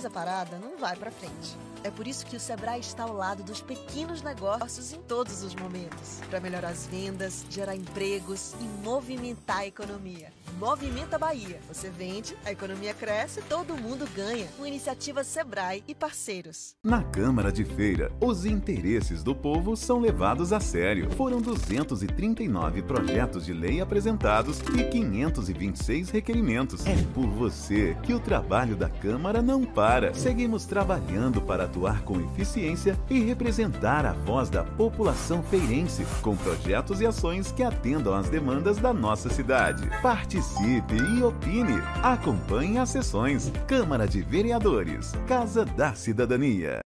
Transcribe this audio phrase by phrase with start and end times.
[0.00, 1.58] mas a parada não vai para frente.
[1.84, 5.54] É por isso que o Sebrae está ao lado dos pequenos negócios em todos os
[5.54, 10.32] momentos, para melhorar as vendas, gerar empregos e movimentar a economia.
[10.60, 11.58] Movimenta Bahia.
[11.72, 14.46] Você vende, a economia cresce, todo mundo ganha.
[14.58, 16.74] Com iniciativa Sebrae e parceiros.
[16.84, 21.10] Na Câmara de Feira, os interesses do povo são levados a sério.
[21.12, 26.84] Foram 239 projetos de lei apresentados e 526 requerimentos.
[26.84, 30.12] É por você que o trabalho da Câmara não para.
[30.12, 37.00] Seguimos trabalhando para atuar com eficiência e representar a voz da população feirense, com projetos
[37.00, 39.88] e ações que atendam às demandas da nossa cidade.
[40.02, 41.80] Participe e opine.
[42.02, 43.52] Acompanhe as sessões.
[43.66, 45.12] Câmara de Vereadores.
[45.26, 46.80] Casa da Cidadania.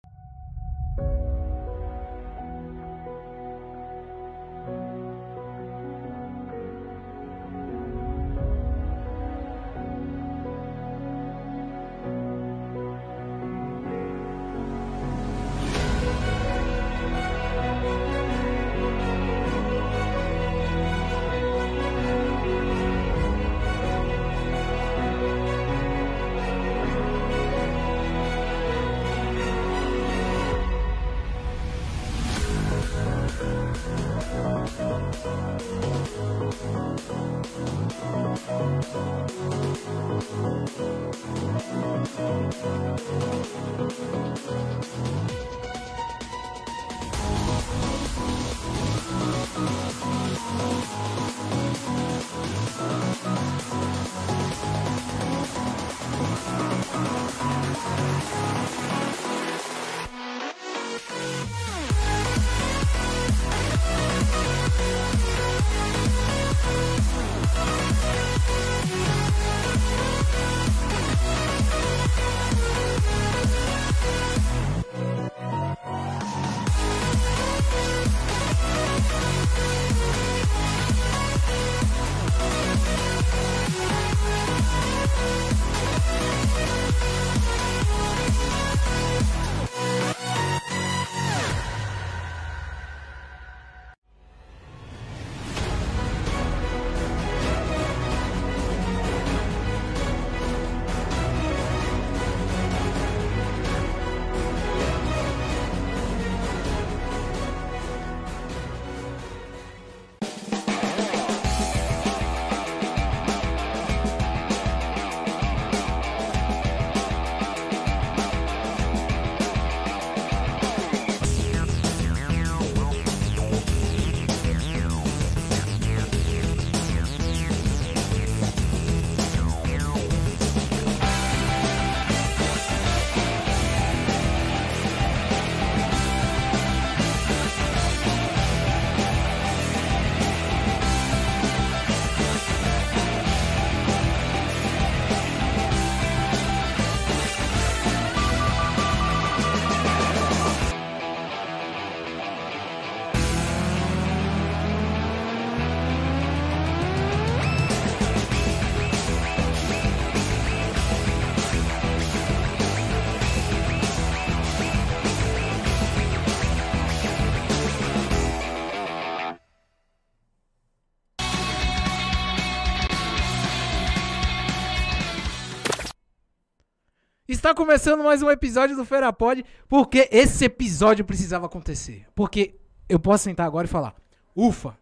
[177.42, 182.06] Está começando mais um episódio do Feira Pod, porque esse episódio precisava acontecer.
[182.14, 182.54] Porque
[182.88, 183.96] eu posso sentar agora e falar:
[184.36, 184.78] ufa,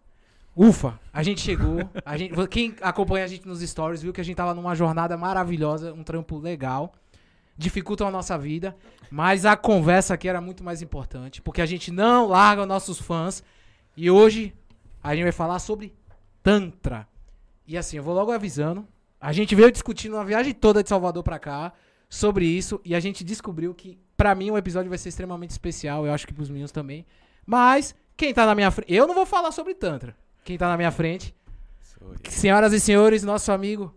[0.54, 1.90] ufa, a gente chegou.
[2.06, 5.16] A gente, quem acompanha a gente nos stories viu que a gente tava numa jornada
[5.16, 6.92] maravilhosa, um trampo legal.
[7.58, 8.76] Dificultam a nossa vida,
[9.10, 13.00] mas a conversa aqui era muito mais importante, porque a gente não larga os nossos
[13.00, 13.42] fãs.
[13.96, 14.54] E hoje
[15.02, 15.96] a gente vai falar sobre
[16.44, 17.08] Tantra.
[17.66, 18.86] E assim, eu vou logo avisando.
[19.18, 21.72] A gente veio discutindo uma viagem toda de Salvador pra cá
[22.10, 26.06] sobre isso e a gente descobriu que, para mim, o episódio vai ser extremamente especial.
[26.06, 27.06] Eu acho que pros meninos também.
[27.46, 28.92] Mas, quem tá na minha frente.
[28.92, 30.18] Eu não vou falar sobre Tantra.
[30.44, 31.36] Quem tá na minha frente.
[32.30, 33.96] Senhoras e senhores, nosso amigo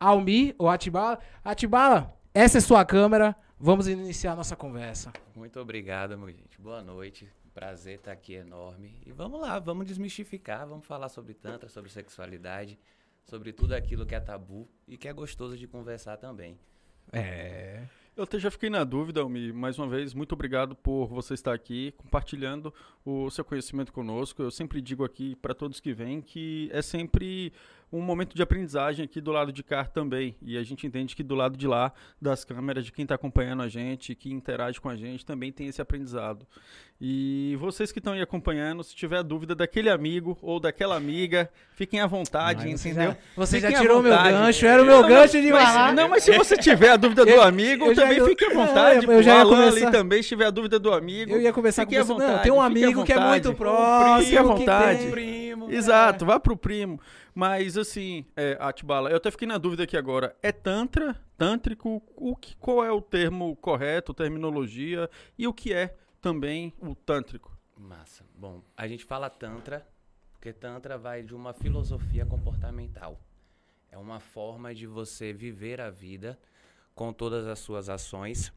[0.00, 1.18] Almi, ou Atibala.
[1.44, 3.36] Atibala, essa é sua câmera.
[3.58, 5.12] Vamos iniciar a nossa conversa.
[5.34, 6.60] Muito obrigado, meu gente.
[6.60, 7.28] Boa noite.
[7.54, 9.00] Prazer estar aqui enorme.
[9.06, 12.78] E vamos lá, vamos desmistificar, vamos falar sobre Tantra, sobre sexualidade,
[13.24, 16.58] sobre tudo aquilo que é tabu e que é gostoso de conversar também.
[17.12, 17.82] É.
[18.16, 19.52] Eu até já fiquei na dúvida, Almi.
[19.52, 22.72] Mais uma vez, muito obrigado por você estar aqui compartilhando
[23.04, 24.40] o seu conhecimento conosco.
[24.40, 27.52] Eu sempre digo aqui para todos que vêm que é sempre
[27.98, 30.34] um momento de aprendizagem aqui do lado de cá também.
[30.42, 33.62] E a gente entende que do lado de lá, das câmeras, de quem está acompanhando
[33.62, 36.46] a gente, que interage com a gente, também tem esse aprendizado.
[37.00, 42.00] E vocês que estão aí acompanhando, se tiver dúvida daquele amigo ou daquela amiga, fiquem
[42.00, 43.10] à vontade, Mas você entendeu?
[43.12, 45.92] já- Você já Fiquem tirou meu gancho, era o meu Não, gancho de mas, falar.
[45.92, 48.44] Não, mas se você tiver a dúvida do Eu- amigo, eu já- também eu- fique
[48.44, 49.06] à vontade.
[49.06, 49.36] eu já pô.
[49.38, 51.32] ia Alan começar- ali também, se tiver a dúvida do amigo.
[51.32, 52.02] Eu ia fique com você.
[52.04, 52.32] vontade.
[52.32, 54.24] Não, tem um amigo que é muito próximo.
[54.24, 55.06] Fique à vontade.
[55.10, 55.70] Primo.
[55.72, 57.00] Exato, vá pro primo.
[57.34, 60.36] Mas assim, é, Atibala, eu até fiquei na dúvida aqui agora.
[60.40, 65.96] É tantra, tântrico, o que, qual é o termo correto, terminologia e o que é
[66.20, 67.54] também o tântrico?
[67.76, 68.24] Massa.
[68.36, 69.86] Bom, a gente fala Tantra,
[70.32, 73.20] porque Tantra vai de uma filosofia comportamental.
[73.90, 76.38] É uma forma de você viver a vida
[76.94, 78.52] com todas as suas ações,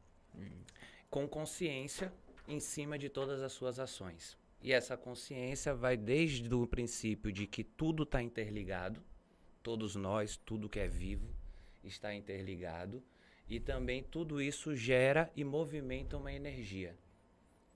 [1.10, 2.14] com consciência
[2.48, 4.38] em cima de todas as suas ações.
[4.62, 9.02] E essa consciência vai desde o princípio de que tudo está interligado,
[9.62, 11.28] todos nós, tudo que é vivo
[11.84, 13.04] está interligado,
[13.48, 16.98] e também tudo isso gera e movimenta uma energia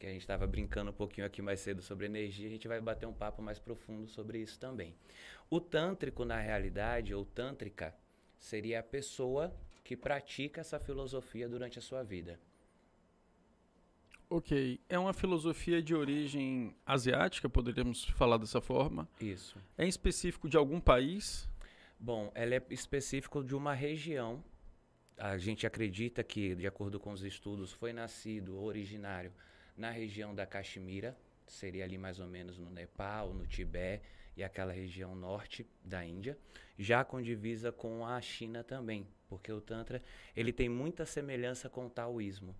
[0.01, 2.81] que a gente estava brincando um pouquinho aqui mais cedo sobre energia, a gente vai
[2.81, 4.95] bater um papo mais profundo sobre isso também.
[5.47, 7.95] O tântrico, na realidade, ou tântrica,
[8.39, 12.39] seria a pessoa que pratica essa filosofia durante a sua vida.
[14.33, 19.05] Ok, é uma filosofia de origem asiática, poderíamos falar dessa forma.
[19.19, 19.59] Isso.
[19.77, 21.49] É específico de algum país?
[21.99, 24.41] Bom, ela é específico de uma região.
[25.17, 29.33] A gente acredita que, de acordo com os estudos, foi nascido originário
[29.75, 31.13] na região da Caxemira,
[31.45, 34.05] seria ali mais ou menos no Nepal, no Tibete
[34.37, 36.37] e aquela região norte da Índia,
[36.79, 40.01] já com divisa com a China também, porque o Tantra
[40.33, 42.55] ele tem muita semelhança com o taoísmo?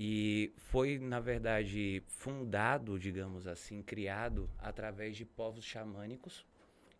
[0.00, 6.46] E foi, na verdade, fundado, digamos assim, criado através de povos xamânicos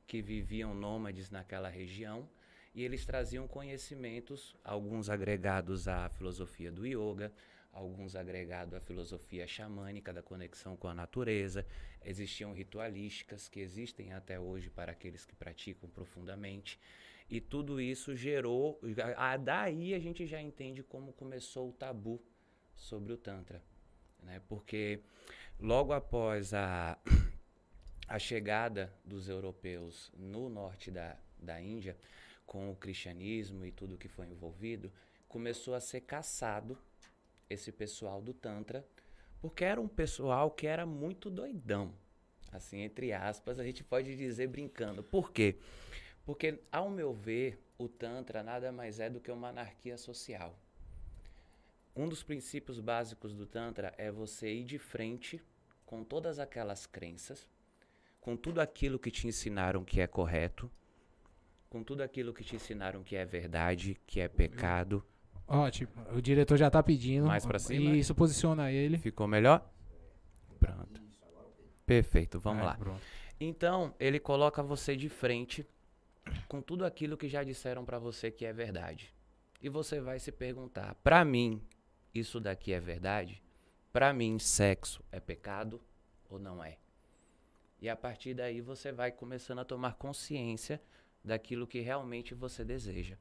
[0.04, 2.28] que viviam nômades naquela região
[2.74, 7.32] e eles traziam conhecimentos, alguns agregados à filosofia do yoga,
[7.72, 11.64] alguns agregados à filosofia xamânica da conexão com a natureza.
[12.05, 16.81] Existiam ritualísticas que existem até hoje para aqueles que praticam profundamente.
[17.31, 18.81] E tudo isso gerou.
[19.44, 22.20] Daí a gente já entende como começou o tabu
[22.79, 23.63] sobre o Tantra.
[24.23, 24.41] Né?
[24.49, 25.01] Porque
[25.61, 26.99] logo após a,
[28.08, 31.97] a chegada dos europeus no norte da, da Índia,
[32.47, 34.91] com o cristianismo e tudo que foi envolvido,
[35.29, 36.79] começou a ser caçado
[37.51, 38.87] esse pessoal do Tantra,
[39.41, 41.93] porque era um pessoal que era muito doidão.
[42.51, 45.03] Assim, entre aspas, a gente pode dizer brincando.
[45.03, 45.58] Por quê?
[46.25, 50.58] Porque, ao meu ver, o Tantra nada mais é do que uma anarquia social.
[51.98, 55.43] Um dos princípios básicos do Tantra é você ir de frente
[55.84, 57.48] com todas aquelas crenças,
[58.20, 60.70] com tudo aquilo que te ensinaram que é correto,
[61.69, 65.05] com tudo aquilo que te ensinaram que é verdade, que é pecado.
[65.44, 65.90] Ótimo.
[66.14, 67.26] O diretor já tá pedindo.
[67.26, 67.90] Mais pra cima?
[67.96, 68.96] Isso, posiciona ele.
[68.98, 69.69] Ficou melhor?
[70.60, 71.02] Pronto.
[71.84, 72.74] Perfeito, vamos Ah, lá.
[72.76, 73.02] pronto.
[73.40, 75.67] Então, ele coloca você de frente
[76.46, 79.12] com tudo aquilo que já disseram pra você que é verdade.
[79.60, 81.60] E você vai se perguntar: pra mim,
[82.15, 83.43] isso daqui é verdade?
[83.93, 85.81] Pra mim, sexo é pecado
[86.29, 86.77] ou não é?
[87.81, 90.81] E a partir daí você vai começando a tomar consciência
[91.24, 93.17] daquilo que realmente você deseja.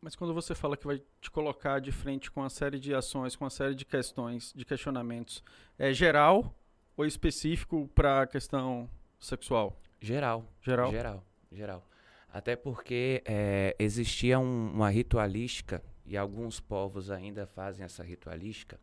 [0.00, 3.34] Mas quando você fala que vai te colocar de frente com uma série de ações,
[3.36, 5.42] com uma série de questões, de questionamentos,
[5.78, 6.54] é geral
[6.96, 8.88] ou específico para a questão
[9.18, 9.80] sexual?
[10.00, 10.44] Geral.
[10.60, 10.90] Geral?
[10.90, 11.88] Geral, geral.
[12.30, 18.78] Até porque é, existia um- uma ritualística, e alguns povos ainda fazem essa ritualística,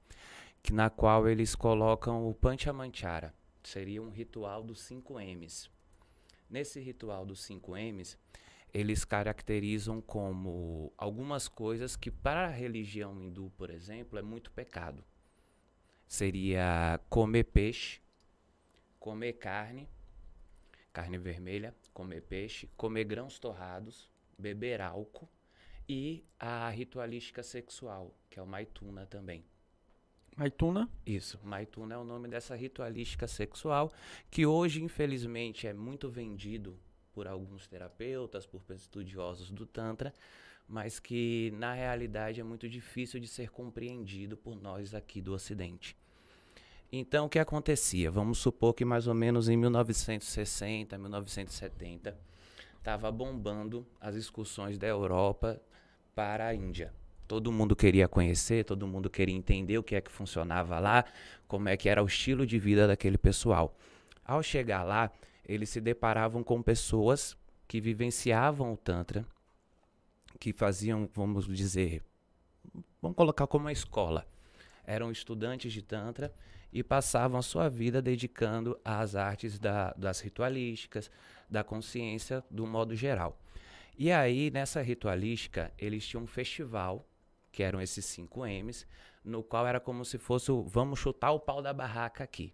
[0.62, 3.34] que, na qual eles colocam o Panchamanchara.
[3.64, 5.70] Seria um ritual dos 5 M's.
[6.50, 8.18] Nesse ritual dos 5 M's,
[8.74, 15.04] eles caracterizam como algumas coisas que, para a religião hindu, por exemplo, é muito pecado.
[16.08, 18.02] Seria comer peixe,
[19.00, 19.88] comer carne,
[20.92, 25.30] carne vermelha, comer peixe, comer grãos torrados, beber álcool
[25.94, 29.44] e a ritualística sexual, que é o maituna também.
[30.38, 30.90] Maituna?
[31.06, 33.92] Isso, maituna é o nome dessa ritualística sexual
[34.30, 36.80] que hoje, infelizmente, é muito vendido
[37.12, 40.14] por alguns terapeutas, por estudiosos do Tantra,
[40.66, 45.98] mas que na realidade é muito difícil de ser compreendido por nós aqui do Ocidente.
[46.90, 48.10] Então, o que acontecia?
[48.10, 52.18] Vamos supor que mais ou menos em 1960, 1970,
[52.78, 55.62] estava bombando as excursões da Europa
[56.16, 56.94] para a Índia.
[57.28, 61.06] Todo mundo queria conhecer, todo mundo queria entender o que é que funcionava lá,
[61.48, 63.76] como é que era o estilo de vida daquele pessoal.
[64.26, 65.12] Ao chegar lá,
[65.46, 67.38] eles se deparavam com pessoas
[67.68, 69.26] que vivenciavam o Tantra,
[70.40, 72.04] que faziam, vamos dizer,
[73.02, 74.28] vamos colocar como uma escola.
[74.86, 76.34] Eram estudantes de Tantra
[76.74, 81.10] e passavam a sua vida dedicando às artes da, das ritualísticas,
[81.50, 83.38] da consciência, do modo geral.
[83.98, 87.08] E aí, nessa ritualística, eles tinham um festival,
[87.52, 88.88] que eram esses 5 M's,
[89.24, 92.54] no qual era como se fosse o vamos chutar o pau da barraca aqui.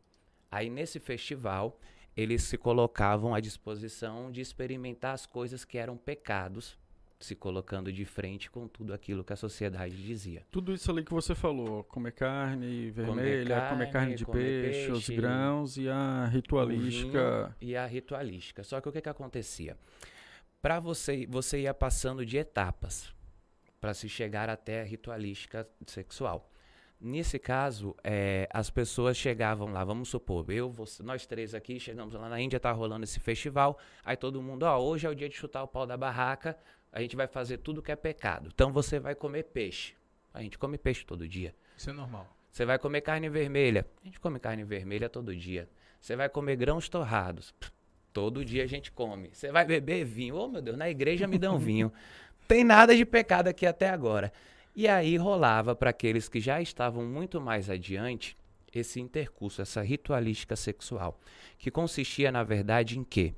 [0.51, 1.79] Aí, nesse festival,
[2.15, 6.77] eles se colocavam à disposição de experimentar as coisas que eram pecados
[7.19, 10.45] se colocando de frente com tudo aquilo que a sociedade dizia.
[10.51, 14.63] Tudo isso ali que você falou, comer carne vermelha, comer carne, comer carne de comer
[14.63, 17.55] peixe, peixe, os grãos e a ritualística.
[17.59, 18.63] E a ritualística.
[18.63, 19.75] Só que o que, que acontecia?
[20.61, 23.13] Para você, você ia passando de etapas
[23.79, 26.51] para se chegar até a ritualística sexual.
[26.99, 32.15] Nesse caso, é, as pessoas chegavam lá, vamos supor, eu, você, nós três aqui, chegamos
[32.15, 35.29] lá na Índia, tá rolando esse festival, aí todo mundo, ó, hoje é o dia
[35.29, 36.57] de chutar o pau da barraca,
[36.91, 38.49] a gente vai fazer tudo que é pecado.
[38.51, 39.93] Então você vai comer peixe.
[40.33, 41.53] A gente come peixe todo dia.
[41.77, 42.27] Isso é normal.
[42.51, 43.85] Você vai comer carne vermelha.
[44.01, 45.69] A gente come carne vermelha todo dia.
[46.01, 47.53] Você vai comer grãos torrados.
[48.13, 49.29] Todo dia a gente come.
[49.33, 50.35] Você vai beber vinho.
[50.35, 51.91] Oh, meu Deus, na igreja me dão vinho.
[52.47, 54.31] Tem nada de pecado aqui até agora.
[54.75, 58.37] E aí rolava para aqueles que já estavam muito mais adiante
[58.73, 61.19] esse intercurso, essa ritualística sexual,
[61.57, 63.33] que consistia na verdade em que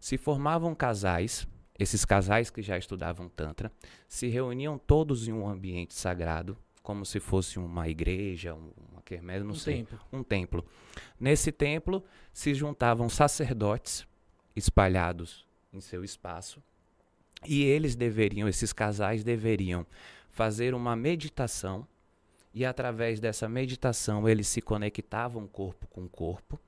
[0.00, 1.46] se formavam casais
[1.78, 3.70] esses casais que já estudavam Tantra
[4.08, 9.52] se reuniam todos em um ambiente sagrado, como se fosse uma igreja, uma quermesse, não
[9.52, 10.00] um sei, templo.
[10.12, 10.64] um templo.
[11.18, 14.06] Nesse templo se juntavam sacerdotes
[14.54, 16.62] espalhados em seu espaço
[17.46, 19.86] e eles deveriam, esses casais deveriam
[20.30, 21.86] fazer uma meditação
[22.52, 26.58] e através dessa meditação eles se conectavam corpo com corpo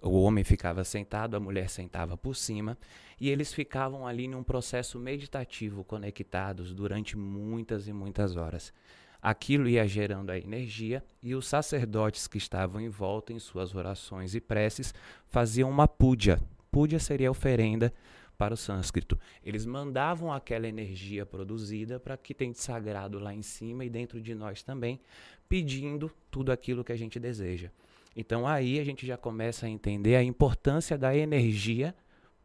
[0.00, 2.78] o homem ficava sentado, a mulher sentava por cima,
[3.20, 8.72] e eles ficavam ali num processo meditativo conectados durante muitas e muitas horas.
[9.20, 14.34] Aquilo ia gerando a energia e os sacerdotes que estavam em volta em suas orações
[14.34, 14.94] e preces
[15.26, 16.40] faziam uma puja.
[16.70, 17.92] Puja seria oferenda
[18.38, 19.18] para o sânscrito.
[19.44, 24.34] Eles mandavam aquela energia produzida para que tem sagrado lá em cima e dentro de
[24.34, 25.00] nós também,
[25.48, 27.70] pedindo tudo aquilo que a gente deseja.
[28.14, 31.94] Então aí a gente já começa a entender a importância da energia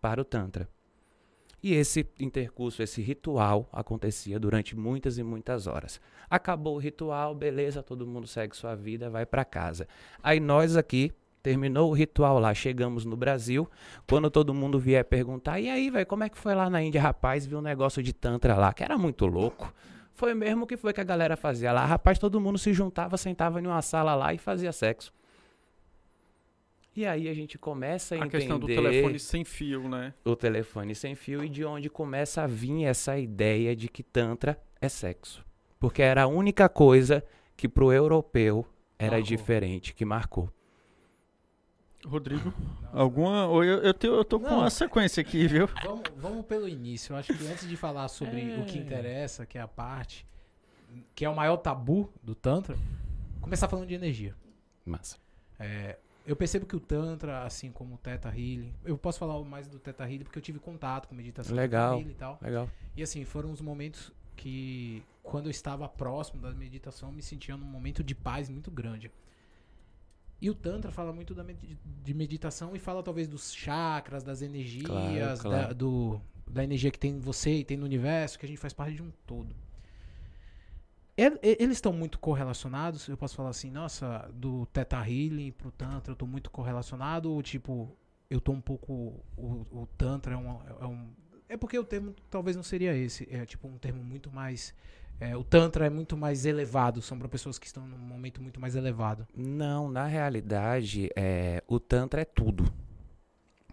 [0.02, 0.68] para o Tantra.
[1.64, 6.02] E esse intercurso, esse ritual acontecia durante muitas e muitas horas.
[6.30, 9.88] Acabou o ritual, beleza, todo mundo segue sua vida, vai para casa.
[10.22, 13.66] Aí nós aqui terminou o ritual lá, chegamos no Brasil.
[14.10, 17.02] Quando todo mundo vier perguntar, e aí, velho, como é que foi lá na Índia,
[17.02, 17.46] rapaz?
[17.46, 19.74] Viu um negócio de Tantra lá, que era muito louco.
[20.14, 21.86] Foi mesmo que foi que a galera fazia lá.
[21.86, 25.14] Rapaz, todo mundo se juntava, sentava em uma sala lá e fazia sexo.
[26.96, 28.38] E aí a gente começa a, a entender...
[28.38, 30.14] A questão do telefone sem fio, né?
[30.24, 34.62] O telefone sem fio e de onde começa a vir essa ideia de que Tantra
[34.80, 35.44] é sexo.
[35.80, 37.24] Porque era a única coisa
[37.58, 38.66] que pro europeu
[39.00, 39.28] era marcou.
[39.28, 40.50] diferente, que marcou.
[42.06, 42.54] Rodrigo,
[42.92, 43.46] alguma.
[43.64, 45.68] Eu, eu, tenho, eu tô com uma sequência aqui, viu?
[45.84, 47.14] Vamos, vamos pelo início.
[47.14, 48.58] Eu acho que antes de falar sobre é...
[48.60, 50.28] o que interessa, que é a parte,
[51.16, 52.78] que é o maior tabu do Tantra,
[53.40, 54.36] começar falando de energia.
[54.86, 55.18] Massa.
[55.58, 59.68] É, eu percebo que o Tantra, assim como o Theta Healing, eu posso falar mais
[59.68, 62.40] do Theta Healing porque eu tive contato com meditação legal, e tal.
[62.42, 62.70] Legal.
[62.96, 67.58] E assim, foram os momentos que, quando eu estava próximo da meditação, eu me sentia
[67.58, 69.12] num momento de paz muito grande.
[70.42, 71.58] E o Tantra fala muito da med
[72.04, 75.68] de meditação e fala talvez dos chakras, das energias, claro, claro.
[75.68, 78.60] Da, do, da energia que tem em você e tem no universo, que a gente
[78.60, 79.56] faz parte de um todo.
[81.16, 83.08] Eles estão muito correlacionados.
[83.08, 87.32] Eu posso falar assim, nossa, do Teta Healing pro Tantra eu tô muito correlacionado.
[87.32, 87.96] Ou tipo,
[88.30, 89.24] eu tô um pouco.
[89.38, 91.10] O, o Tantra é um, é um.
[91.48, 93.28] É porque o termo talvez não seria esse.
[93.32, 94.74] É tipo um termo muito mais.
[95.20, 98.60] É, o Tantra é muito mais elevado, são para pessoas que estão num momento muito
[98.60, 99.28] mais elevado.
[99.36, 102.66] Não, na realidade, é, o Tantra é tudo.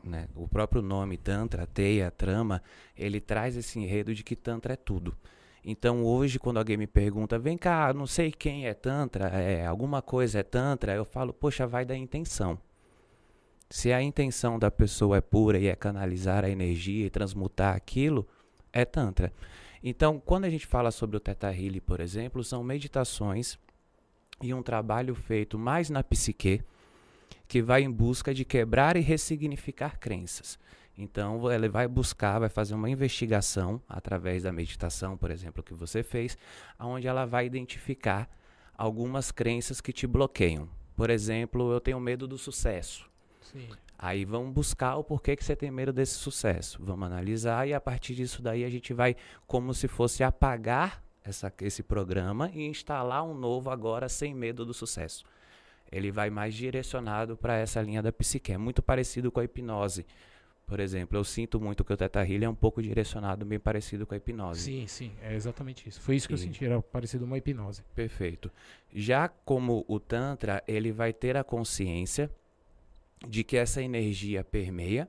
[0.04, 0.28] Né?
[0.34, 2.62] O próprio nome Tantra, Teia, Trama,
[2.96, 5.16] ele traz esse enredo de que Tantra é tudo.
[5.64, 10.00] Então hoje, quando alguém me pergunta, vem cá, não sei quem é Tantra, é, alguma
[10.00, 12.58] coisa é Tantra, eu falo, poxa, vai da intenção.
[13.68, 18.26] Se a intenção da pessoa é pura e é canalizar a energia e transmutar aquilo,
[18.72, 19.32] é Tantra.
[19.82, 23.58] Então, quando a gente fala sobre o Healing, por exemplo, são meditações
[24.42, 26.62] e um trabalho feito mais na psique,
[27.46, 30.58] que vai em busca de quebrar e ressignificar crenças.
[31.00, 36.02] Então, ele vai buscar, vai fazer uma investigação através da meditação, por exemplo, que você
[36.02, 36.36] fez,
[36.78, 38.28] onde ela vai identificar
[38.76, 40.68] algumas crenças que te bloqueiam.
[40.94, 43.08] Por exemplo, eu tenho medo do sucesso.
[43.40, 43.66] Sim.
[43.98, 46.78] Aí vamos buscar o porquê que você tem medo desse sucesso.
[46.82, 49.16] Vamos analisar e a partir disso daí a gente vai
[49.46, 54.74] como se fosse apagar essa, esse programa e instalar um novo agora sem medo do
[54.74, 55.24] sucesso.
[55.90, 58.52] Ele vai mais direcionado para essa linha da psique.
[58.52, 60.06] É muito parecido com a hipnose.
[60.70, 64.06] Por exemplo, eu sinto muito que o Teta Healing é um pouco direcionado, bem parecido
[64.06, 64.60] com a hipnose.
[64.62, 66.00] Sim, sim, é exatamente isso.
[66.00, 67.82] Foi isso que eu E- senti, era parecido uma hipnose.
[67.92, 68.52] Perfeito.
[68.94, 72.30] Já como o Tantra, ele vai ter a consciência
[73.26, 75.08] de que essa energia permeia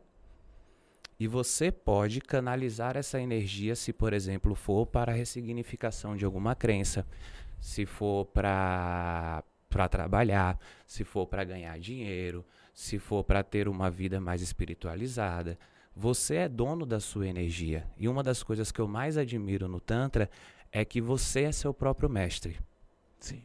[1.19, 6.55] e você pode canalizar essa energia se, por exemplo, for para a ressignificação de alguma
[6.55, 7.05] crença,
[7.59, 9.43] se for para
[9.91, 12.43] trabalhar, se for para ganhar dinheiro,
[12.81, 15.57] se for para ter uma vida mais espiritualizada.
[15.95, 17.87] Você é dono da sua energia.
[17.95, 20.27] E uma das coisas que eu mais admiro no Tantra
[20.71, 22.59] é que você é seu próprio mestre.
[23.19, 23.43] Sim.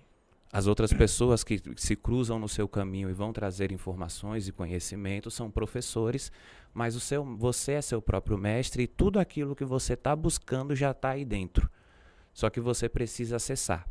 [0.50, 5.30] As outras pessoas que se cruzam no seu caminho e vão trazer informações e conhecimento
[5.30, 6.32] são professores,
[6.72, 10.74] mas o seu, você é seu próprio mestre e tudo aquilo que você está buscando
[10.74, 11.70] já está aí dentro.
[12.32, 13.86] Só que você precisa acessar.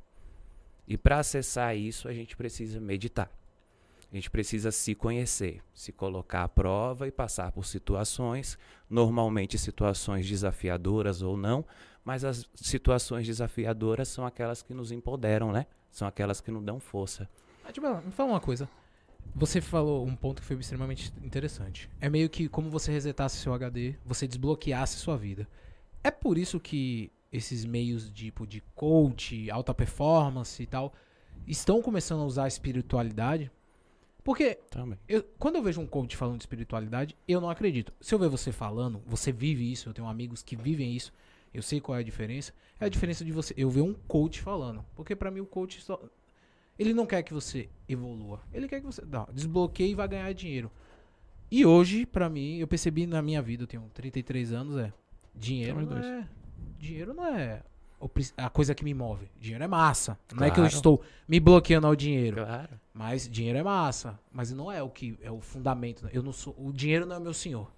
[0.88, 3.29] E para acessar isso, a gente precisa meditar.
[4.15, 8.58] A gente precisa se conhecer, se colocar à prova e passar por situações,
[8.89, 11.65] normalmente situações desafiadoras ou não,
[12.01, 15.65] mas as situações desafiadoras são aquelas que nos empoderam, né?
[15.91, 17.30] São aquelas que nos dão força.
[17.65, 18.69] Ah, tipo, me fala uma coisa.
[19.36, 21.89] Você falou um ponto que foi extremamente interessante.
[21.99, 25.45] É meio que como você resetasse seu HD, você desbloqueasse sua vida.
[26.01, 30.93] É por isso que esses meios tipo de coach, alta performance e tal,
[31.45, 33.51] estão começando a usar a espiritualidade?
[34.25, 34.57] Porque
[35.07, 37.93] eu- quando eu vejo um coach falando de espiritualidade, eu não acredito.
[38.01, 41.13] Se eu ver você falando, você vive isso, eu tenho amigos que vivem isso,
[41.53, 42.51] eu sei qual é a diferença.
[42.79, 44.83] É a diferença de você eu ver um coach falando.
[44.95, 46.01] Porque pra mim o coach só
[46.77, 48.41] ele não quer que você evolua.
[48.51, 50.69] Ele quer que você não, desbloqueie e vá ganhar dinheiro.
[51.51, 54.91] E hoje, pra mim, eu percebi na minha vida, eu tenho 33 anos, é
[55.35, 56.03] dinheiro não dois.
[56.05, 56.27] é
[56.79, 57.61] dinheiro não é
[58.38, 59.27] a coisa que me move.
[59.39, 60.17] Dinheiro é massa.
[60.33, 60.75] Não é que eu Claro.
[60.75, 62.38] estou me bloqueando ao dinheiro.
[62.38, 62.81] Claro.
[62.95, 64.17] Mas dinheiro é massa.
[64.31, 66.10] Mas não é o que é o fundamento.
[66.13, 66.55] Eu não sou.
[66.58, 67.69] O dinheiro não é meu senhor.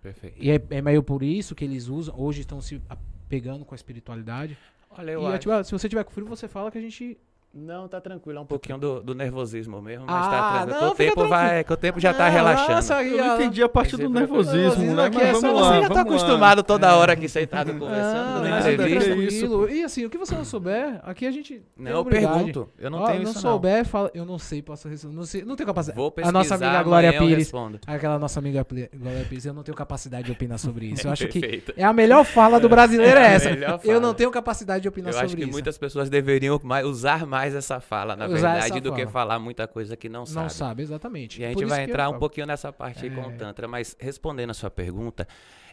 [0.00, 0.36] Perfeito.
[0.38, 2.14] E é, é meio por isso que eles usam.
[2.16, 2.80] Hoje estão se
[3.28, 4.56] pegando com a espiritualidade.
[4.90, 5.38] Olha, eu e é acho...
[5.40, 7.18] tipo, ah, se você tiver com frio, você fala que a gente.
[7.58, 8.38] Não, tá tranquilo.
[8.38, 10.80] É um pouquinho do, do nervosismo mesmo, mas Ah, tá tranquilo.
[10.80, 12.72] não, que o tempo vai, que o tempo já tá relaxando.
[12.72, 15.10] Nossa, Eu não entendi a parte do Esse nervosismo, né?
[15.12, 16.00] Mas é só vamos você lá, já Você tá vamos lá.
[16.02, 19.14] acostumado toda hora aqui sentado conversando, dando nada, entrevista.
[19.14, 19.68] que isso, tranquilo.
[19.70, 21.62] E assim, o que você não souber, aqui a gente.
[21.76, 22.68] Não, eu pergunto.
[22.78, 24.10] Eu não tenho não isso souber, fala.
[24.14, 25.14] Eu não sei, posso responder.
[25.16, 25.96] Não, sei, não tenho capacidade.
[25.96, 27.52] Vou a pesquisar, nossa amiga Glória eu Pires.
[27.86, 31.06] Aquela nossa amiga Glória Pires, eu não tenho capacidade de opinar sobre isso.
[31.06, 31.72] Eu acho que Perfeito.
[31.76, 33.48] é a melhor fala do brasileiro é É a essa.
[33.84, 35.52] Eu não tenho capacidade de opinar Eu sobre acho que isso.
[35.52, 39.10] muitas pessoas deveriam usar mais essa fala, na Usar verdade, do que fala.
[39.10, 40.52] falar muita coisa que não, Não sabe.
[40.52, 41.40] sabe, exatamente.
[41.40, 43.36] E a gente vai entrar um pouquinho nessa parte aí com o É.
[43.36, 45.26] Tantra, mas respondendo a sua pergunta,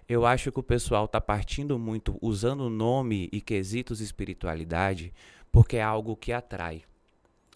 [0.08, 5.14] eu acho que o pessoal tá partindo muito usando o nome e quesitos espiritualidade
[5.52, 6.84] porque é algo que atrai.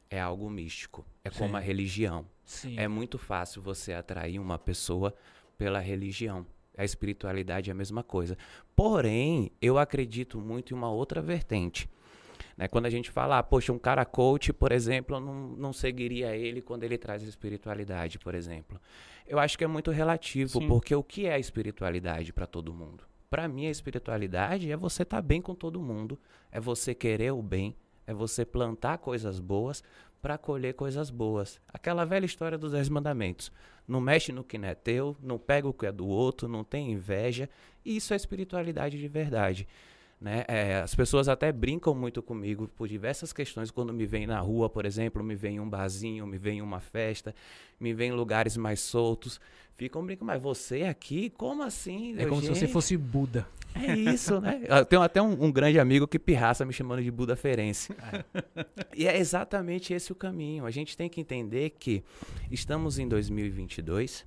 [0.10, 1.05] É algo místico.
[1.23, 1.55] É como Sim.
[1.55, 2.25] a religião.
[2.43, 2.79] Sim.
[2.79, 5.13] É muito fácil você atrair uma pessoa
[5.58, 6.45] pela religião.
[6.75, 8.38] A espiritualidade é a mesma coisa.
[8.75, 11.88] Porém, eu acredito muito em uma outra vertente.
[12.60, 12.67] Né?
[12.67, 16.36] Quando a gente fala, ah, poxa, um cara coach, por exemplo, eu não, não seguiria
[16.36, 18.78] ele quando ele traz espiritualidade, por exemplo.
[19.26, 20.67] Eu acho que é muito relativo, Sim.
[20.67, 23.06] porque o que é espiritualidade para todo mundo?
[23.30, 26.19] Para mim, a espiritualidade é você estar bem com todo mundo,
[26.52, 29.82] é você querer o bem, é você plantar coisas boas
[30.22, 31.62] para colher coisas boas.
[31.65, 33.54] Aquela velha história dos Dez Mandamentos.
[33.88, 36.65] Não mexe no que não é teu, não pega o que é do outro, não
[36.65, 37.50] tem inveja.
[37.86, 39.65] Isso é espiritualidade de verdade.
[40.19, 40.43] Né?
[40.49, 44.69] É, as pessoas até brincam muito comigo por diversas questões quando me vêm na rua,
[44.69, 47.34] por exemplo, me vem em um barzinho, me vem em uma festa,
[47.79, 49.39] me vem em lugares mais soltos.
[49.75, 51.29] Ficam brincando, mas você aqui?
[51.29, 52.13] Como assim?
[52.17, 53.47] É como se você "Gente, fosse Buda.
[53.73, 54.62] é isso, né?
[54.67, 57.95] Eu tenho até um, um grande amigo que pirraça me chamando de Buda Ferense.
[58.93, 60.65] E é exatamente esse o caminho.
[60.65, 62.03] A gente tem que entender que
[62.51, 64.25] estamos em 2022,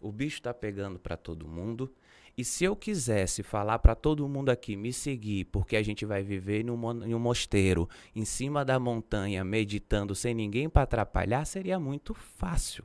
[0.00, 1.88] o bicho está pegando para todo mundo.
[2.36, 6.22] E se eu quisesse falar para todo mundo aqui me seguir, porque a gente vai
[6.22, 11.78] viver num, em um mosteiro, em cima da montanha, meditando sem ninguém para atrapalhar, seria
[11.78, 12.84] muito fácil.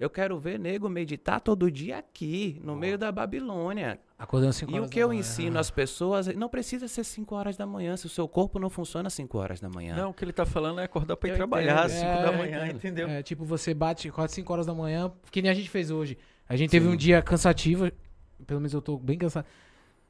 [0.00, 4.00] Eu quero ver nego meditar todo dia aqui, no meio da Babilônia.
[4.18, 5.20] Acordando 5 E horas o que da eu manhã.
[5.20, 8.68] ensino às pessoas, não precisa ser 5 horas da manhã, se o seu corpo não
[8.68, 9.94] funciona às 5 horas da manhã.
[9.94, 12.08] Não, o que ele tá falando é acordar pra ir Eu trabalhar às entendo.
[12.08, 13.08] 5 É, da manhã, entendeu?
[13.08, 16.18] É, tipo, você bate 4, 5 horas da manhã, que nem a gente fez hoje.
[16.48, 16.92] A gente teve Sim.
[16.92, 17.88] um dia cansativo,
[18.46, 19.46] pelo menos eu tô bem cansado.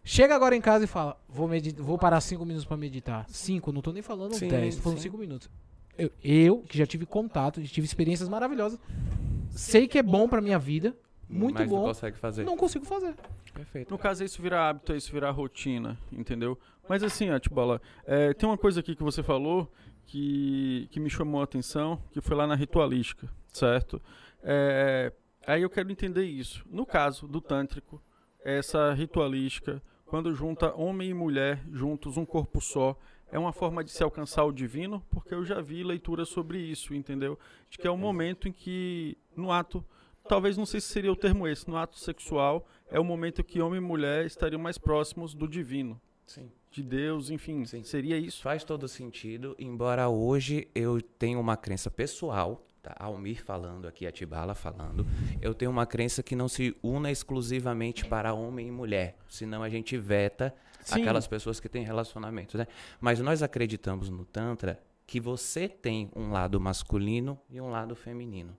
[0.04, 3.24] Chega agora em casa e fala, vou, medi- vou parar 5 minutos pra meditar.
[3.28, 5.04] 5, não tô nem falando Sim, 10, tô falando sim.
[5.04, 5.48] 5 minutos.
[5.96, 8.80] Eu, eu, que já tive contato, já tive experiências maravilhosas,
[9.50, 10.96] sei que é bom pra minha vida,
[11.28, 12.44] muito Mas bom, não consegue fazer.
[12.44, 13.14] não consigo fazer.
[13.54, 13.90] Perfeito.
[13.90, 16.58] No caso, isso virar hábito, isso virar rotina, entendeu?
[16.88, 19.70] Mas assim, ó, Tibola, é, tem uma coisa aqui que você falou
[20.06, 24.00] que, que me chamou a atenção, que foi lá na ritualística, certo?
[24.42, 25.12] É,
[25.46, 26.64] aí eu quero entender isso.
[26.70, 28.02] No caso do tântrico,
[28.44, 32.96] essa ritualística, quando junta homem e mulher juntos, um corpo só,
[33.30, 36.94] é uma forma de se alcançar o divino, porque eu já vi leituras sobre isso,
[36.94, 37.38] entendeu?
[37.70, 39.82] De que é um momento em que, no ato,
[40.28, 43.60] talvez não sei se seria o termo esse, no ato sexual, é o momento que
[43.62, 46.50] homem e mulher estariam mais próximos do divino, Sim.
[46.70, 47.82] de Deus, enfim, Sim.
[47.82, 48.42] seria Isso isso?
[48.42, 52.94] faz todo sentido, embora hoje eu tenha uma crença pessoal, tá?
[52.98, 55.06] Almir falando aqui, Atibala falando,
[55.40, 59.68] eu tenho uma crença que não se una exclusivamente para homem e mulher, senão a
[59.68, 61.00] gente veta Sim.
[61.00, 62.66] aquelas pessoas que têm relacionamentos, né?
[63.00, 68.56] Mas nós acreditamos no Tantra que você tem um lado masculino e um lado feminino.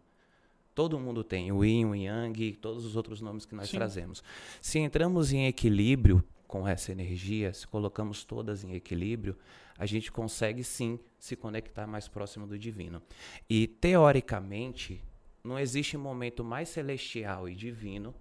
[0.74, 3.78] Todo mundo tem o yin, o yang, todos os outros nomes que nós Sim.
[3.78, 4.24] trazemos.
[4.60, 9.36] Se entramos em equilíbrio com essa energia, se colocamos todas em equilíbrio,
[9.76, 13.02] a gente consegue sim se conectar mais próximo do divino.
[13.50, 15.04] E teoricamente,
[15.44, 18.14] não existe momento mais celestial e divino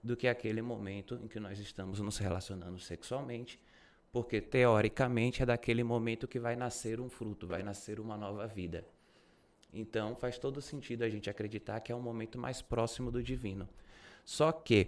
[0.00, 3.58] do que aquele momento em que nós estamos nos relacionando sexualmente,
[4.12, 8.86] porque teoricamente é daquele momento que vai nascer um fruto, vai nascer uma nova vida.
[9.74, 13.68] Então faz todo sentido a gente acreditar que é um momento mais próximo do divino.
[14.24, 14.86] Só que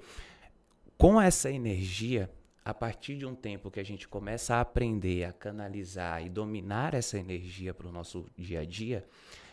[0.96, 2.30] com essa energia,
[2.64, 6.94] a partir de um tempo que a gente começa a aprender a canalizar e dominar
[6.94, 9.04] essa energia para o nosso dia a dia,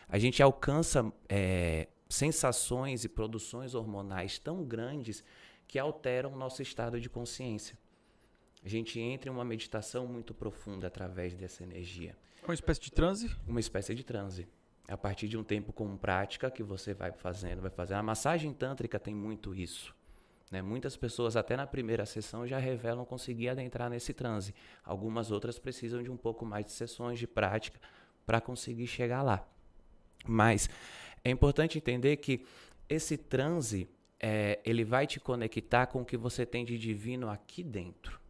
[0.08, 5.24] a gente alcança é, sensações e produções hormonais tão grandes
[5.66, 7.76] que alteram o nosso estado de consciência.
[8.64, 13.30] A gente entra em uma meditação muito profunda através dessa energia Uma espécie de transe?
[13.46, 14.46] uma espécie de transe.
[14.86, 17.98] A partir de um tempo com prática que você vai fazendo, vai fazendo.
[17.98, 19.94] A massagem tântrica tem muito isso.
[20.50, 20.60] Né?
[20.60, 24.54] Muitas pessoas, até na primeira sessão, já revelam conseguir adentrar nesse transe.
[24.82, 27.80] Algumas outras precisam de um pouco mais de sessões de prática
[28.26, 29.46] para conseguir chegar lá.
[30.26, 30.68] Mas
[31.24, 32.44] é importante entender que
[32.88, 37.62] esse transe, é, ele vai te conectar com o que você tem de divino aqui
[37.62, 38.20] dentro.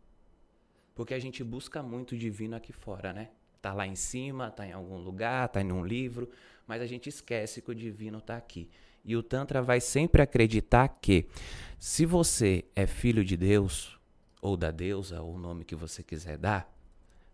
[0.95, 3.31] Porque a gente busca muito divino aqui fora, né?
[3.63, 6.31] Tá lá em cima, tá em algum lugar, tá em um livro,
[6.67, 8.71] mas a gente esquece que o divino tá aqui.
[9.05, 11.27] E o Tantra vai sempre acreditar que
[11.79, 13.99] se você é filho de Deus,
[14.43, 16.73] ou da deusa, ou o nome que você quiser dar,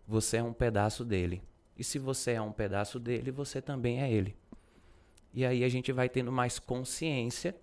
[0.07, 1.41] você é um pedaço dele.
[1.77, 4.35] E se você é um pedaço dele, você também é ele.
[5.33, 7.55] E aí a gente vai tendo mais consciência,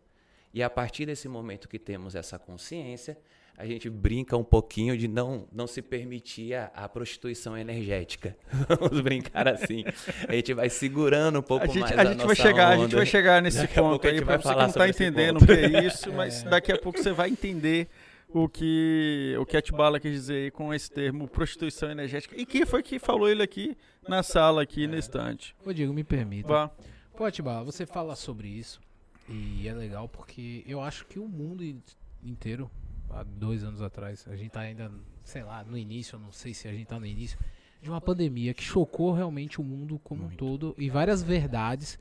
[0.52, 3.18] e a partir desse momento que temos essa consciência,
[3.56, 8.36] a gente brinca um pouquinho de não, não se permitir a, a prostituição energética.
[8.80, 9.84] Vamos brincar assim.
[10.28, 12.84] A gente vai segurando um pouco A gente, mais a gente vai chegar, a gente
[12.86, 12.96] onda.
[12.96, 15.40] vai chegar nesse Daqui a ponto a aí para você que não tá esse entendendo
[15.42, 17.88] o que é isso, mas daqui a pouco você vai entender
[18.28, 22.34] o que o que a Tibala quis dizer aí com esse termo prostituição energética.
[22.36, 23.76] E quem foi que falou ele aqui
[24.08, 25.54] na sala aqui no estante?
[25.64, 26.48] Ô, Diego, me permita.
[26.48, 26.70] Vá.
[27.16, 28.80] Pô, Atibala, você fala sobre isso
[29.28, 31.80] e é legal porque eu acho que o mundo in-
[32.24, 32.68] inteiro,
[33.14, 34.90] há dois anos atrás, a gente tá ainda,
[35.22, 37.38] sei lá, no início, eu não sei se a gente tá no início,
[37.80, 41.98] de uma pandemia que chocou realmente o mundo como um todo e várias verdades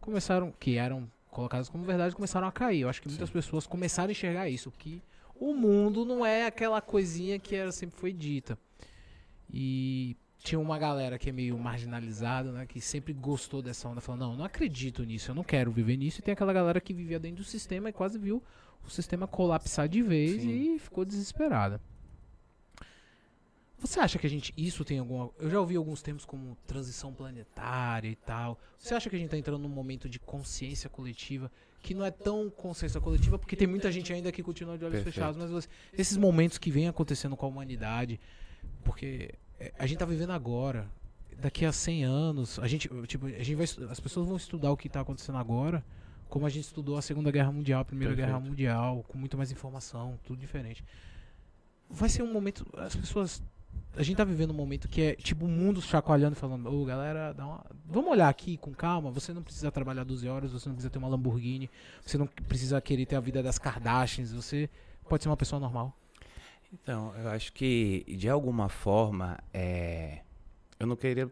[0.00, 2.82] começaram, que eram colocadas como verdade, começaram a cair.
[2.82, 5.02] Eu acho que muitas pessoas começaram a enxergar isso, que
[5.34, 8.58] o mundo não é aquela coisinha que era, sempre foi dita.
[9.50, 12.66] E tinha uma galera que é meio marginalizada, né?
[12.66, 16.20] Que sempre gostou dessa onda, falando, não, não acredito nisso, eu não quero viver nisso.
[16.20, 18.42] E tem aquela galera que vivia dentro do sistema e quase viu
[18.86, 20.74] o sistema colapsar de vez Sim.
[20.74, 21.80] e ficou desesperada.
[23.78, 24.54] Você acha que a gente.
[24.56, 25.30] Isso tem alguma.
[25.40, 28.58] Eu já ouvi alguns termos como transição planetária e tal.
[28.78, 31.50] Você acha que a gente tá entrando num momento de consciência coletiva
[31.82, 34.94] que não é tão consciência coletiva, porque tem muita gente ainda que continua de olhos
[34.98, 35.14] Perfeito.
[35.16, 38.20] fechados, mas você- esses momentos que vêm acontecendo com a humanidade,
[38.84, 40.88] porque é, a gente tá vivendo agora.
[41.40, 44.76] Daqui a 100 anos, a gente, tipo, a gente vai, as pessoas vão estudar o
[44.76, 45.84] que tá acontecendo agora,
[46.32, 48.48] como a gente estudou a Segunda Guerra Mundial, a Primeira Guerra Perfeito.
[48.48, 50.82] Mundial, com muito mais informação, tudo diferente.
[51.90, 53.42] Vai ser um momento, as pessoas
[53.94, 57.34] a gente tá vivendo um momento que é tipo o mundo chacoalhando falando, ô galera,
[57.34, 57.66] dá uma...
[57.84, 60.98] vamos olhar aqui com calma, você não precisa trabalhar 12 horas, você não precisa ter
[60.98, 61.68] uma Lamborghini,
[62.02, 64.70] você não precisa querer ter a vida das Kardashians, você
[65.06, 65.94] pode ser uma pessoa normal.
[66.72, 70.20] Então, eu acho que, de alguma forma, é,
[70.80, 71.30] eu não queria.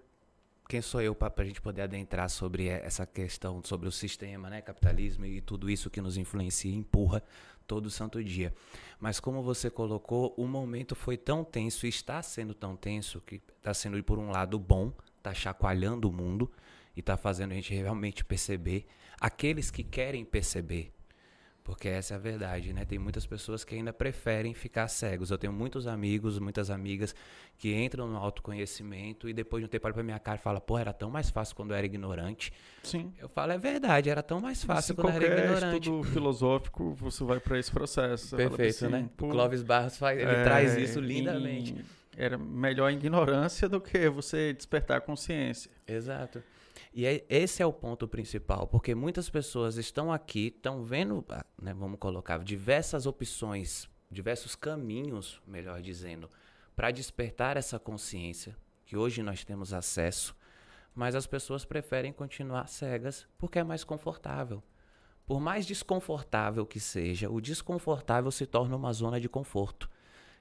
[0.71, 4.63] Quem sou eu para a gente poder adentrar sobre essa questão, sobre o sistema, né,
[4.63, 7.25] capitalismo e tudo isso que nos influencia e empurra
[7.67, 8.55] todo santo dia.
[9.01, 13.75] Mas como você colocou, o momento foi tão tenso está sendo tão tenso que está
[13.75, 16.49] sendo por um lado bom, está chacoalhando o mundo
[16.95, 18.87] e está fazendo a gente realmente perceber,
[19.21, 20.93] aqueles que querem perceber,
[21.71, 22.85] porque essa é a verdade, né?
[22.85, 25.31] Tem muitas pessoas que ainda preferem ficar cegos.
[25.31, 27.15] Eu tenho muitos amigos, muitas amigas
[27.57, 30.61] que entram no autoconhecimento e depois de um tempo olham pra minha cara e falam,
[30.61, 32.53] pô, era tão mais fácil quando eu era ignorante.
[32.83, 33.13] Sim.
[33.21, 35.77] Eu falo, é verdade, era tão mais fácil Se quando eu era ignorante.
[35.77, 38.35] estudo filosófico, você vai para esse processo.
[38.35, 39.09] Perfeito, assim, né?
[39.17, 41.77] pô, O Clóvis Barros faz, ele é, traz isso lindamente.
[42.17, 45.71] Era melhor a ignorância do que você despertar a consciência.
[45.87, 46.43] Exato.
[46.93, 51.45] E é- esse é o ponto principal, porque muitas pessoas estão aqui, estão vendo, ah,
[51.61, 56.29] né, vamos colocar, diversas opções, diversos caminhos, melhor dizendo,
[56.75, 60.35] para despertar essa consciência, que hoje nós temos acesso,
[60.95, 64.61] mas as pessoas preferem continuar cegas porque é mais confortável.
[65.25, 69.89] Por mais desconfortável que seja, o desconfortável se torna uma zona de conforto.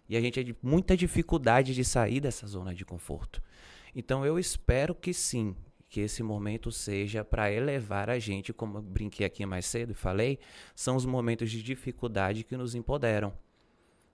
[0.07, 3.39] E a gente tem muita dificuldade de sair dessa zona de conforto.
[3.93, 5.55] Então eu espero que sim,
[5.89, 9.95] que esse momento seja para elevar a gente, como eu brinquei aqui mais cedo e
[9.95, 10.39] falei,
[10.75, 13.34] são os momentos de dificuldade que nos empoderam.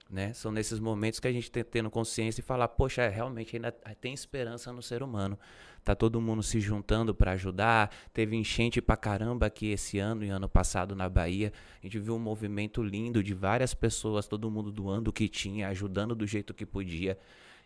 [0.09, 0.33] Né?
[0.33, 4.13] São nesses momentos que a gente tem tendo consciência e falar, poxa, realmente ainda tem
[4.13, 5.37] esperança no ser humano.
[5.83, 7.91] Tá todo mundo se juntando para ajudar.
[8.13, 11.51] Teve enchente pra caramba aqui esse ano e ano passado na Bahia.
[11.81, 15.67] A gente viu um movimento lindo de várias pessoas, todo mundo doando o que tinha,
[15.69, 17.17] ajudando do jeito que podia.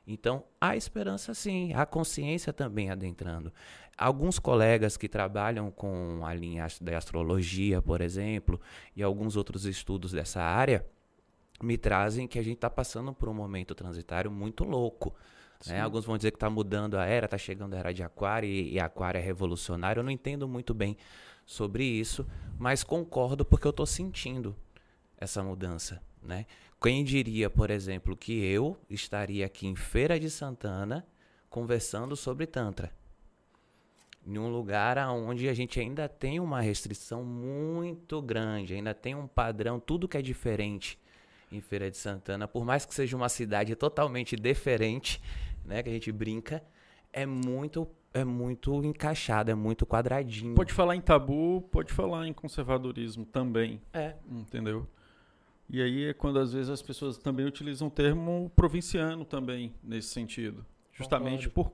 [0.07, 3.53] Então, há esperança sim, há consciência também adentrando.
[3.99, 8.57] Alguns colegas que trabalham com a linha da astrologia, por exemplo,
[8.95, 10.85] e alguns outros estudos dessa área,
[11.61, 15.13] me trazem que a gente está passando por um momento transitário muito louco.
[15.67, 15.81] né?
[15.81, 18.75] Alguns vão dizer que está mudando a era, está chegando a era de Aquário e,
[18.75, 19.99] e Aquário é revolucionário.
[19.99, 20.95] Eu não entendo muito bem
[21.45, 22.25] sobre isso,
[22.57, 24.55] mas concordo porque eu estou sentindo
[25.17, 26.01] essa mudança.
[26.23, 26.45] Né?
[26.81, 31.05] Quem diria, por exemplo, que eu estaria aqui em Feira de Santana
[31.49, 32.97] conversando sobre Tantra?
[34.25, 39.27] Em um lugar onde a gente ainda tem uma restrição muito grande, ainda tem um
[39.27, 40.99] padrão, tudo que é diferente
[41.51, 45.21] em Feira de Santana, por mais que seja uma cidade totalmente diferente,
[45.65, 46.63] né, que a gente brinca,
[47.11, 50.55] é muito é muito encaixado, é muito quadradinho.
[50.55, 54.87] Pode falar em tabu, pode falar em conservadorismo também, É, entendeu?
[55.69, 60.07] E aí é quando às vezes as pessoas também utilizam o termo provinciano também nesse
[60.07, 60.65] sentido.
[60.91, 61.71] Justamente por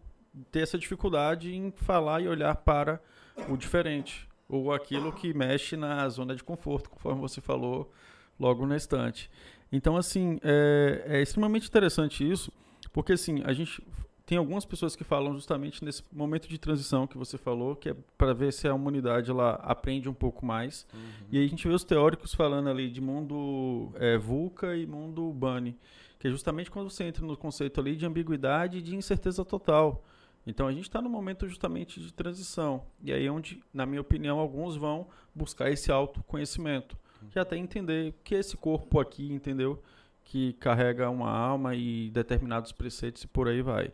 [0.51, 3.01] ter essa dificuldade em falar e olhar para
[3.49, 4.27] o diferente.
[4.47, 7.91] Ou aquilo que mexe na zona de conforto, conforme você falou
[8.39, 9.29] logo na estante.
[9.71, 12.51] Então, assim, é, é extremamente interessante isso,
[12.93, 13.81] porque assim, a gente
[14.25, 17.95] tem algumas pessoas que falam justamente nesse momento de transição que você falou, que é
[18.17, 20.87] para ver se a humanidade ela aprende um pouco mais.
[21.31, 25.31] E aí a gente vê os teóricos falando ali de mundo é, VUCA e mundo
[25.31, 25.77] BANI,
[26.17, 30.03] que é justamente quando você entra no conceito ali de ambiguidade e de incerteza total.
[30.45, 32.83] Então a gente está no momento justamente de transição.
[33.03, 36.97] E aí é onde, na minha opinião, alguns vão buscar esse autoconhecimento.
[37.31, 39.81] Que é até entender que esse corpo aqui, entendeu?
[40.23, 43.91] Que carrega uma alma e determinados preceitos e por aí vai.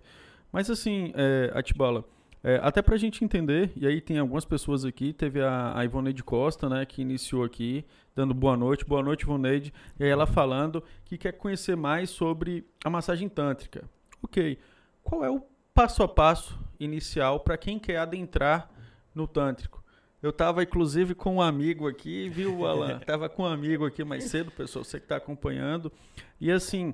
[0.51, 2.03] Mas assim, é, Atibala,
[2.43, 6.23] é, até pra gente entender, e aí tem algumas pessoas aqui, teve a, a Ivoneide
[6.23, 7.85] Costa, né, que iniciou aqui,
[8.15, 12.65] dando boa noite, boa noite Ivoneide, e aí ela falando que quer conhecer mais sobre
[12.83, 13.87] a massagem tântrica.
[14.23, 14.57] Ok,
[15.03, 15.39] qual é o
[15.73, 18.69] passo a passo inicial para quem quer adentrar
[19.13, 19.84] no tântrico?
[20.21, 22.99] Eu tava inclusive com um amigo aqui, viu, Alan?
[23.05, 25.91] tava com um amigo aqui mais cedo, pessoal, você que tá acompanhando,
[26.39, 26.93] e assim,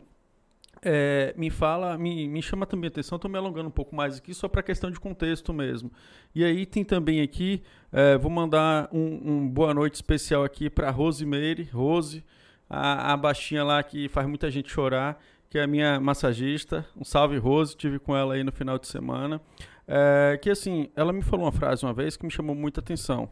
[0.81, 4.17] é, me fala, me, me chama também a atenção, estou me alongando um pouco mais
[4.17, 5.91] aqui, só para questão de contexto mesmo.
[6.33, 7.61] E aí tem também aqui,
[7.91, 12.23] é, vou mandar um, um boa noite especial aqui para Rosemary, Rose,
[12.69, 16.85] a, a baixinha lá que faz muita gente chorar, que é a minha massagista.
[16.95, 19.41] Um salve, Rose, tive com ela aí no final de semana.
[19.87, 23.29] É, que assim, ela me falou uma frase uma vez que me chamou muita atenção.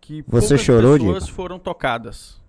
[0.00, 1.36] Que Você poucas chorou, pessoas Diego?
[1.36, 2.40] foram tocadas.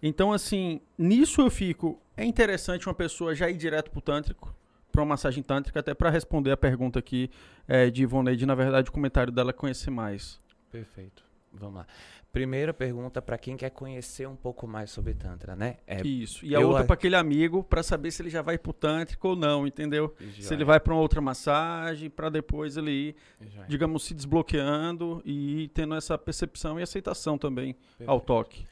[0.00, 2.00] Então, assim, nisso eu fico.
[2.16, 4.54] É interessante uma pessoa já ir direto pro tântrico,
[4.92, 7.30] pra uma massagem tântrica, até para responder a pergunta aqui
[7.66, 10.40] é, de Ivoneide, na verdade, o comentário dela é conhecer mais.
[10.70, 11.24] Perfeito.
[11.52, 11.86] Vamos lá.
[12.32, 15.78] Primeira pergunta para quem quer conhecer um pouco mais sobre Tantra, né?
[15.86, 16.44] É, Isso.
[16.44, 19.36] E a outra para aquele amigo, para saber se ele já vai pro tântrico ou
[19.36, 20.14] não, entendeu?
[20.18, 23.66] Se Joia, ele vai para uma outra massagem, para depois ele ir, joia.
[23.66, 27.74] digamos, se desbloqueando e tendo essa percepção e aceitação também
[28.06, 28.26] ao Perfeito.
[28.26, 28.66] toque.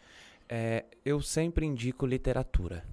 [0.49, 2.85] É, eu sempre indico literatura.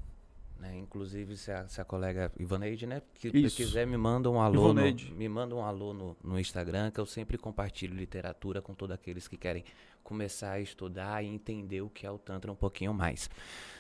[0.64, 0.78] Né?
[0.78, 3.02] Inclusive, se a, se a colega Ivaneide, né?
[3.16, 3.58] Que Isso.
[3.58, 4.82] quiser, me manda um alô, no,
[5.14, 9.28] me manda um alô no, no Instagram, que eu sempre compartilho literatura com todos aqueles
[9.28, 9.66] que querem
[10.02, 13.30] começar a estudar e entender o que é o Tantra um pouquinho mais.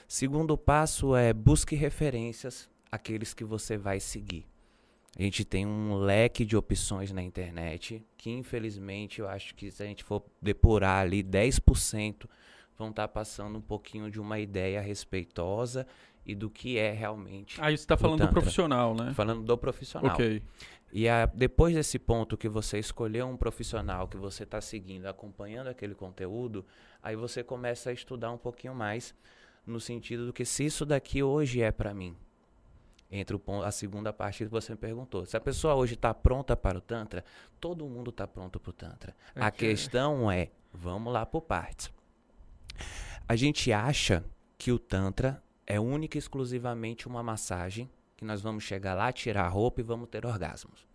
[0.09, 4.45] Segundo passo é busque referências, aqueles que você vai seguir.
[5.17, 9.81] A gente tem um leque de opções na internet que, infelizmente, eu acho que se
[9.81, 12.27] a gente for depurar ali 10%,
[12.77, 15.87] vão estar passando um pouquinho de uma ideia respeitosa
[16.25, 17.59] e do que é realmente.
[17.61, 19.13] Aí você está falando do profissional, né?
[19.13, 20.13] Falando do profissional.
[20.13, 20.41] Ok.
[20.91, 25.67] E a- depois desse ponto que você escolheu um profissional que você está seguindo, acompanhando
[25.67, 26.65] aquele conteúdo,
[27.01, 29.13] aí você começa a estudar um pouquinho mais
[29.65, 32.15] no sentido do que se isso daqui hoje é para mim.
[33.09, 35.25] Entre o ponto, a segunda parte que você me perguntou.
[35.25, 37.23] Se a pessoa hoje está pronta para o Tantra,
[37.59, 39.15] todo mundo está pronto para o Tantra.
[39.35, 41.91] É a que- questão é, vamos lá por partes.
[43.27, 44.23] A gente acha
[44.57, 49.45] que o Tantra é única e exclusivamente uma massagem, que nós vamos chegar lá, tirar
[49.45, 50.85] a roupa e vamos ter orgasmos.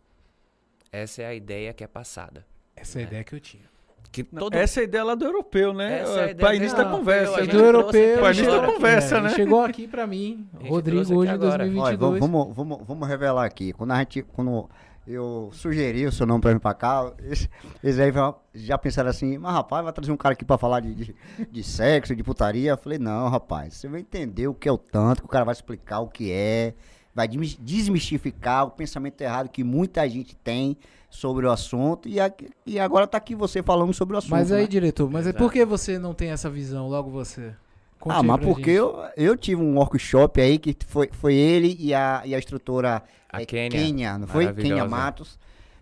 [0.90, 2.46] Essa é a ideia que é passada.
[2.74, 3.64] Essa é a ideia que eu tinha.
[4.11, 6.00] Que Não, todo Essa é a ideia lá do europeu, né?
[6.00, 7.40] É a ideia Pai do início da conversa.
[7.40, 7.68] É do né?
[7.68, 8.24] europeu.
[8.24, 9.28] aqui início da conversa, É, né?
[9.31, 11.64] Chegou aqui pra mim, Rodrigo, hoje agora.
[11.64, 11.78] 2022.
[11.78, 13.72] Olha, vamos, vamos, vamos, vamos revelar aqui.
[13.74, 14.68] Quando, a gente, quando
[15.09, 17.49] eu sugeri o seu nome pra vir pra cá, eles,
[17.83, 18.12] eles aí
[18.55, 21.14] já- pensaram assim, mas rapaz, vai trazer um cara aqui pra falar de, de,
[21.51, 22.73] de sexo, de putaria.
[22.73, 25.44] Eu falei, não, rapaz, você vai entender o que é o tanto, que o cara
[25.44, 26.75] vai explicar o que é,
[27.14, 30.77] vai desmi- desmistificar o pensamento errado que muita gente tem
[31.11, 32.09] sobre o assunto.
[32.09, 34.31] E, aqui- e agora tá aqui você falando sobre o assunto.
[34.33, 34.68] Mas aí, né?
[34.68, 37.55] diretor, mas é por que você não tem essa visão, logo você?
[37.99, 38.71] Conte Ah, mas porque gente.
[38.77, 43.03] eu, eu tive um workshop aí que foi, foi ele e a, e a instrutora
[43.31, 44.45] A é, Kênia, não foi?
[44.47, 44.88] Kênia maravilhosa.
[44.88, 45.38] Matos.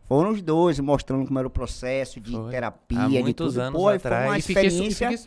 [0.09, 2.51] Foram os dois mostrando como era o processo de Foi.
[2.51, 3.61] terapia, Há de muitos tudo.
[3.63, 4.23] anos Pô, atrás.
[4.23, 5.27] Foi uma e experiência fiquei-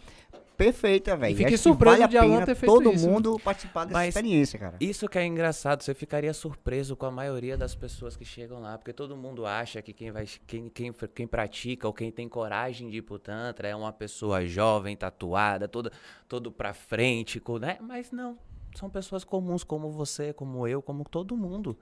[0.56, 1.36] perfeita, velho.
[1.38, 3.10] fiquei surpreso vale de Alan ter feito todo isso.
[3.10, 4.76] mundo participar dessa Mas- experiência, cara.
[4.80, 8.78] Isso que é engraçado, você ficaria surpreso com a maioria das pessoas que chegam lá,
[8.78, 12.90] porque todo mundo acha que quem vai quem, quem, quem pratica ou quem tem coragem
[12.90, 15.92] de ir pro tantra é uma pessoa jovem, tatuada, toda
[16.28, 17.78] todo pra frente, né?
[17.82, 18.38] Mas não,
[18.76, 21.78] são pessoas comuns como você, como eu, como todo mundo.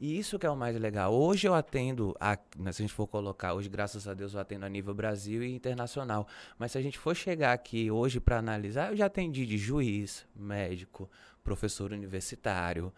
[0.00, 1.12] E isso que é o mais legal.
[1.12, 4.40] Hoje eu atendo, a, né, se a gente for colocar, hoje graças a Deus eu
[4.40, 6.26] atendo a nível Brasil e internacional.
[6.58, 10.26] Mas se a gente for chegar aqui hoje para analisar, eu já atendi de juiz,
[10.34, 11.08] médico,
[11.44, 12.90] professor universitário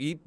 [0.00, 0.18] e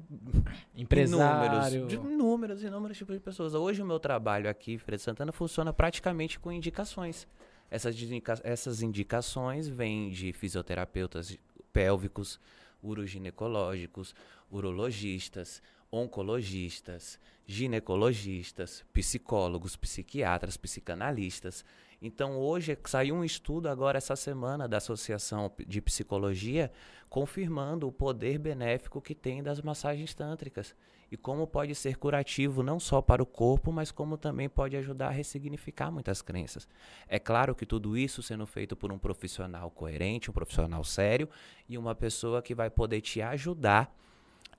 [0.74, 1.80] Empresário.
[1.82, 3.52] inúmeros, de inúmeros, inúmeros tipos de pessoas.
[3.52, 7.28] Hoje o meu trabalho aqui, Fred Santana, funciona praticamente com indicações.
[7.70, 11.38] Essas, indica- essas indicações vêm de fisioterapeutas
[11.72, 12.40] pélvicos,
[12.82, 14.14] uroginecológicos,
[14.50, 21.64] urologistas, oncologistas, ginecologistas, psicólogos, psiquiatras, psicanalistas.
[22.00, 26.70] Então, hoje saiu um estudo agora essa semana da Associação de Psicologia
[27.08, 30.74] confirmando o poder benéfico que tem das massagens tântricas
[31.10, 35.08] e como pode ser curativo não só para o corpo, mas como também pode ajudar
[35.08, 36.68] a ressignificar muitas crenças.
[37.08, 41.28] É claro que tudo isso sendo feito por um profissional coerente, um profissional sério
[41.68, 43.92] e uma pessoa que vai poder te ajudar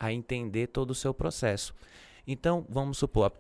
[0.01, 1.73] a entender todo o seu processo.
[2.25, 3.31] Então, vamos supor,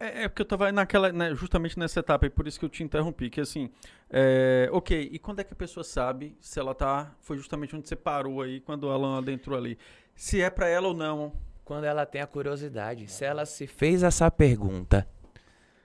[0.00, 2.68] É, é porque eu tava naquela, né, justamente nessa etapa, e por isso que eu
[2.68, 3.70] te interrompi, que assim,
[4.10, 7.88] é, ok, e quando é que a pessoa sabe se ela tá, foi justamente onde
[7.88, 9.76] você parou aí, quando o Alan adentrou ali,
[10.14, 11.32] se é pra ela ou não,
[11.64, 15.06] quando ela tem a curiosidade, se ela se fez essa pergunta,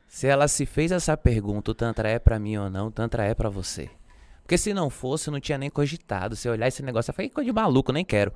[0.07, 3.25] se ela se fez essa pergunta, o tantra é pra mim ou não, o tantra
[3.25, 3.89] é pra você.
[4.43, 6.35] Porque se não fosse, eu não tinha nem cogitado.
[6.35, 8.31] Se olhar esse negócio, eu falei, "Que coisa de maluco, nem quero.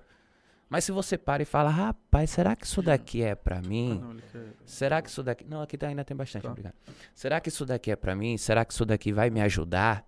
[0.69, 3.99] Mas se você para e fala, rapaz, será que isso daqui é pra Ah, mim?
[3.99, 5.45] não, ele quer- Será que isso daqui.
[5.45, 6.49] Não, aqui tá- ainda tem bastante, Tá.
[6.49, 6.73] obrigado.
[7.15, 8.37] Será que isso daqui é pra mim?
[8.37, 10.05] Será que isso daqui vai me ajudar?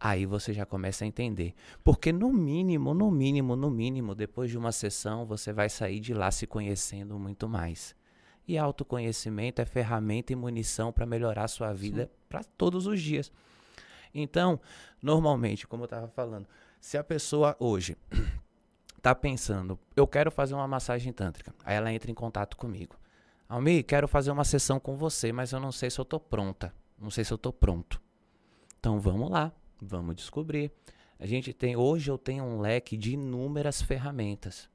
[0.00, 1.54] Aí você já começa a entender.
[1.82, 6.12] Porque no mínimo, no mínimo, no mínimo, depois de uma sessão, você vai sair de
[6.14, 7.96] lá se conhecendo muito mais.
[8.46, 13.32] E autoconhecimento é ferramenta e munição para melhorar a sua vida para todos os dias.
[14.14, 14.60] Então,
[15.02, 16.46] normalmente, como eu estava falando,
[16.80, 17.96] se a pessoa hoje
[19.08, 22.96] tá pensando, eu quero fazer uma massagem tântrica, aí ela entra em contato comigo.
[23.48, 26.74] Almi, quero fazer uma sessão com você, mas eu não sei se eu tô pronta.
[26.98, 28.00] Não sei se eu tô pronto.
[28.78, 30.70] Então vamos lá, vamos descobrir.
[31.18, 34.68] A gente tem, hoje eu tenho um leque de inúmeras ferramentas.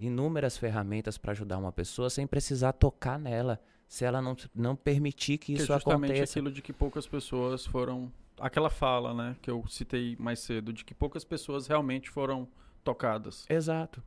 [0.00, 5.38] Inúmeras ferramentas para ajudar uma pessoa sem precisar tocar nela, se ela não, não permitir
[5.38, 6.32] que que isso é justamente aconteça.
[6.32, 10.84] aquilo de que poucas pessoas foram, aquela fala, né, que eu citei mais cedo, de
[10.84, 12.48] que poucas pessoas realmente foram
[12.82, 13.46] tocadas.
[13.48, 14.02] Exato.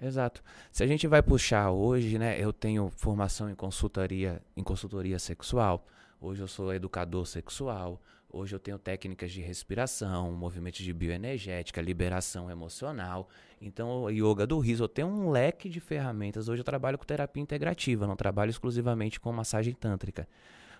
[0.00, 0.42] Exato.
[0.70, 5.86] Se a gente vai puxar hoje, né, eu tenho formação em consultoria, em consultoria sexual.
[6.20, 8.00] Hoje eu sou educador sexual.
[8.30, 13.28] Hoje eu tenho técnicas de respiração, movimentos de bioenergética, liberação emocional.
[13.60, 16.48] Então, yoga do riso, eu tenho um leque de ferramentas.
[16.48, 20.28] Hoje eu trabalho com terapia integrativa, não trabalho exclusivamente com massagem tântrica.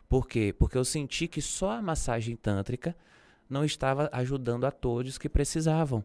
[0.08, 0.52] Por quê?
[0.58, 2.96] Porque eu senti que só a massagem tântrica
[3.48, 6.02] não estava ajudando a todos que precisavam.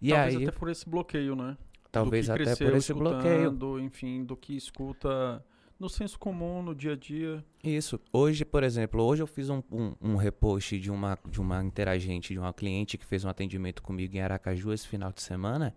[0.00, 1.56] E Talvez aí, até por esse bloqueio, né?
[1.92, 3.80] Talvez até cresceu por esse bloqueio.
[3.80, 5.44] Enfim, do que escuta
[5.80, 7.44] no senso comum, no dia a dia.
[7.64, 7.98] Isso.
[8.12, 12.34] Hoje, por exemplo, hoje eu fiz um, um, um repost de uma, de uma interagente,
[12.34, 15.74] de uma cliente que fez um atendimento comigo em Aracaju esse final de semana.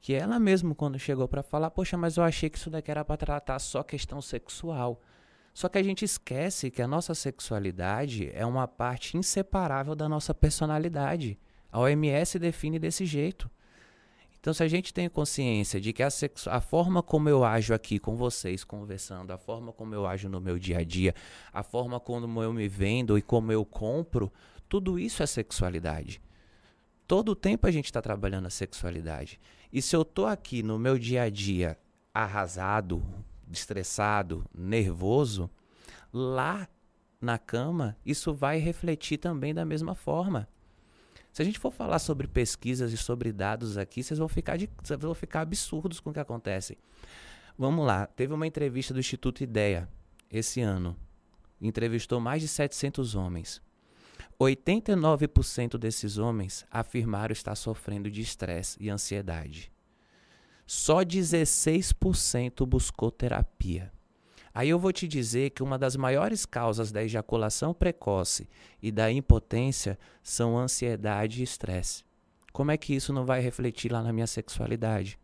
[0.00, 3.04] Que ela mesmo, quando chegou para falar, poxa, mas eu achei que isso daqui era
[3.04, 5.00] para tratar só questão sexual.
[5.52, 10.32] Só que a gente esquece que a nossa sexualidade é uma parte inseparável da nossa
[10.32, 11.38] personalidade.
[11.70, 13.50] A OMS define desse jeito.
[14.40, 16.08] Então, se a gente tem consciência de que a,
[16.46, 20.40] a forma como eu ajo aqui com vocês, conversando, a forma como eu ajo no
[20.40, 21.14] meu dia a dia,
[21.52, 24.32] a forma como eu me vendo e como eu compro,
[24.66, 26.22] tudo isso é sexualidade.
[27.06, 29.38] Todo o tempo a gente está trabalhando a sexualidade.
[29.70, 31.76] E se eu tô aqui no meu dia a dia
[32.14, 33.04] arrasado,
[33.52, 35.50] estressado, nervoso,
[36.12, 36.66] lá
[37.20, 40.48] na cama, isso vai refletir também da mesma forma.
[41.32, 44.68] Se a gente for falar sobre pesquisas e sobre dados aqui, vocês vão ficar, de,
[44.82, 46.76] vocês vão ficar absurdos com o que acontece.
[47.56, 49.88] Vamos lá, teve uma entrevista do Instituto Ideia
[50.30, 50.96] esse ano.
[51.60, 53.62] Entrevistou mais de 700 homens.
[54.40, 59.70] 89% desses homens afirmaram estar sofrendo de estresse e ansiedade.
[60.66, 63.92] Só 16% buscou terapia.
[64.52, 68.48] Aí eu vou te dizer que uma das maiores causas da ejaculação precoce
[68.82, 72.04] e da impotência são ansiedade e estresse.
[72.52, 75.18] Como é que isso não vai refletir lá na minha sexualidade?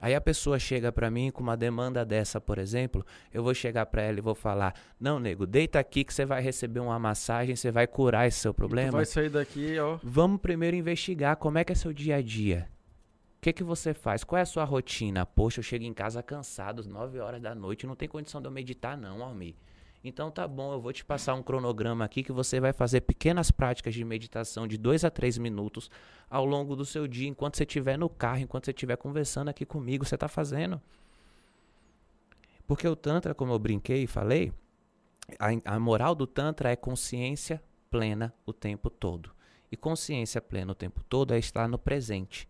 [0.00, 3.04] Aí a pessoa chega pra mim com uma demanda dessa, por exemplo,
[3.34, 6.40] eu vou chegar pra ela e vou falar: "Não, nego, deita aqui que você vai
[6.40, 8.92] receber uma massagem, você vai curar esse seu problema".
[8.92, 9.98] vai sair daqui, ó.
[10.02, 12.68] Vamos primeiro investigar como é que é seu dia a dia.
[13.38, 14.24] O que, que você faz?
[14.24, 15.24] Qual é a sua rotina?
[15.24, 18.50] Poxa, eu chego em casa cansado, 9 horas da noite, não tem condição de eu
[18.50, 19.54] meditar, não, Almir.
[20.02, 23.52] Então tá bom, eu vou te passar um cronograma aqui que você vai fazer pequenas
[23.52, 25.88] práticas de meditação de 2 a 3 minutos
[26.28, 29.64] ao longo do seu dia, enquanto você estiver no carro, enquanto você estiver conversando aqui
[29.64, 30.82] comigo, você tá fazendo.
[32.66, 34.52] Porque o Tantra, como eu brinquei e falei,
[35.38, 39.30] a, a moral do Tantra é consciência plena o tempo todo.
[39.70, 42.48] E consciência plena o tempo todo é estar no presente.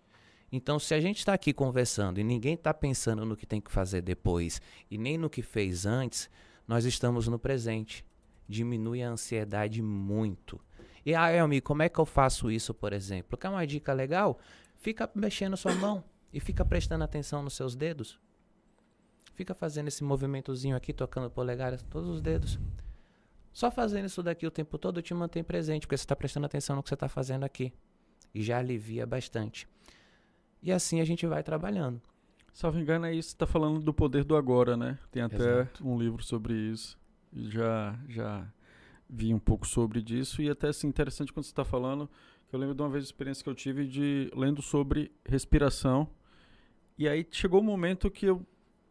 [0.50, 3.70] Então, se a gente está aqui conversando e ninguém está pensando no que tem que
[3.70, 6.30] fazer depois e nem no que fez antes,
[6.66, 8.04] nós estamos no presente.
[8.48, 10.58] Diminui a ansiedade muito.
[11.04, 13.36] E, ah, Elmi, como é que eu faço isso, por exemplo?
[13.36, 14.38] Quer uma dica legal?
[14.76, 18.18] Fica mexendo sua mão e fica prestando atenção nos seus dedos.
[19.34, 22.58] Fica fazendo esse movimentozinho aqui, tocando polegares, todos os dedos.
[23.52, 26.76] Só fazendo isso daqui o tempo todo te mantém presente, porque você está prestando atenção
[26.76, 27.72] no que você está fazendo aqui.
[28.34, 29.68] E já alivia bastante.
[30.62, 32.00] E assim a gente vai trabalhando.
[32.52, 33.36] Salvo engano, é isso.
[33.36, 34.98] Tá falando do poder do agora, né?
[35.12, 35.86] Tem até Exato.
[35.86, 36.98] um livro sobre isso.
[37.32, 38.46] Já, já
[39.08, 40.42] vi um pouco sobre disso.
[40.42, 42.10] E até assim, interessante quando você está falando.
[42.48, 46.08] Que eu lembro de uma vez a experiência que eu tive de lendo sobre respiração.
[46.98, 48.44] E aí chegou um momento que eu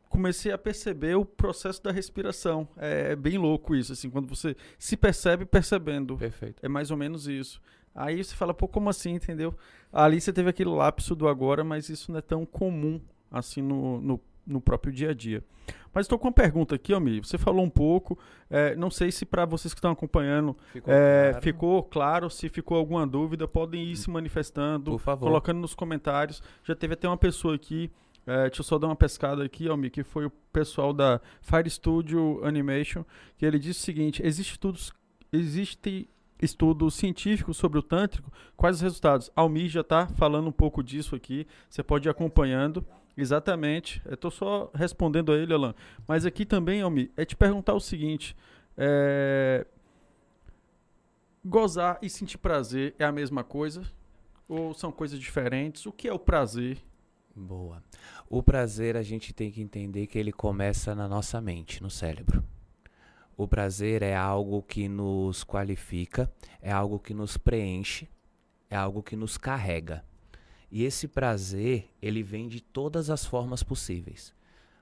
[0.07, 2.67] comecei a perceber o processo da respiração.
[2.77, 6.17] É, bem louco isso, assim, quando você se percebe percebendo.
[6.17, 6.65] Perfeito.
[6.65, 7.61] É mais ou menos isso.
[7.97, 9.55] Aí você fala, pô, como assim, entendeu?
[9.91, 13.99] Ali você teve aquele lapso do agora, mas isso não é tão comum assim no,
[13.99, 15.43] no, no próprio dia a dia.
[15.91, 17.25] Mas estou com uma pergunta aqui, Almir.
[17.25, 18.15] Você falou um pouco,
[18.51, 21.43] é, não sei se para vocês que estão acompanhando Ficou é, claro?
[21.43, 26.43] ficou claro, se ficou alguma dúvida, podem ir se manifestando, colocando nos comentários.
[26.63, 27.89] Já teve até uma pessoa aqui,
[28.27, 31.67] é, deixa eu só dar uma pescada aqui, Almir, que foi o pessoal da Fire
[31.67, 33.03] Studio Animation,
[33.35, 34.93] que ele disse o seguinte, existe estudos,
[35.33, 36.07] existe
[36.41, 39.31] estudo científico sobre o tântrico, quais os resultados?
[39.35, 42.85] Almir já está falando um pouco disso aqui, você pode ir acompanhando.
[43.15, 43.99] Exatamente.
[44.05, 45.73] Eu estou só respondendo a ele, Alan.
[46.07, 48.35] Mas aqui também, Almir, é te perguntar o seguinte:
[48.77, 49.65] é,
[51.43, 53.83] gozar e sentir prazer é a mesma coisa?
[54.47, 55.85] Ou são coisas diferentes?
[55.87, 56.77] O que é o prazer?
[57.35, 57.83] Boa.
[58.29, 62.43] O prazer a gente tem que entender que ele começa na nossa mente, no cérebro.
[63.37, 66.29] O prazer é algo que nos qualifica,
[66.59, 68.09] é algo que nos preenche,
[68.67, 70.03] é algo que nos carrega.
[70.71, 74.33] E esse prazer, ele vem de todas as formas possíveis.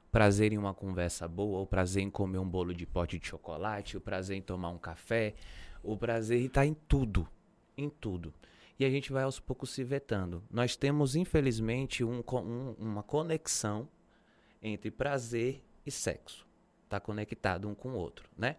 [0.10, 3.98] Prazer em uma conversa boa, o prazer em comer um bolo de pote de chocolate,
[3.98, 5.36] o prazer em tomar um café,
[5.84, 7.28] o prazer está em tudo,
[7.78, 8.34] em tudo.
[8.80, 10.42] E a gente vai aos poucos se vetando.
[10.50, 13.88] Nós temos, infelizmente, um um- uma conexão
[14.62, 16.45] entre prazer e sexo.
[16.86, 18.56] Está conectado um com o outro, né?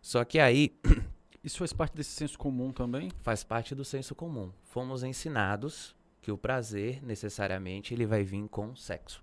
[0.00, 0.74] Só que aí
[1.46, 3.08] Isso faz parte desse senso comum também?
[3.22, 4.50] faz parte do senso comum.
[4.64, 9.22] Fomos ensinados que o prazer, necessariamente, ele vai vir com sexo.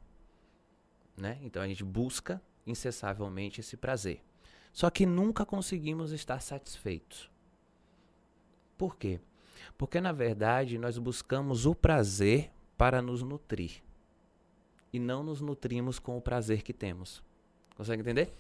[1.18, 1.38] Né?
[1.42, 4.24] Então a gente busca incessavelmente esse prazer.
[4.72, 7.30] Só que nunca conseguimos estar satisfeitos.
[8.78, 9.20] Por quê?
[9.78, 13.84] Porque, na verdade, nós buscamos o prazer para nos nutrir.
[14.94, 17.22] e não nos nutrimos com o prazer que temos.
[17.76, 18.32] Consegue entender?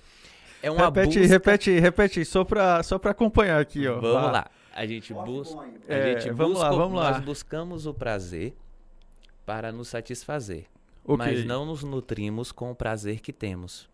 [0.61, 1.33] É uma repete, busca...
[1.33, 3.99] repete, repete, só pra, só pra acompanhar aqui, ó.
[3.99, 4.47] Vamos lá.
[4.73, 5.59] A gente busca.
[5.61, 7.11] A É, gente vamos lá, busca- vamos lá.
[7.11, 8.55] Nós buscamos o prazer
[9.45, 10.65] para nos satisfazer.
[11.03, 11.17] Ok.
[11.17, 13.89] Mas não nos nutrimos com o prazer que temos.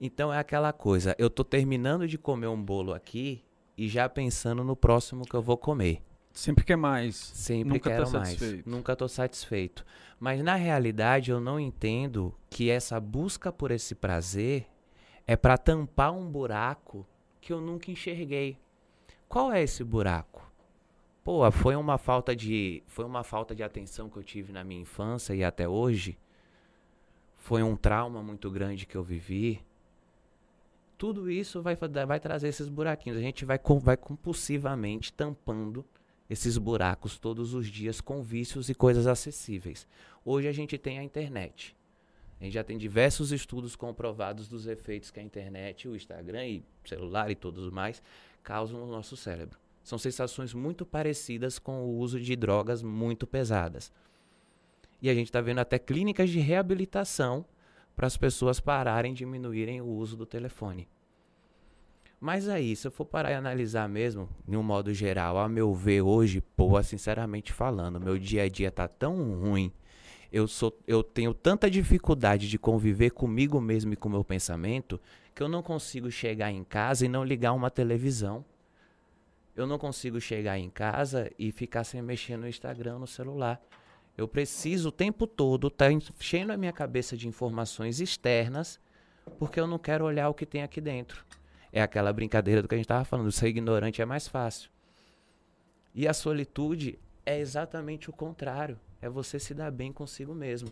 [0.00, 3.42] Então é aquela coisa, eu tô terminando de comer um bolo aqui
[3.76, 6.00] e já pensando no próximo que eu vou comer.
[6.38, 7.16] Sempre quer mais.
[7.16, 8.28] Sempre Nunca tá quero mais.
[8.28, 8.70] satisfeito.
[8.70, 9.84] Nunca estou satisfeito.
[10.20, 14.64] Mas na realidade eu não entendo que essa busca por esse prazer
[15.26, 17.04] é para tampar um buraco
[17.40, 18.56] que eu nunca enxerguei.
[19.28, 20.48] Qual é esse buraco?
[21.24, 24.82] Pô, foi uma falta de foi uma falta de atenção que eu tive na minha
[24.82, 26.16] infância e até hoje.
[27.36, 29.60] Foi um trauma muito grande que eu vivi.
[30.96, 31.76] Tudo isso vai,
[32.06, 33.18] vai trazer esses buraquinhos.
[33.18, 35.84] A gente vai, vai compulsivamente tampando
[36.28, 39.86] esses buracos todos os dias com vícios e coisas acessíveis.
[40.24, 41.76] Hoje a gente tem a internet.
[42.40, 46.62] A gente já tem diversos estudos comprovados dos efeitos que a internet, o Instagram e
[46.84, 48.02] celular e todos mais
[48.42, 49.58] causam no nosso cérebro.
[49.82, 53.90] São sensações muito parecidas com o uso de drogas muito pesadas.
[55.00, 57.44] E a gente está vendo até clínicas de reabilitação
[57.96, 60.88] para as pessoas pararem, diminuírem o uso do telefone.
[62.20, 65.72] Mas aí, se eu for parar e analisar mesmo, de um modo geral, a meu
[65.72, 69.72] ver hoje, pô, sinceramente falando, meu dia a dia tá tão ruim.
[70.30, 75.00] Eu sou eu tenho tanta dificuldade de conviver comigo mesmo e com meu pensamento
[75.34, 78.44] que eu não consigo chegar em casa e não ligar uma televisão.
[79.54, 83.60] Eu não consigo chegar em casa e ficar sem mexer no Instagram, no celular.
[84.16, 88.80] Eu preciso o tempo todo estar enchendo a minha cabeça de informações externas,
[89.38, 91.24] porque eu não quero olhar o que tem aqui dentro.
[91.72, 94.70] É aquela brincadeira do que a gente estava falando, ser ignorante é mais fácil.
[95.94, 100.70] E a solitude é exatamente o contrário, é você se dar bem consigo mesmo.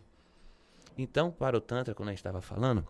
[0.97, 2.87] Então, para o Tantra, quando a gente estava falando,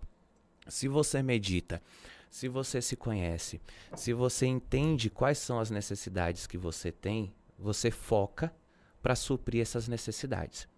[0.68, 1.82] se você medita,
[2.30, 3.60] se você se conhece,
[3.94, 8.54] se você entende quais são as necessidades que você tem, você foca
[9.02, 10.68] para suprir essas necessidades.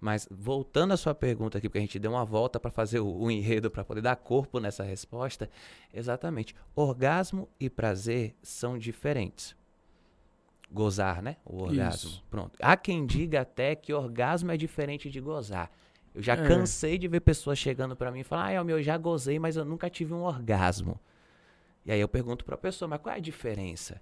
[0.00, 3.06] Mas voltando à sua pergunta aqui, porque a gente deu uma volta para fazer o,
[3.08, 5.48] o enredo para poder dar corpo nessa resposta,
[5.92, 6.54] exatamente.
[6.74, 9.56] Orgasmo e prazer são diferentes.
[10.70, 11.36] Gozar, né?
[11.44, 12.10] O orgasmo.
[12.10, 12.24] Isso.
[12.28, 12.58] Pronto.
[12.60, 15.70] Há quem diga até que orgasmo é diferente de gozar.
[16.14, 16.48] Eu já É.
[16.48, 19.56] cansei de ver pessoas chegando para mim e falar: "Ah, meu, eu já gozei, mas
[19.56, 20.98] eu nunca tive um orgasmo".
[21.84, 24.00] E aí eu pergunto para a pessoa: "Mas qual é a diferença?"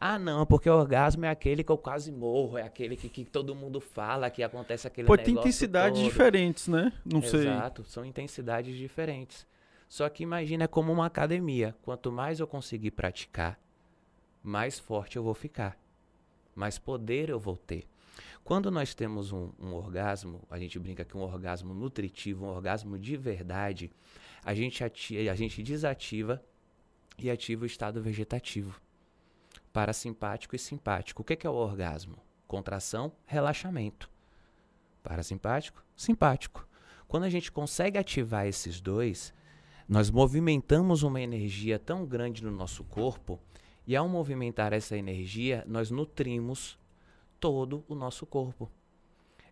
[0.00, 3.24] Ah, não, porque o orgasmo é aquele que eu quase morro, é aquele que, que
[3.24, 6.08] todo mundo fala, que acontece aquele negócio tem intensidades todo.
[6.08, 6.92] diferentes, né?
[7.04, 7.40] Não sei.
[7.48, 9.44] Exato, são intensidades diferentes.
[9.88, 11.74] Só que imagina é como uma academia.
[11.82, 13.58] Quanto mais eu conseguir praticar,
[14.42, 15.76] mais forte eu vou ficar.
[16.54, 17.84] Mais poder eu vou ter.
[18.44, 22.98] Quando nós temos um, um orgasmo, a gente brinca que um orgasmo nutritivo, um orgasmo
[22.98, 23.90] de verdade,
[24.44, 26.42] a gente, ati- a gente desativa
[27.18, 28.80] e ativa o estado vegetativo.
[29.72, 31.22] Parasimpático e simpático.
[31.22, 32.16] O que que é o orgasmo?
[32.46, 34.10] Contração, relaxamento.
[35.02, 36.66] Parasimpático, simpático.
[37.06, 39.32] Quando a gente consegue ativar esses dois,
[39.88, 43.40] nós movimentamos uma energia tão grande no nosso corpo,
[43.86, 46.78] e ao movimentar essa energia, nós nutrimos
[47.40, 48.70] todo o nosso corpo.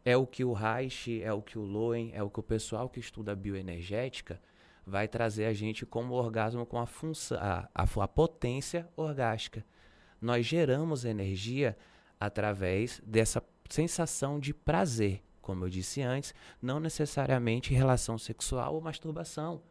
[0.04, 2.86] É o que o Reich, é o que o Loen, é o que o pessoal
[2.86, 4.38] que estuda bioenergética
[4.86, 9.64] vai trazer a gente como orgasmo com a, a, a, a potência orgástica.
[10.20, 11.76] Nós geramos energia
[12.18, 19.62] através dessa sensação de prazer, como eu disse antes, não necessariamente relação sexual ou masturbação.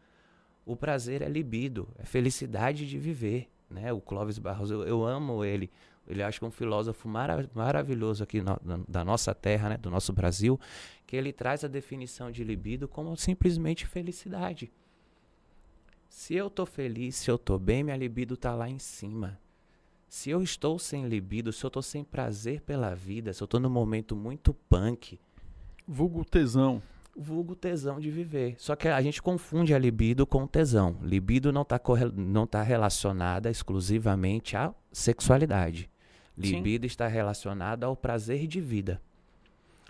[0.65, 3.49] O prazer é libido, é felicidade de viver.
[3.69, 3.91] Né?
[3.91, 5.69] O Clóvis Barros, eu, eu amo ele.
[6.07, 9.77] Ele acho que é um filósofo mara maravilhoso aqui no, da nossa terra, né?
[9.77, 10.59] do nosso Brasil,
[11.05, 14.71] que ele traz a definição de libido como simplesmente felicidade.
[16.07, 19.39] Se eu tô feliz, se eu tô bem, minha libido tá lá em cima.
[20.15, 23.59] Se eu estou sem libido, se eu tô sem prazer pela vida, se eu tô
[23.59, 25.19] num momento muito punk,
[25.85, 26.81] Vulgo tesão.
[27.13, 28.55] vulgo tesão de viver.
[28.57, 30.97] Só que a gente confunde a libido com tesão.
[31.01, 31.77] Libido não está
[32.15, 35.89] não tá relacionada exclusivamente à sexualidade.
[36.39, 36.43] Sim.
[36.43, 39.01] Libido está relacionada ao prazer de vida.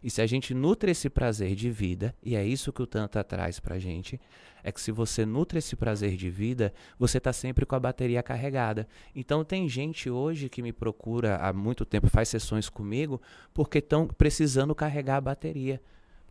[0.06, 3.24] E se a gente nutre esse prazer de vida, e é isso que o Tantra
[3.24, 4.22] traz pra gente,
[4.64, 8.22] é que se você nutre esse prazer de vida, você tá sempre com a bateria
[8.22, 8.88] carregada.
[9.16, 13.20] Então tem gente hoje que me procura há muito tempo, faz sessões comigo,
[13.52, 15.82] porque estão precisando carregar a bateria.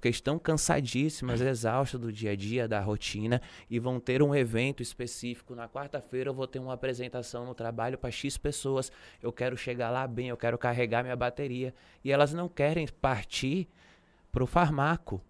[0.04, 3.40] Porque estão cansadíssimas, exaustas do dia a dia, da rotina,
[3.70, 5.54] e vão ter um evento específico.
[5.54, 8.92] Na quarta-feira eu vou ter uma apresentação no trabalho para X pessoas.
[9.22, 11.74] Eu quero chegar lá bem, eu quero carregar minha bateria.
[12.04, 13.66] E elas não querem partir
[14.30, 15.22] para o farmaco.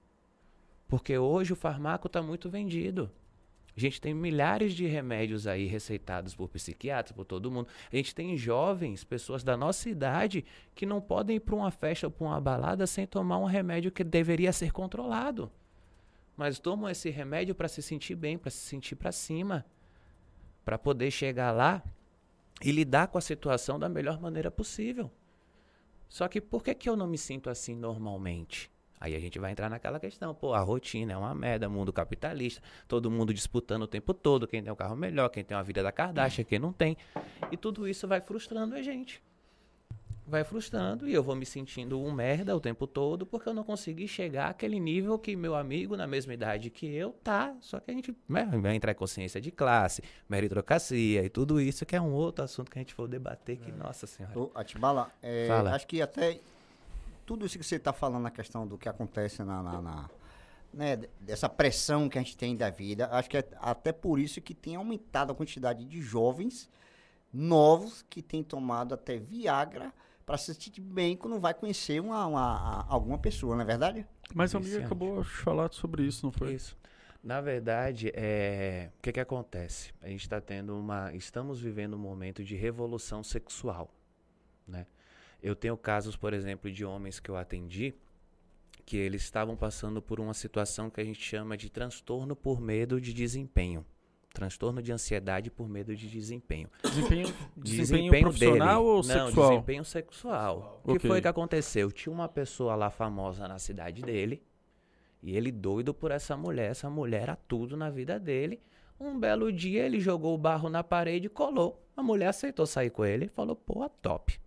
[0.89, 3.09] Porque hoje o farmaco está muito vendido.
[3.77, 7.68] A gente tem milhares de remédios aí receitados por psiquiatras, por todo mundo.
[7.93, 10.45] A gente tem jovens, pessoas da nossa idade,
[10.75, 13.91] que não podem ir para uma festa ou para uma balada sem tomar um remédio
[13.91, 15.51] que deveria ser controlado.
[16.37, 19.66] Mas tomam esse remédio para se sentir bem, para se sentir para cima,
[20.64, 21.83] para poder chegar lá
[22.62, 25.11] e lidar com a situação da melhor maneira possível.
[26.09, 28.70] Só que por que, que eu não me sinto assim normalmente?
[29.01, 32.62] Aí a gente vai entrar naquela questão, pô, a rotina é uma merda, mundo capitalista,
[32.88, 35.82] todo mundo disputando o tempo todo, quem tem um carro melhor, quem tem uma vida
[35.82, 36.97] da Kardashian, quem não tem.
[37.51, 39.22] E tudo isso vai frustrando a gente.
[40.26, 43.62] Vai frustrando e eu vou me sentindo um merda o tempo todo porque eu não
[43.62, 47.55] consegui chegar àquele nível que meu amigo na mesma idade que eu tá.
[47.61, 51.84] Só que a gente né, vai entrar em consciência de classe, meritocracia e tudo isso
[51.84, 54.38] que é um outro assunto que a gente for debater que, nossa senhora.
[54.38, 56.40] Ô, Atibala, é, acho que até
[57.25, 60.11] tudo isso que você está falando na questão do que acontece na, na- na-
[60.72, 64.41] né, dessa pressão que a gente tem da vida, acho que é até por isso
[64.41, 66.68] que tem aumentado a quantidade de jovens
[67.33, 69.93] novos que têm tomado até Viagra
[70.27, 74.07] para se sentir bem quando vai conhecer uma, uma- alguma pessoa, não é verdade?
[74.35, 76.55] Mas a amiga acabou de falar sobre isso, não foi?
[76.55, 76.77] Isso.
[77.22, 78.91] Na verdade, é...
[78.99, 79.93] o que, que acontece?
[80.03, 81.11] A gente está tendo uma.
[81.14, 83.91] Estamos vivendo um momento de revolução sexual.
[84.66, 84.87] Né?
[85.45, 87.92] Eu tenho casos, por exemplo, de homens que eu atendi
[88.86, 92.99] que eles estavam passando por uma situação que a gente chama de transtorno por medo
[92.99, 93.84] de desempenho.
[94.32, 96.68] Transtorno de ansiedade por medo de desempenho.
[96.82, 98.88] Desempenho, desempenho, profissional dele.
[98.90, 99.51] ou Não, sexual?
[99.51, 100.80] desempenho sexual.
[100.82, 101.11] O que Ok.
[101.11, 101.92] foi que aconteceu?
[101.92, 104.42] Tinha uma pessoa lá famosa na cidade dele,
[105.22, 106.70] e ele doido por essa mulher.
[106.70, 108.61] Essa mulher era tudo na vida dele.
[108.99, 111.86] Um belo dia ele jogou o barro na parede e colou.
[111.97, 114.40] A mulher aceitou sair com ele e falou: pô, top.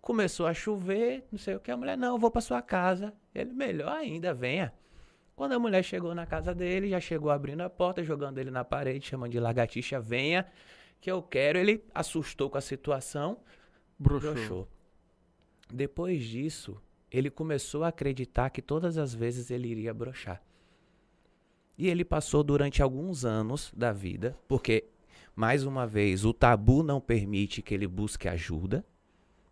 [0.00, 1.70] Começou a chover, não sei o que.
[1.70, 3.12] A mulher, não, eu vou pra sua casa.
[3.34, 4.72] Ele, melhor ainda, venha.
[5.34, 8.64] Quando a mulher chegou na casa dele, já chegou abrindo a porta, jogando ele na
[8.64, 10.46] parede, chamando de lagartixa, venha,
[11.00, 11.58] que eu quero.
[11.58, 13.38] Ele assustou com a situação,
[13.98, 14.34] Broxou.
[14.34, 14.68] broxou.
[15.72, 16.80] Depois disso,
[17.10, 20.42] ele começou a acreditar que todas as vezes ele iria broxar.
[21.76, 24.88] E ele passou durante alguns anos da vida, porque,
[25.36, 28.84] mais uma vez, o tabu não permite que ele busque ajuda.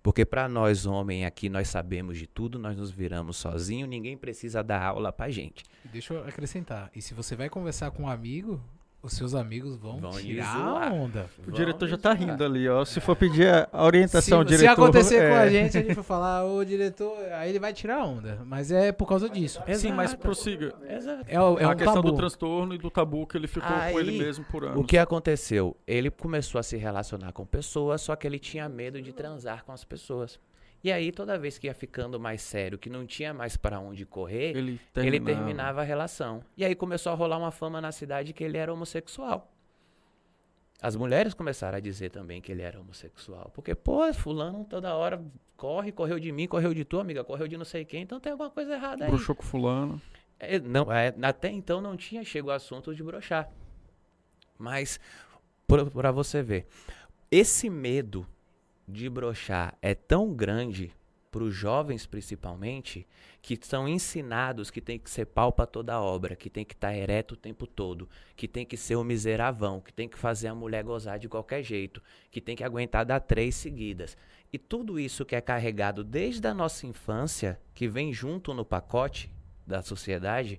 [0.07, 4.63] Porque para nós, homem, aqui nós sabemos de tudo, nós nos viramos sozinhos, ninguém precisa
[4.63, 5.65] dar aula pra gente.
[5.85, 6.93] Deixa eu acrescentar.
[6.95, 8.63] E se você vai conversar com um amigo,
[9.03, 11.31] os seus amigos vão, Vão tirar a onda.
[11.47, 12.85] O diretor já tá rindo ali, ó.
[12.85, 14.65] Se for pedir a orientação, se, diretor...
[14.65, 15.51] se acontecer com a é.
[15.51, 18.41] gente, a gente for falar, ô diretor, aí ele vai tirar a onda.
[18.45, 19.61] Mas é por causa disso.
[19.75, 20.23] Sim, mas Exato.
[20.23, 20.75] prossiga.
[20.89, 21.25] Exato.
[21.29, 22.11] É, é a um questão tabu.
[22.11, 24.81] do transtorno e do tabu que ele ficou com ele Aí, mesmo por anos.
[24.81, 25.77] O que aconteceu?
[25.87, 29.73] Ele começou a se relacionar com pessoas, só que ele tinha medo de transar com
[29.73, 30.39] as pessoas.
[30.87, 34.07] E aí, toda vez que ia ficando mais sério, que não tinha mais pra onde
[34.07, 35.25] correr, Ele ele terminava.
[35.37, 36.45] terminava a relação.
[36.57, 39.53] E aí começou a rolar uma fama na cidade que ele era homossexual.
[40.81, 43.51] As mulheres começaram a dizer também que ele era homossexual.
[43.53, 45.21] Porque, pô, fulano toda hora
[45.57, 48.31] corre, correu de mim, correu de tua amiga, correu de não sei quem, então tem
[48.31, 49.11] alguma coisa errada aí.
[49.11, 50.01] Broxou com fulano.
[50.39, 53.51] É, não, é, até então não tinha chegado o assunto de brochar.
[54.57, 55.01] Mas,
[55.67, 56.69] para você ver,
[57.29, 58.25] esse medo
[58.87, 60.93] de brochar é tão grande
[61.37, 63.07] para os jovens principalmente,
[63.43, 66.97] que são ensinados que tem que ser pau para toda obra, que tem que estar
[66.97, 70.55] ereto o tempo todo, que tem que ser um miseravão, que tem que fazer a
[70.55, 74.17] mulher gozar de qualquer jeito, que tem que aguentar dar três seguidas.
[74.51, 79.31] E tudo isso que é carregado desde a nossa infância, que vem junto no pacote
[79.67, 80.59] da sociedade,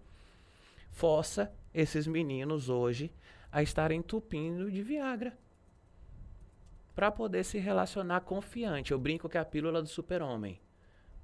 [0.92, 3.12] força esses meninos hoje
[3.52, 5.36] a estarem entupindo de Viagra
[6.98, 8.92] para poder se relacionar confiante.
[8.92, 10.60] Eu brinco que é a pílula do super-homem.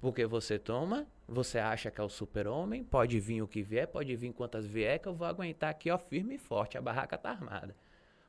[0.00, 4.14] Porque você toma, você acha que é o super-homem, pode vir o que vier, pode
[4.14, 6.78] vir quantas vier, que eu vou aguentar aqui, ó, firme e forte.
[6.78, 7.74] A barraca tá armada.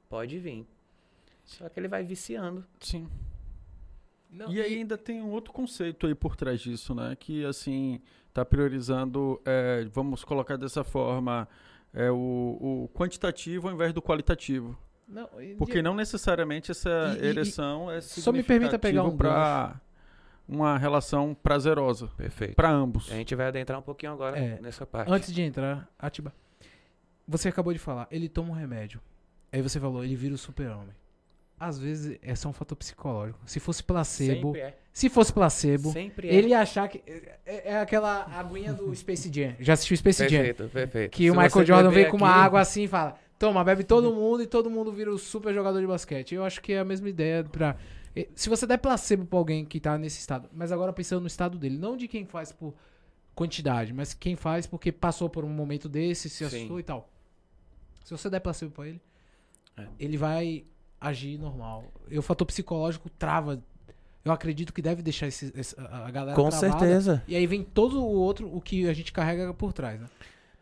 [0.09, 0.65] Pode vir.
[1.43, 2.65] Só que ele vai viciando.
[2.79, 3.07] Sim.
[4.27, 7.15] Não, E aí ainda tem um outro conceito aí por trás disso, né?
[7.15, 8.01] Que assim
[8.33, 11.47] tá priorizando, é, vamos colocar dessa forma,
[11.93, 14.75] é o, o quantitativo ao invés do qualitativo.
[15.07, 19.15] Não, e- Porque não necessariamente essa E- e- ereção é Só me permita pegar um
[19.15, 19.79] para
[20.47, 22.55] uma relação prazerosa Perfeito.
[22.55, 23.11] para ambos.
[23.11, 25.11] A gente vai adentrar um pouquinho agora É, nessa parte.
[25.11, 26.33] Antes de entrar, Atiba.
[27.27, 29.01] Você acabou de falar, ele toma um remédio.
[29.51, 30.93] Aí você falou, ele vira o super-homem.
[31.57, 33.39] Às vezes é só um fator psicológico.
[33.45, 34.47] Se fosse placebo.
[34.49, 34.77] Sempre é.
[34.91, 36.33] Se fosse placebo, Sempre é.
[36.35, 37.01] ele ia achar que.
[37.45, 39.55] É, é aquela aguinha do Space Jam.
[39.59, 40.43] Já assistiu Space Jam?
[40.43, 41.11] Perfeito, perfeito.
[41.11, 44.13] Que Se o Michael Jordan vem com uma água assim e fala: Toma, bebe todo
[44.13, 46.35] mundo e todo mundo vira o super jogador de basquete.
[46.35, 47.75] Eu acho que é a mesma ideia pra.
[48.15, 51.27] eh, Se você der placebo pra alguém que tá nesse estado, mas agora pensando no
[51.27, 52.73] estado dele, não de quem faz por
[53.35, 56.45] quantidade, mas quem faz porque passou por um momento desse, se Sim.
[56.45, 57.09] assustou e tal.
[58.05, 59.01] Se você der placebo pra ele,
[59.77, 59.85] É.
[59.99, 60.63] ele vai
[61.01, 61.91] agir normal.
[62.09, 63.61] E o fator psicológico trava.
[64.23, 66.79] Eu acredito que deve deixar esse, a galera Com travada.
[66.79, 67.21] certeza.
[67.27, 70.07] E aí vem todo o outro, o que a gente carrega por trás, né?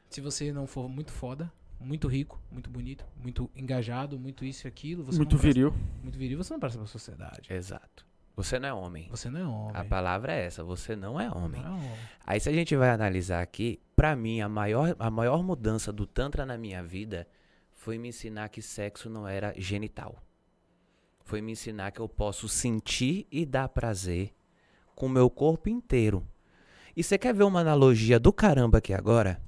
[0.09, 1.49] Se você não for muito foda,
[1.83, 5.73] muito rico, muito bonito, muito engajado, muito isso e aquilo, você Muito presta- viril.
[6.01, 7.53] muito viril, você não presta pra sociedade.
[7.53, 8.05] Exato.
[8.35, 9.07] Você não é homem.
[9.11, 9.75] Você não é homem.
[9.75, 11.61] A palavra é essa, você não é homem.
[11.61, 11.91] Não é homem.
[12.25, 16.07] Aí se a gente vai analisar aqui, pra mim a maior, a maior mudança do
[16.07, 17.27] tantra na minha vida
[17.73, 20.15] foi me ensinar que sexo não era genital.
[21.25, 24.33] Foi me ensinar que eu posso sentir e dar prazer
[24.95, 26.25] com o meu corpo inteiro.
[26.95, 29.39] E você quer ver uma analogia do caramba aqui agora?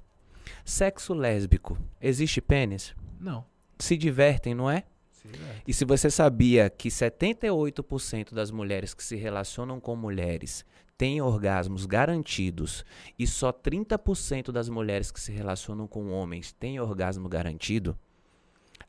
[0.66, 1.78] Sexo lésbico.
[2.02, 2.96] Existe pênis?
[3.20, 3.46] Não.
[3.78, 4.84] Se divertem, não é?
[5.12, 5.64] Se diverte.
[5.68, 10.66] E se você sabia que 78% das mulheres que se relacionam com mulheres
[10.98, 12.84] têm orgasmos garantidos
[13.18, 17.96] e só 30% das mulheres que se relacionam com homens têm orgasmo garantido,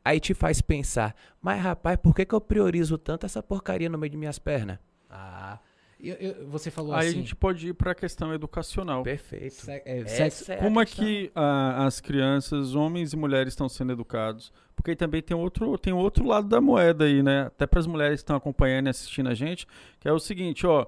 [0.02, 3.98] aí te faz pensar, mas rapaz, por que, que eu priorizo tanto essa porcaria no
[3.98, 4.78] meio de minhas pernas?
[5.10, 5.58] Ah.
[6.00, 7.16] Eu- eu- você falou Aí assim.
[7.16, 9.02] a gente pode ir pra questão educacional.
[9.02, 9.54] Perfeito.
[9.54, 10.52] se- é, sexo.
[10.52, 14.52] é a Como é que ah, as crianças, homens e mulheres estão sendo educados?
[14.74, 17.46] Porque também tem outro, tem outro lado da moeda aí, né?
[17.46, 19.66] Até para as mulheres que estão acompanhando e assistindo a gente,
[19.98, 20.86] que é o seguinte, ó,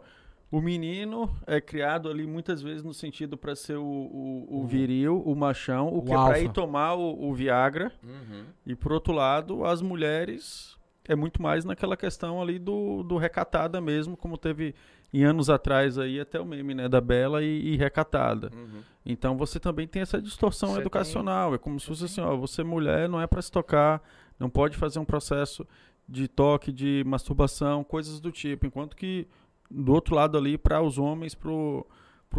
[0.51, 5.23] o menino é criado ali muitas vezes no sentido para ser o, o, o viril,
[5.25, 7.93] o machão, o, O que é para ir tomar o, o Viagra.
[8.03, 8.45] Uhum.
[8.67, 13.81] E por outro lado, as mulheres é muito mais naquela questão ali do, do recatada
[13.81, 14.75] mesmo, como teve
[15.13, 18.51] em anos atrás aí até o meme, né, da bela e, e recatada.
[18.55, 18.83] Uhum.
[19.05, 21.55] Então você também tem essa distorção Você educacional.
[21.55, 24.03] É como se fosse assim, ó, você mulher não é para se tocar,
[24.39, 25.67] não pode fazer um processo
[26.09, 28.67] de toque, de masturbação, coisas do tipo.
[28.67, 29.27] Enquanto que
[29.71, 31.51] do outro lado ali, para os homens, para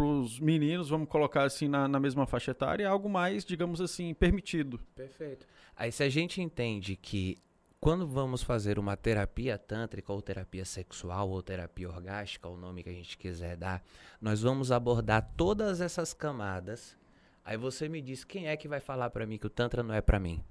[0.02, 4.14] os meninos, vamos colocar assim na, na mesma faixa etária, é algo mais, digamos assim,
[4.14, 4.80] permitido.
[4.94, 5.46] Perfeito.
[5.76, 7.38] Aí se a gente entende que
[7.80, 12.90] quando vamos fazer uma terapia tântrica ou terapia sexual ou terapia orgástica, o nome que
[12.90, 13.82] a gente quiser dar,
[14.20, 16.94] nós vamos abordar todas essas camadas.
[17.42, 19.94] Aí você me diz quem é que vai falar pra mim que o tantra não
[19.94, 20.44] é pra mim?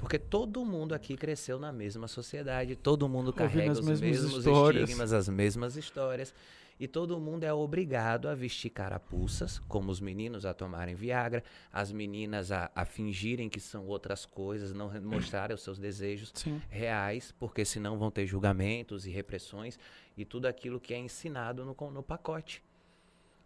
[0.00, 4.82] Porque todo mundo aqui cresceu na mesma sociedade, todo mundo carrega as os mesmos histórias.
[4.82, 6.34] estigmas, as mesmas histórias.
[6.78, 11.90] E todo mundo é obrigado a vestir carapuças, como os meninos a tomarem Viagra, as
[11.90, 16.60] meninas a, a fingirem que são outras coisas, não re- mostrarem os seus desejos Sim.
[16.68, 19.78] reais, porque senão vão ter julgamentos e repressões
[20.18, 22.62] e tudo aquilo que é ensinado no, no pacote.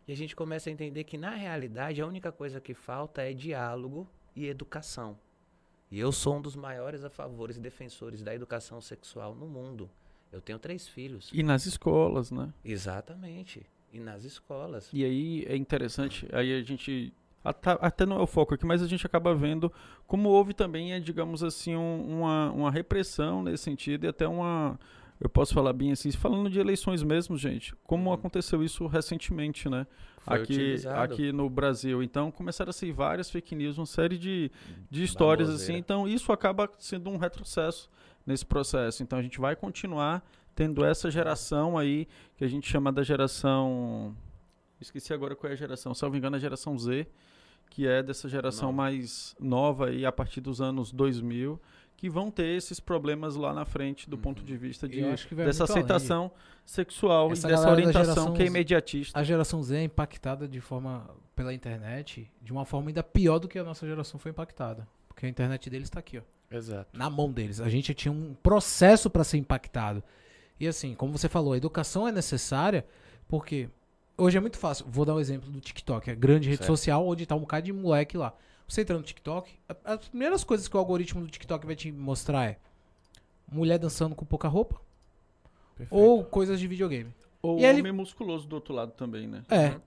[0.08, 3.32] E a gente começa a entender que, na realidade, a única coisa que falta é
[3.32, 5.16] diálogo e educação.
[5.88, 9.88] E eu sou um dos maiores a favores e defensores da educação sexual no mundo.
[10.32, 11.28] Eu tenho três filhos.
[11.32, 12.52] E nas escolas, né?
[12.64, 13.66] Exatamente.
[13.92, 14.88] E nas escolas.
[14.92, 17.12] E aí é interessante, aí a gente.
[17.42, 19.72] Até, até não é o foco aqui, mas a gente acaba vendo
[20.06, 24.78] como houve também, é, digamos assim, um- uma, uma repressão nesse sentido e até uma.
[25.18, 28.14] Eu posso falar bem assim, falando de eleições mesmo, gente, como Uhum.
[28.14, 29.86] aconteceu isso recentemente, né?
[30.20, 31.12] Foi aqui, utilizado.
[31.14, 32.02] aqui no Brasil.
[32.02, 34.50] Então começaram a sair várias fake news, uma série de,
[34.90, 35.74] de histórias assim.
[35.76, 37.90] Então isso acaba sendo um retrocesso
[38.26, 39.02] nesse processo.
[39.02, 40.22] Então a gente vai continuar
[40.54, 42.06] tendo essa geração aí
[42.36, 44.14] que a gente chama da geração.
[44.80, 45.94] Esqueci agora qual é a geração.
[45.94, 47.06] Se eu não me engano, a geração Z,
[47.68, 48.76] que é dessa geração Nova.
[48.76, 51.60] mais nova aí a partir dos anos 2000.
[51.96, 54.22] Que vão ter esses problemas lá na frente do Uhum.
[54.22, 55.52] ponto de vista de, dessa muito além.
[55.54, 56.30] aceitação
[56.64, 59.18] sexual Essa e dessa orientação que é imediatista.
[59.18, 63.46] A geração Z é impactada de forma pela internet, de uma forma ainda pior do
[63.46, 64.88] que a nossa geração foi impactada.
[65.08, 66.22] Porque a internet deles tá aqui, ó.
[66.50, 66.88] Exato.
[66.96, 67.60] na mão deles.
[67.60, 70.02] A gente tinha um processo para ser impactado.
[70.58, 72.84] E assim, como você falou, a educação é necessária
[73.28, 73.68] porque
[74.18, 74.84] hoje é muito fácil.
[74.88, 76.66] Vou dar um exemplo do TikTok, a grande rede Certo.
[76.68, 78.34] social onde tá um bocado de moleque lá.
[78.68, 79.50] Você entra no TikTok,
[79.84, 82.58] as primeiras coisas que o algoritmo do TikTok vai te mostrar é
[83.50, 84.80] mulher dançando com pouca roupa
[85.90, 87.12] ou coisas de videogame.
[87.42, 89.42] Ou E ele- homem musculoso do outro lado também, né?
[89.48, 89.56] É.
[89.70, 89.80] Uhum.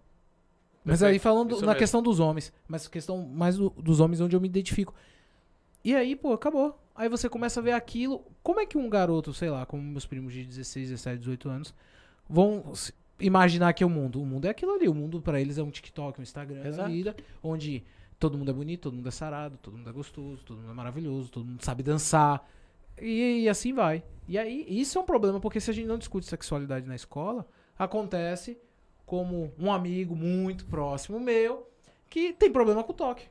[0.84, 1.12] Mas Perfeito.
[1.14, 1.80] aí falando Isso na mesmo.
[1.80, 4.94] questão dos homens, mas questão mais do- dos homens onde eu me identifico.
[5.84, 6.80] E aí, pô, acabou.
[6.96, 8.26] Aí você começa a ver aquilo.
[8.42, 11.76] Como é que um garoto, sei lá, como meus primos de 16, 17, 18 anos,
[12.30, 12.72] vão
[13.20, 14.22] imaginar que é o mundo?
[14.22, 14.88] O mundo é aquilo ali.
[14.88, 16.84] O mundo pra eles é um TikTok, um Instagram, Exato.
[16.84, 17.84] da vida, onde
[18.20, 20.74] todo mundo é bonito, todo mundo é sarado, todo mundo é gostoso, todo mundo é
[20.74, 22.48] maravilhoso, todo mundo sabe dançar.
[23.02, 24.04] E, e assim vai.
[24.28, 27.46] E aí, isso é um problema, porque se a gente não discute sexualidade na escola,
[27.78, 28.58] acontece
[29.06, 31.68] como um amigo muito próximo meu
[32.10, 33.26] que tem problema com toque.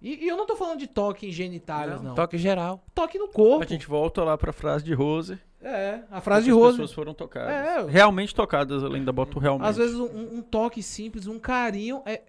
[0.00, 2.14] E, e eu não tô falando de toque em genitálias, não.
[2.14, 2.82] Toque geral.
[2.94, 3.64] Toque no corpo.
[3.64, 5.38] A gente volta lá pra frase de Rose.
[5.60, 6.70] É, a frase de As Rose.
[6.76, 7.50] pessoas foram tocadas.
[7.50, 7.90] É.
[7.90, 9.66] Realmente tocadas, eu ainda boto realmente.
[9.68, 12.22] Às vezes um, um toque simples, um carinho é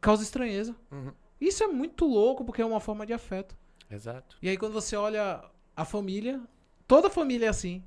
[0.00, 0.76] causa estranheza.
[0.90, 1.12] Uhum.
[1.40, 3.56] Isso é muito louco porque é uma forma de afeto.
[3.90, 4.36] Exato.
[4.42, 5.42] E aí quando você olha
[5.74, 6.40] a família,
[6.86, 7.82] toda família é assim.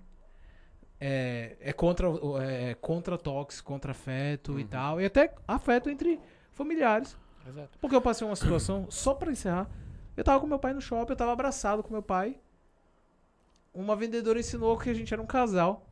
[0.99, 6.20] É, é contra o- é contra toques, contra afeto e tal, e até afeto entre
[6.53, 7.16] familiares.
[7.48, 7.78] Exato.
[7.80, 9.70] Porque eu passei uma situação, só pra encerrar,
[10.18, 12.39] eu tava com meu pai no shopping, eu tava abraçado com meu pai.
[13.74, 15.86] Uma vendedora ensinou que a gente era um casal.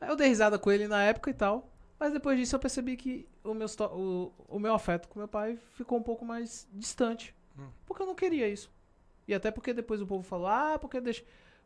[0.00, 1.68] Aí eu dei risada com ele na época e tal.
[1.98, 5.58] Mas depois disso eu percebi que o meu, o, o meu afeto com meu pai
[5.74, 7.34] ficou um pouco mais distante.
[7.86, 8.70] Porque eu não queria isso.
[9.26, 11.24] E até porque depois o povo falou, ah, porque deixa,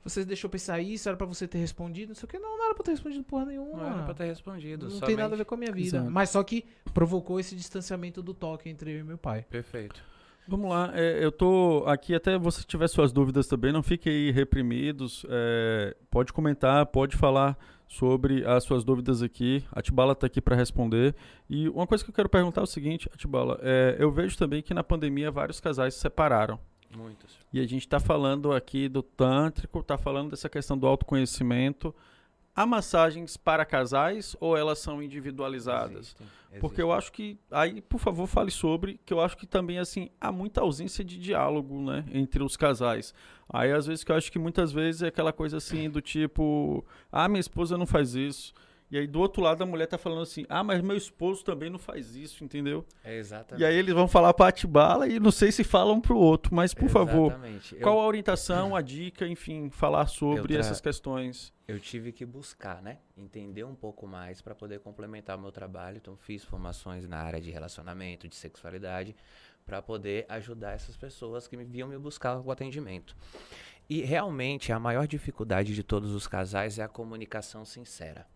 [0.08, 2.38] você deixou pensar isso, era pra você ter respondido, não sei o que.
[2.38, 3.76] Não, não era pra ter respondido porra nenhuma.
[3.78, 4.88] Não era pra ter respondido.
[4.88, 5.96] Não tem nada a somente- ver com a minha vida.
[5.98, 6.10] Exato.
[6.10, 9.44] Mas só que provocou esse distanciamento do toque entre eu e meu pai.
[9.50, 10.02] Perfeito.
[10.48, 14.30] Vamos lá, é, eu tô aqui até você tiver suas dúvidas também, não fiquem aí
[14.30, 20.40] reprimidos, é, pode comentar, pode falar sobre as suas dúvidas aqui, a Tibala tá aqui
[20.40, 21.16] para responder.
[21.50, 24.62] E uma coisa que eu quero perguntar é o seguinte, Atibala, é, eu vejo também
[24.62, 26.60] que na pandemia vários casais se separaram.
[26.94, 27.38] Muitos.
[27.52, 31.94] E a gente está falando aqui do tântrico, está falando dessa questão do autoconhecimento.
[32.54, 36.16] Há massagens para casais ou elas são individualizadas?
[36.16, 36.26] Existem,
[36.58, 40.08] Porque eu acho que aí, por favor, fale sobre, que eu acho que também assim
[40.18, 43.12] há muita ausência de diálogo, né, entre os casais.
[43.46, 46.82] Aí às vezes que eu acho que muitas vezes é aquela coisa assim do tipo,
[47.12, 48.54] ah, minha esposa não faz isso.
[48.90, 51.68] E aí do outro lado a mulher tá falando assim, ah, mas meu esposo também
[51.68, 52.84] não faz isso, entendeu?
[53.02, 53.60] É exatamente.
[53.62, 56.72] E aí eles vão falar pra Atibala e não sei se falam pro outro, mas
[56.72, 57.74] por favor, Exatamente.
[57.74, 61.52] Eu- qual a orientação, a dica, enfim, falar sobre tra- essas questões.
[61.66, 62.98] eu tive que buscar, né?
[63.16, 65.96] Entender um pouco mais para poder complementar o meu trabalho.
[65.96, 69.16] Então, fiz formações na área de relacionamento, de sexualidade,
[69.66, 73.16] para poder ajudar essas pessoas que me vinham me buscar o atendimento.
[73.90, 78.26] E realmente a maior dificuldade de todos os casais é a comunicação sincera.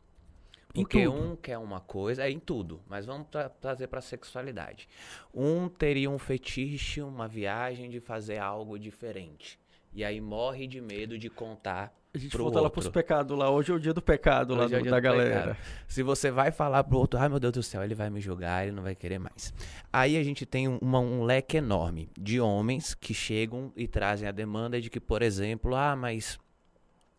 [0.73, 1.17] Porque tudo.
[1.19, 4.89] um quer uma coisa, é em tudo, mas vamos tra- trazer para a sexualidade.
[5.35, 9.59] Um teria um fetiche, uma viagem de fazer algo diferente.
[9.93, 12.81] E aí morre de medo de contar A gente pro volta lá outro.
[12.81, 13.51] pros pecados lá.
[13.51, 15.41] Hoje é o dia do pecado lá Hoje é o do- da do galera.
[15.55, 15.57] pecado.
[15.89, 18.63] Se você vai falar pro outro, ai meu Deus do céu, ele vai me julgar,
[18.65, 19.53] ele não vai querer mais.
[19.93, 24.29] Aí a gente tem um- uma- um leque enorme de homens que chegam e trazem
[24.29, 26.39] a demanda de que, por exemplo, ah, mas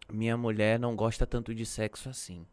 [0.09, 2.45] minha mulher não gosta tanto de sexo assim.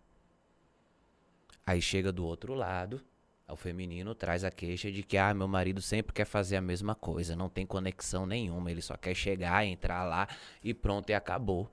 [1.68, 2.98] Aí chega do outro lado,
[3.46, 6.94] o feminino traz a queixa de que, ah, meu marido sempre quer fazer a mesma
[6.94, 10.26] coisa, não tem conexão nenhuma, ele só quer chegar, entrar lá
[10.64, 11.70] e pronto, e acabou.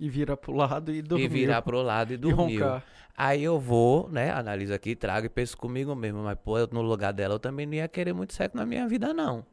[0.00, 1.26] E vira pro lado e dormir.
[1.26, 2.60] E virar pro lado e dormir.
[3.16, 7.12] Aí eu vou, né, analiso aqui, trago e penso comigo mesmo, mas pô, no lugar
[7.12, 9.46] dela eu também não ia querer muito sexo na minha vida não.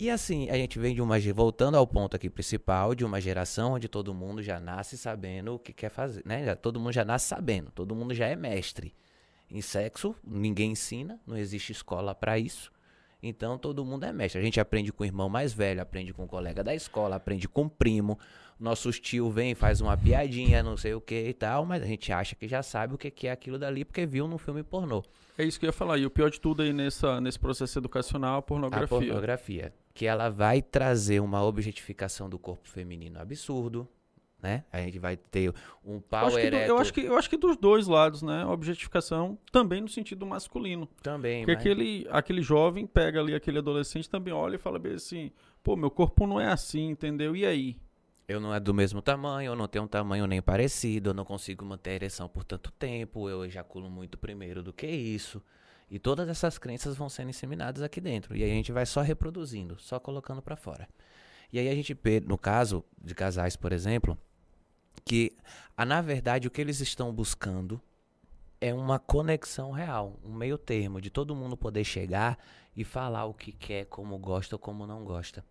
[0.00, 3.72] E assim, a gente vem de uma, voltando ao ponto aqui principal, de uma geração
[3.72, 6.44] onde todo mundo já nasce sabendo o que quer fazer, né?
[6.44, 8.94] Já, todo mundo já nasce sabendo, todo mundo já é mestre.
[9.50, 12.70] Em sexo, ninguém ensina, não existe escola para isso.
[13.20, 14.40] Então todo mundo é mestre.
[14.40, 17.48] A gente aprende com o irmão mais velho, aprende com o colega da escola, aprende
[17.48, 18.16] com o primo.
[18.56, 22.12] Nossos tio vem, faz uma piadinha, não sei o que e tal, mas a gente
[22.12, 25.02] acha que já sabe o que é aquilo dali porque viu num filme pornô.
[25.36, 25.98] É isso que eu ia falar.
[25.98, 28.84] E o pior de tudo aí nessa, nesse processo educacional é a pornografia.
[28.84, 29.74] A pornografia.
[29.98, 33.88] Que ela vai trazer uma objetificação do corpo feminino absurdo,
[34.40, 34.62] né?
[34.72, 35.52] A gente vai ter
[35.84, 38.46] um Eu pau do- ereto eu, acho que, eu acho que dos dois lados, né?
[38.46, 40.88] Objetificação também no sentido masculino.
[41.02, 44.92] também, Porque mas- aquele, aquele jovem pega ali aquele adolescente também olha e fala bem
[44.94, 45.32] assim,
[45.64, 47.34] pô, meu corpo não é assim, entendeu?
[47.34, 47.76] E aí?
[48.28, 51.24] Eu não é do mesmo tamanho, eu não tenho um tamanho nem parecido, eu não
[51.24, 55.42] consigo manter a ereção por tanto tempo, eu ejaculo muito primeiro do que isso.
[55.90, 58.36] E todas essas crenças vão sendo inseminadas aqui dentro.
[58.36, 60.88] E aí a gente vai só reproduzindo, só colocando pra fora.
[61.52, 64.18] E aí a gente, no caso de casais, por exemplo,
[65.04, 65.36] que
[65.78, 67.80] na verdade o que eles estão buscando
[68.60, 72.38] é uma conexão real, um meio termo de todo mundo poder chegar
[72.76, 75.44] e falar o que quer, como gosta ou como não gosta.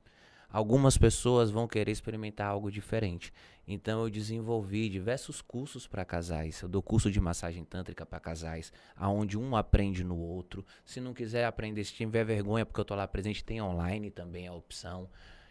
[0.49, 3.33] Algumas pessoas vão querer experimentar algo diferente.
[3.67, 6.61] Então eu desenvolvi diversos cursos para casais.
[6.61, 10.65] Eu dou curso de massagem tântrica para casais, aonde um aprende no outro.
[10.85, 14.47] Se não quiser aprender, se tiver vergonha porque eu tô lá presente, tem online também
[14.47, 15.09] a opção.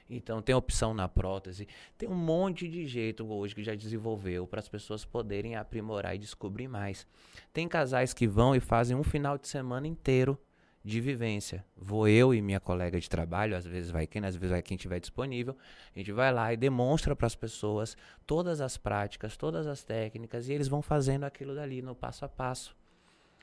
[0.09, 1.69] Então tem opção na prótese.
[1.99, 6.19] Tem um monte de jeito hoje que já desenvolveu para as pessoas poderem aprimorar e
[6.19, 7.07] descobrir mais.
[7.53, 10.39] Tem casais que vão e fazem um final de semana inteiro
[10.87, 11.65] de vivência.
[11.77, 14.77] Vou eu e minha colega de trabalho, às vezes vai quem, às vezes vai quem
[14.77, 15.57] estiver disponível.
[15.93, 20.49] A gente vai lá e demonstra para as pessoas todas as práticas, todas as técnicas
[20.49, 22.77] e eles vão fazendo aquilo dali no passo a passo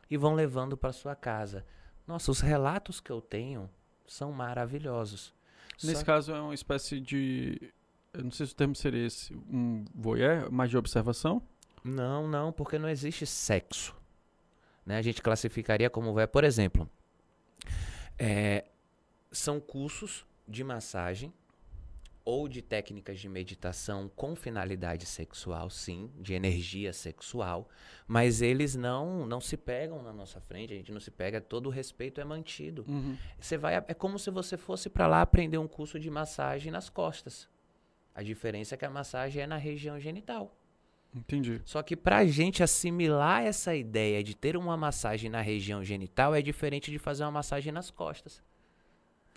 [0.09, 1.65] e vão levando para sua casa.
[2.07, 3.69] Nossa, os relatos que eu tenho
[4.07, 5.33] são maravilhosos.
[5.83, 7.73] Nesse Só- caso é uma espécie de
[8.13, 11.41] eu não sei se o termo seria esse, um voyeur, mais de observação?
[11.83, 13.93] Não, não, porque não existe sexo.
[14.85, 14.97] Né?
[14.97, 16.29] A gente classificaria como voyeur.
[16.29, 16.89] Por exemplo,
[18.17, 18.65] é,
[19.31, 21.33] são cursos de massagem
[22.25, 27.67] ou de técnicas de meditação com finalidade sexual, sim, de energia sexual,
[28.07, 31.67] mas eles não não se pegam na nossa frente, a gente não se pega, todo
[31.67, 32.85] o respeito é mantido.
[32.87, 33.17] Uhum.
[33.39, 36.89] Você vai é como se você fosse para lá aprender um curso de massagem nas
[36.89, 37.49] costas.
[38.15, 40.55] A diferença é que a massagem é na região genital.
[41.15, 41.61] Entendi.
[41.63, 46.41] Só que pra gente assimilar essa ideia de ter uma massagem na região genital é
[46.41, 48.41] diferente de fazer uma massagem nas costas.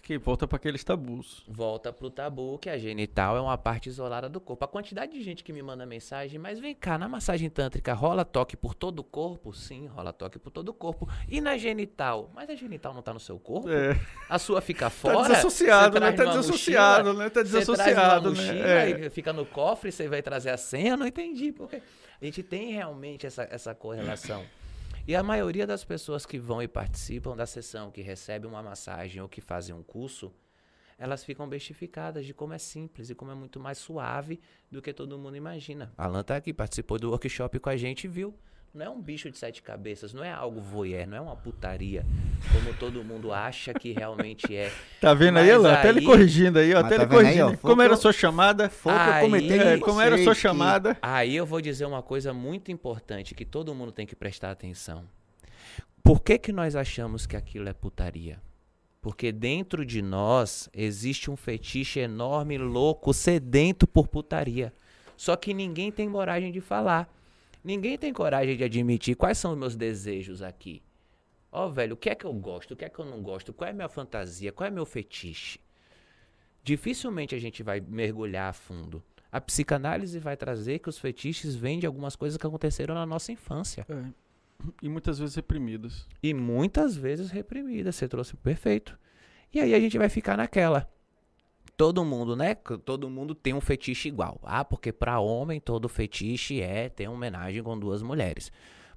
[0.06, 1.42] Que volta para aqueles tabus.
[1.48, 4.64] Volta pro tabu que a genital é uma parte isolada do corpo.
[4.64, 8.24] A quantidade de gente que me manda mensagem, mas vem cá, na massagem tântrica rola
[8.24, 9.52] toque por todo o corpo?
[9.52, 11.08] Sim, rola toque por todo o corpo.
[11.28, 12.30] E na genital?
[12.32, 13.68] Mas a genital não tá no seu corpo?
[13.68, 14.00] É.
[14.30, 15.16] A sua fica fora?
[15.16, 16.12] Tá desassociado, né?
[16.12, 17.30] Tá desassociado, mochila, né?
[17.30, 18.90] Tá Você traz desassociado, né?
[18.92, 19.06] É.
[19.06, 20.92] e fica no cofre, você vai trazer a senha?
[20.92, 21.50] Eu não entendi.
[21.50, 21.82] Porque
[22.22, 24.44] a gente tem realmente essa, essa correlação.
[25.08, 29.22] E a maioria das pessoas que vão e participam da sessão, que recebem uma massagem
[29.22, 30.34] ou que fazem um curso,
[30.98, 34.92] elas ficam bestificadas de como é simples e como é muito mais suave do que
[34.92, 35.92] todo mundo imagina.
[35.96, 38.34] Alan tá aqui, participou do workshop com a gente e viu.
[38.74, 42.04] Não é um bicho de sete cabeças, não é algo voyeur, não é uma putaria,
[42.52, 44.70] como todo mundo acha que realmente é.
[45.00, 45.72] Tá vendo aí, Alan?
[45.72, 46.80] Até ele corrigindo aí, ó.
[46.80, 47.58] Até tá ele vendo aí, corrigindo.
[47.62, 48.68] ó, como era a sua chamada?
[48.68, 50.98] Foi Aí- comentei É, com como era a sua que chamada?
[51.00, 55.04] Aí eu vou dizer uma coisa muito importante que todo mundo tem que prestar atenção.
[56.02, 58.38] Por que, que nós achamos que aquilo é putaria?
[59.00, 64.72] Porque dentro de nós existe um fetiche enorme, louco, sedento por putaria.
[65.16, 67.08] Só que ninguém tem coragem de falar.
[67.66, 70.80] Ninguém tem coragem de admitir quais são os meus desejos aqui.
[71.50, 72.74] Ó, velho, o que é que eu gosto?
[72.74, 73.52] O que é que eu não gosto?
[73.52, 74.52] Qual é a minha fantasia?
[74.52, 75.58] Qual é meu fetiche?
[76.62, 79.02] Dificilmente a gente vai mergulhar a fundo.
[79.32, 83.32] A psicanálise vai trazer que os fetiches vêm de algumas coisas que aconteceram na nossa
[83.32, 83.84] infância.
[83.88, 84.12] É.
[84.80, 86.06] E muitas vezes reprimidas.
[86.22, 87.96] E muitas vezes reprimidas.
[87.96, 88.96] Você trouxe perfeito.
[89.52, 90.88] E aí a gente vai ficar naquela.
[91.76, 92.54] Todo mundo, né?
[92.54, 94.40] Todo mundo tem um fetiche igual.
[94.42, 98.50] Ah, porque para homem todo fetiche é ter uma homenagem com duas mulheres.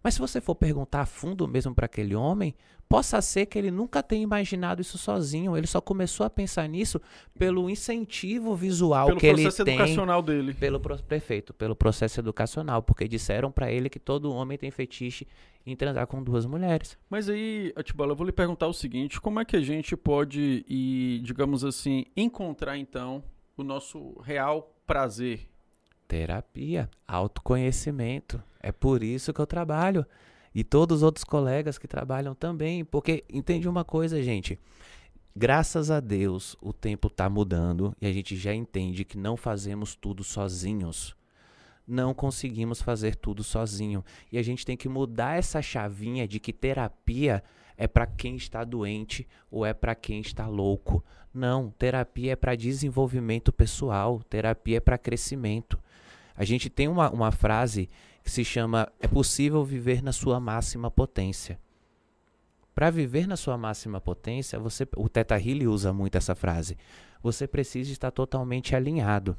[0.03, 2.55] Mas se você for perguntar a fundo mesmo para aquele homem,
[2.87, 5.55] possa ser que ele nunca tenha imaginado isso sozinho.
[5.55, 7.01] Ele só começou a pensar nisso
[7.37, 9.75] pelo incentivo visual Pelo que ele processo tem.
[9.75, 10.53] educacional dele.
[10.53, 15.27] Pelo perfeito, pelo processo educacional, porque disseram pra ele que todo homem tem fetiche
[15.65, 16.97] em transar com duas mulheres.
[17.09, 20.65] Mas aí, Atibola, eu vou lhe perguntar o seguinte: como é que a gente pode
[20.67, 23.23] ir, digamos assim, encontrar então
[23.57, 25.48] o nosso real prazer?
[26.09, 28.41] Terapia, autoconhecimento.
[28.59, 30.03] É por isso que eu trabalho.
[30.55, 32.83] E todos os outros colegas que trabalham também.
[32.83, 34.57] Porque entende uma coisa, gente.
[35.35, 39.93] Graças a Deus, o tempo está mudando e a gente já entende que não fazemos
[39.93, 41.15] tudo sozinhos.
[41.87, 44.03] Não conseguimos fazer tudo sozinho.
[44.31, 47.43] E a gente tem que mudar essa chavinha de que terapia
[47.77, 51.05] é para quem está doente ou é para quem está louco.
[51.31, 55.79] Não, terapia é para desenvolvimento pessoal, terapia é para crescimento.
[56.39, 57.89] A gente tem uma, uma frase
[58.23, 61.59] que se chama É possível viver na sua máxima potência.
[62.73, 66.77] Para viver na sua máxima potência, você, o Teta Healy usa muito essa frase.
[67.21, 69.37] Você precisa estar totalmente alinhado.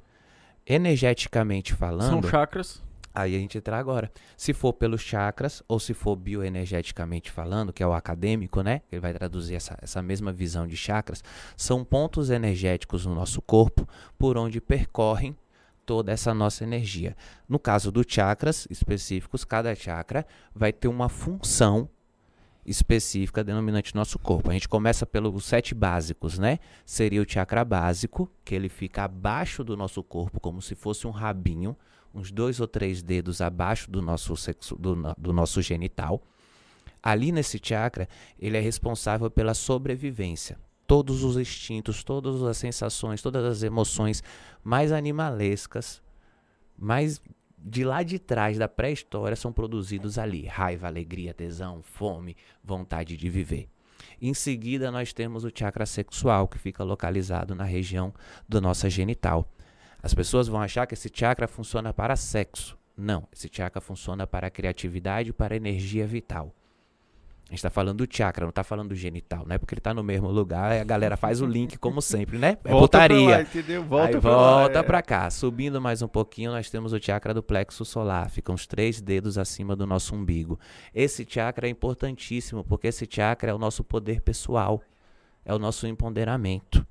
[0.66, 2.82] Energeticamente São falando, chakras.
[3.14, 4.12] Aí a gente entra agora.
[4.36, 8.82] Se for pelos chakras, ou se for bioenergeticamente falando, que é o acadêmico, né?
[8.92, 11.24] Ele vai traduzir essa, essa mesma visão de chakras.
[11.56, 13.88] São pontos energéticos no nosso corpo
[14.18, 15.34] por onde percorrem
[15.90, 17.16] toda essa nossa energia.
[17.48, 20.24] No caso dos chakras específicos, cada chakra
[20.54, 21.88] vai ter uma função
[22.64, 24.50] específica denominante nosso corpo.
[24.50, 26.60] A gente começa pelos sete básicos, né?
[26.86, 31.10] Seria o chakra básico, que ele fica abaixo do nosso corpo, como se fosse um
[31.10, 31.76] rabinho
[32.14, 36.22] uns dois ou três dedos abaixo do nosso, sexo, do, do nosso genital.
[37.02, 40.56] Ali nesse chakra, ele é responsável pela sobrevivência.
[40.90, 44.24] Todos os instintos, todas as sensações, todas as emoções
[44.64, 46.02] mais animalescas,
[46.76, 47.22] mais
[47.56, 50.46] de lá de trás da pré-história são produzidos ali.
[50.46, 53.68] Raiva, alegria, tesão, fome, vontade de viver.
[54.20, 58.12] Em seguida, nós temos o chakra sexual, que fica localizado na região
[58.48, 59.48] do nossa genital.
[60.02, 62.76] As pessoas vão achar que esse chakra funciona para sexo.
[62.96, 66.52] Não, esse chakra funciona para a criatividade para a energia vital.
[67.50, 69.58] A gente está falando do chakra, não está falando do genital, né?
[69.58, 72.56] Porque ele está no mesmo lugar e a galera faz o link, como sempre, né?
[72.64, 73.28] É Volta pra putaria.
[73.28, 73.82] lá, entendeu?
[73.82, 74.82] Volta Aí pra lá, volta é.
[74.84, 75.28] pra cá.
[75.30, 78.30] Subindo mais um pouquinho, nós temos o chakra do plexo solar.
[78.30, 80.60] Fica uns três dedos acima do nosso umbigo.
[80.94, 84.80] Esse chakra é importantíssimo, porque esse chakra é o nosso poder pessoal.
[85.44, 86.86] É o nosso empoderamento.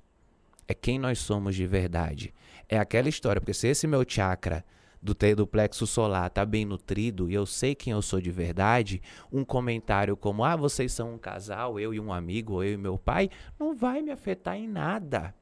[0.67, 2.33] é quem nós somos de verdade.
[2.67, 4.65] É aquela história, porque se esse meu chakra
[5.01, 9.01] do, do plexo solar tá bem nutrido e eu sei quem eu sou de verdade,
[9.31, 12.77] um comentário como, ah, vocês são um casal, eu e um amigo, ou eu e
[12.77, 15.33] meu pai, não vai me afetar em nada.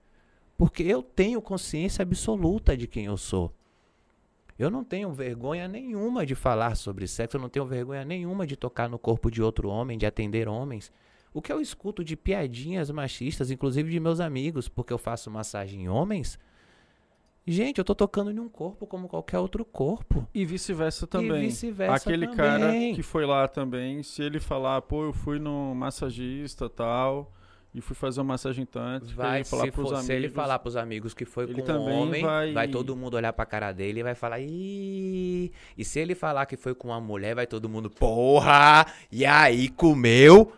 [0.57, 3.53] Porque eu tenho consciência absoluta de quem eu sou.
[4.57, 8.55] Eu não tenho vergonha nenhuma de falar sobre sexo, eu não tenho vergonha nenhuma de
[8.55, 10.91] tocar no corpo de outro homem, de atender homens.
[11.31, 15.83] O que eu escuto de piadinhas machistas, inclusive de meus amigos, porque eu faço massagem
[15.83, 16.39] em homens.
[17.47, 20.27] Gente, eu tô tocando em um corpo como qualquer outro corpo.
[20.33, 21.45] E vice-versa também.
[21.45, 22.37] E vice-versa Aquele também.
[22.37, 27.31] cara que foi lá também, se ele falar, pô, eu fui no massagista tal,
[27.73, 30.05] e fui fazer uma massagem tântrica, Vai, falar se, pros for- amigos.
[30.07, 32.67] se ele falar pros amigos que foi com um homem, vai- vai...
[32.67, 35.51] todo mundo olhar pra cara dele e vai falar, Ih!
[35.77, 38.85] E se ele falar que foi com uma mulher, vai todo mundo, porra!
[39.11, 40.51] E aí, comeu?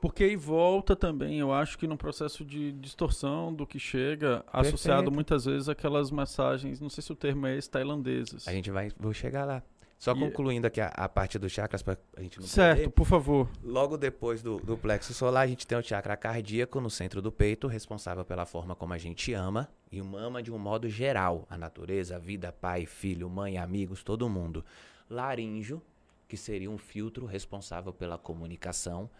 [0.00, 4.98] Porque aí volta também, eu acho que num processo de distorção do que chega, associado
[5.02, 5.14] Perfeito.
[5.14, 8.48] muitas vezes àquelas massagens, não sei se o termo é esse, tailandesas.
[8.48, 9.62] A gente vai, vou chegar lá.
[9.98, 12.92] Só E- concluindo aqui a, a parte dos chakras pra a gente não Certo, perder.
[12.94, 13.50] por favor.
[13.62, 17.30] Logo depois do, do plexo solar, a gente tem o chakra cardíaco no centro do
[17.30, 19.68] peito, responsável pela forma como a gente ama.
[19.92, 21.46] E ama de um modo geral.
[21.50, 24.64] A natureza, a vida, pai, filho, mãe, amigos, todo mundo.
[25.10, 25.82] Laríngeo,
[26.26, 29.10] que seria um filtro responsável pela comunicação.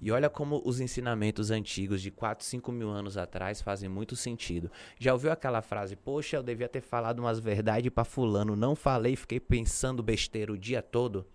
[0.00, 4.70] E olha como os ensinamentos antigos de 4, 5 mil anos atrás fazem muito sentido.
[4.98, 9.16] Já ouviu aquela frase, poxa, eu devia ter falado umas verdades pra fulano, não falei,
[9.16, 11.26] fiquei pensando besteira o dia todo?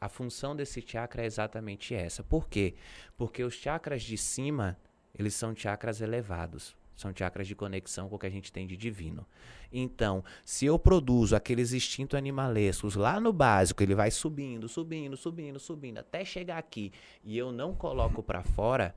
[0.00, 2.24] A função desse chakra é exatamente essa.
[2.24, 2.74] Por quê?
[3.16, 4.76] Porque os chakras de cima,
[5.16, 6.76] eles são chakras elevados.
[6.94, 9.26] São chakras de conexão com o que a gente tem de divino.
[9.72, 15.58] Então, se eu produzo aqueles instintos animalescos lá no básico, ele vai subindo, subindo, subindo,
[15.58, 16.92] subindo, até chegar aqui,
[17.24, 18.94] e eu não coloco pra fora,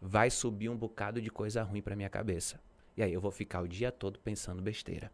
[0.00, 2.60] vai subir um bocado de coisa ruim pra minha cabeça.
[2.96, 5.10] E aí eu vou ficar o dia todo pensando besteira.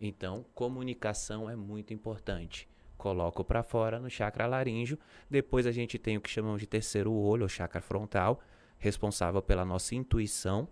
[0.00, 2.66] Então, comunicação é muito importante.
[2.96, 4.98] Coloco para fora no chakra laríngeo.
[5.28, 8.40] Depois a gente tem o que chamamos de terceiro olho, ou chakra frontal,
[8.78, 10.68] responsável pela nossa intuição.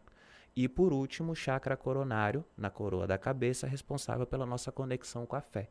[0.60, 5.36] E por último, o chakra coronário, na coroa da cabeça, responsável pela nossa conexão com
[5.36, 5.68] a fé.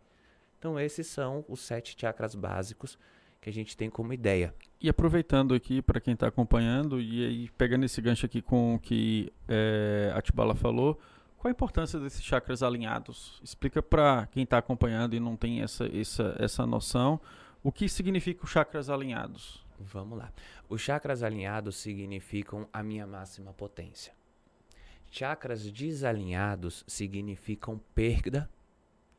[0.58, 2.98] Então, esses são os sete chakras básicos
[3.42, 4.56] que a gente tem como ideia.
[4.80, 8.80] E aproveitando aqui para quem está acompanhando e aí pegando esse gancho aqui com o
[8.80, 10.98] que eh, a Tibala falou,
[11.36, 13.42] qual a importância desses chakras alinhados?
[13.44, 17.20] Explica para quem está acompanhando e não tem essa, essa, essa noção,
[17.62, 19.68] o que significa os chakras alinhados?
[19.78, 20.32] Vamos lá.
[20.70, 24.16] Os chakras alinhados significam a minha máxima potência.
[25.10, 28.50] Chakras desalinhados significam perda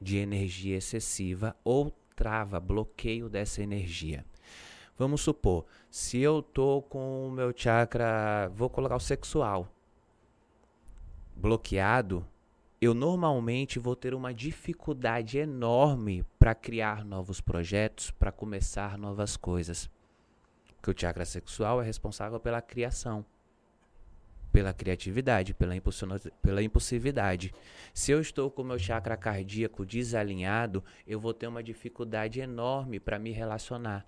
[0.01, 4.25] de energia excessiva ou trava, bloqueio dessa energia.
[4.97, 9.73] Vamos supor, se eu tô com o meu chakra, vou colocar o sexual
[11.39, 12.27] bloqueado,
[12.81, 19.89] eu normalmente vou ter uma dificuldade enorme para criar novos projetos, para começar novas coisas.
[20.77, 23.25] Porque o chakra sexual é responsável pela criação,
[24.53, 25.75] pela criatividade, pela,
[26.43, 27.53] pela impulsividade.
[27.93, 32.99] Se eu estou com o meu chakra cardíaco desalinhado, eu vou ter uma dificuldade enorme
[32.99, 34.07] para me relacionar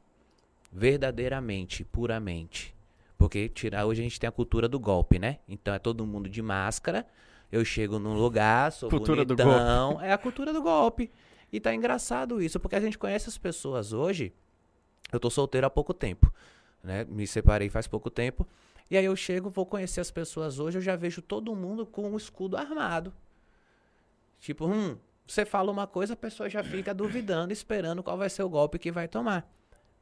[0.73, 2.75] verdadeiramente, puramente.
[3.19, 5.39] Porque tirar hoje a gente tem a cultura do golpe, né?
[5.49, 7.07] Então é todo mundo de máscara.
[7.53, 10.01] Eu chego num lugar, sou Cultura do bonitão.
[10.01, 11.11] É a cultura do golpe.
[11.53, 14.33] E tá engraçado isso, porque a gente conhece as pessoas hoje.
[15.12, 16.33] Eu tô solteiro há pouco tempo,
[16.83, 17.05] né?
[17.09, 18.47] Me separei faz pouco tempo.
[18.91, 22.11] E aí eu chego, vou conhecer as pessoas hoje, eu já vejo todo mundo com
[22.11, 23.12] um escudo armado.
[24.41, 24.97] Tipo, hum,
[25.27, 28.79] você fala uma coisa, a pessoa já fica duvidando, esperando qual vai ser o golpe
[28.79, 29.49] que vai tomar,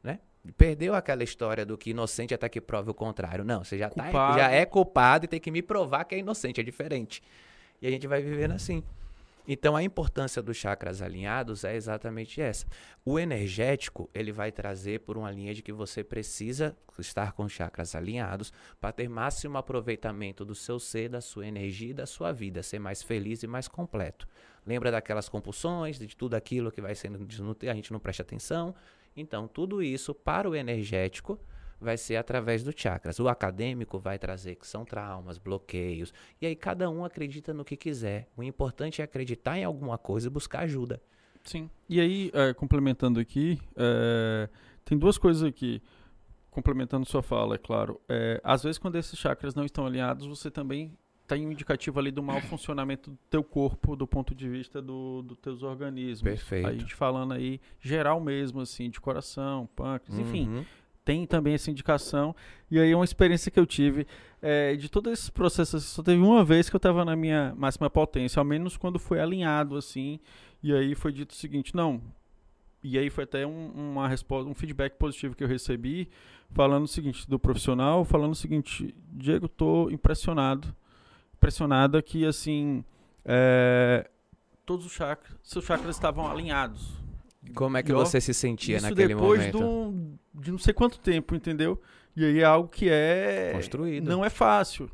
[0.03, 0.21] né?
[0.57, 3.45] Perdeu aquela história do que inocente até que prove o contrário.
[3.45, 6.61] Não, você já, tá, já é culpado e tem que me provar que é inocente,
[6.61, 7.23] é diferente.
[7.83, 8.83] E a gente vai vivendo assim.
[9.51, 12.67] Então a importância dos chakras alinhados é exatamente essa.
[13.03, 17.53] O energético, ele vai trazer por uma linha de que você precisa estar com os
[17.53, 22.31] chakras alinhados para ter máximo aproveitamento do seu ser, da sua energia e da sua
[22.31, 24.29] vida, ser mais feliz e mais completo.
[24.67, 28.75] Lembra daquelas compulsões, de tudo aquilo que vai sendo desnutrido, a gente não presta atenção.
[29.17, 31.41] Então, tudo isso para o energético
[31.81, 33.19] vai ser através dos chakras.
[33.19, 37.77] O acadêmico vai trazer que são traumas, bloqueios, e aí cada um acredita no que
[37.77, 38.29] quiser.
[38.37, 41.01] O importante é acreditar em alguma coisa e buscar ajuda.
[41.45, 41.71] Sim.
[41.89, 44.49] E aí, eh, complementando aqui, eh,
[44.85, 45.83] tem duas coisas aqui.
[46.51, 48.01] Complementando sua fala, é claro.
[48.09, 50.93] Eh, às vezes, quando esses chakras não estão alinhados, você também
[51.27, 55.23] tem um indicativo ali do mau funcionamento do teu corpo, do ponto de vista do,
[55.23, 56.23] dos teus organismos.
[56.23, 56.67] Perfeito.
[56.67, 60.67] A gente falando aí, geral mesmo, assim, de coração, pâncreas, enfim.
[61.09, 62.37] Tem também essa indicação.
[62.71, 64.07] E aí, uma experiência que eu tive
[64.43, 67.89] é, de todos esses processos, só teve uma vez que eu estava na minha máxima
[67.89, 70.21] potência, ao menos quando foi alinhado, assim.
[70.63, 72.03] E aí foi dito o seguinte: não.
[72.85, 76.11] E aí foi até um, uma resposta, um feedback positivo que eu recebi,
[76.51, 80.77] falando o seguinte, do profissional, falando o seguinte: Diego, tô impressionado,
[81.35, 82.85] impressionada que, assim.
[83.25, 84.11] É,
[84.67, 86.99] todos os chakras, seus chakras estavam alinhados.
[87.55, 89.59] Como é que você se sentia Isso naquele depois momento?
[89.59, 91.81] de, um- de não sei quanto tempo, entendeu?
[92.17, 93.53] E aí é algo que é.
[93.55, 94.09] Construído.
[94.09, 94.91] Não é fácil.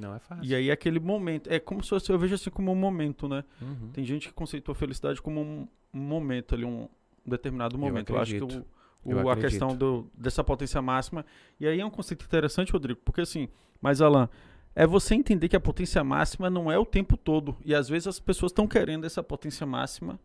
[0.00, 0.44] Não é fácil.
[0.44, 1.50] E aí aquele momento.
[1.50, 3.44] É como se fosse, eu vejo assim como um momento, né?
[3.62, 3.90] Uhum.
[3.92, 6.88] Tem gente que conceitua a felicidade como um, momento ali, um,
[7.24, 8.12] determinado momento.
[8.12, 8.66] Eu, acho que o,
[9.06, 11.24] Eu o- a questão do, dessa potência máxima.
[11.60, 13.48] E aí é um conceito interessante, Rodrigo, porque assim,
[13.80, 14.28] mas Alan,
[14.74, 17.56] é você entender que a potência máxima não é o tempo todo.
[17.64, 20.18] E às vezes as pessoas estão querendo essa potência máxima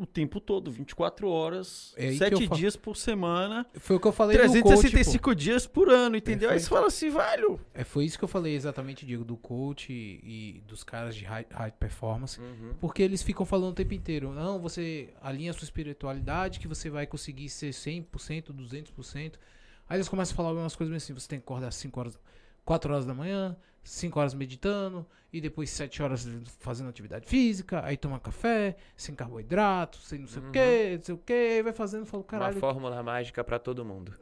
[0.00, 3.96] o tempo todo, 24 horas, É aí que 7 eu fa- dias por semana, Foi
[3.96, 4.68] o que eu falei do coach, pô.
[4.70, 6.48] 365 dias por ano, entendeu?
[6.48, 7.60] Aí você fala assim, velho.
[7.74, 11.46] É, foi isso que eu falei exatamente, Diego, do coach e, dos caras de high,
[11.50, 12.40] high performance.
[12.40, 12.74] Uhum.
[12.80, 14.32] Porque eles ficam falando o tempo inteiro.
[14.32, 19.34] Não, você alinha a sua espiritualidade que você vai conseguir ser 100%, 200%.
[19.88, 21.12] Aí eles começam a falar algumas coisas assim.
[21.12, 22.18] Você tem que acordar 5 horas,
[22.64, 26.28] 4 horas da manhã, 5 horas meditando, e depois 7 horas
[26.58, 30.52] fazendo atividade física, aí toma café, sem carboidrato, sem não sei o Uhum.
[30.52, 33.84] que, não sei o que, aí vai fazendo, falo, Uma caralho, fórmula mágica pra todo
[33.84, 34.12] mundo.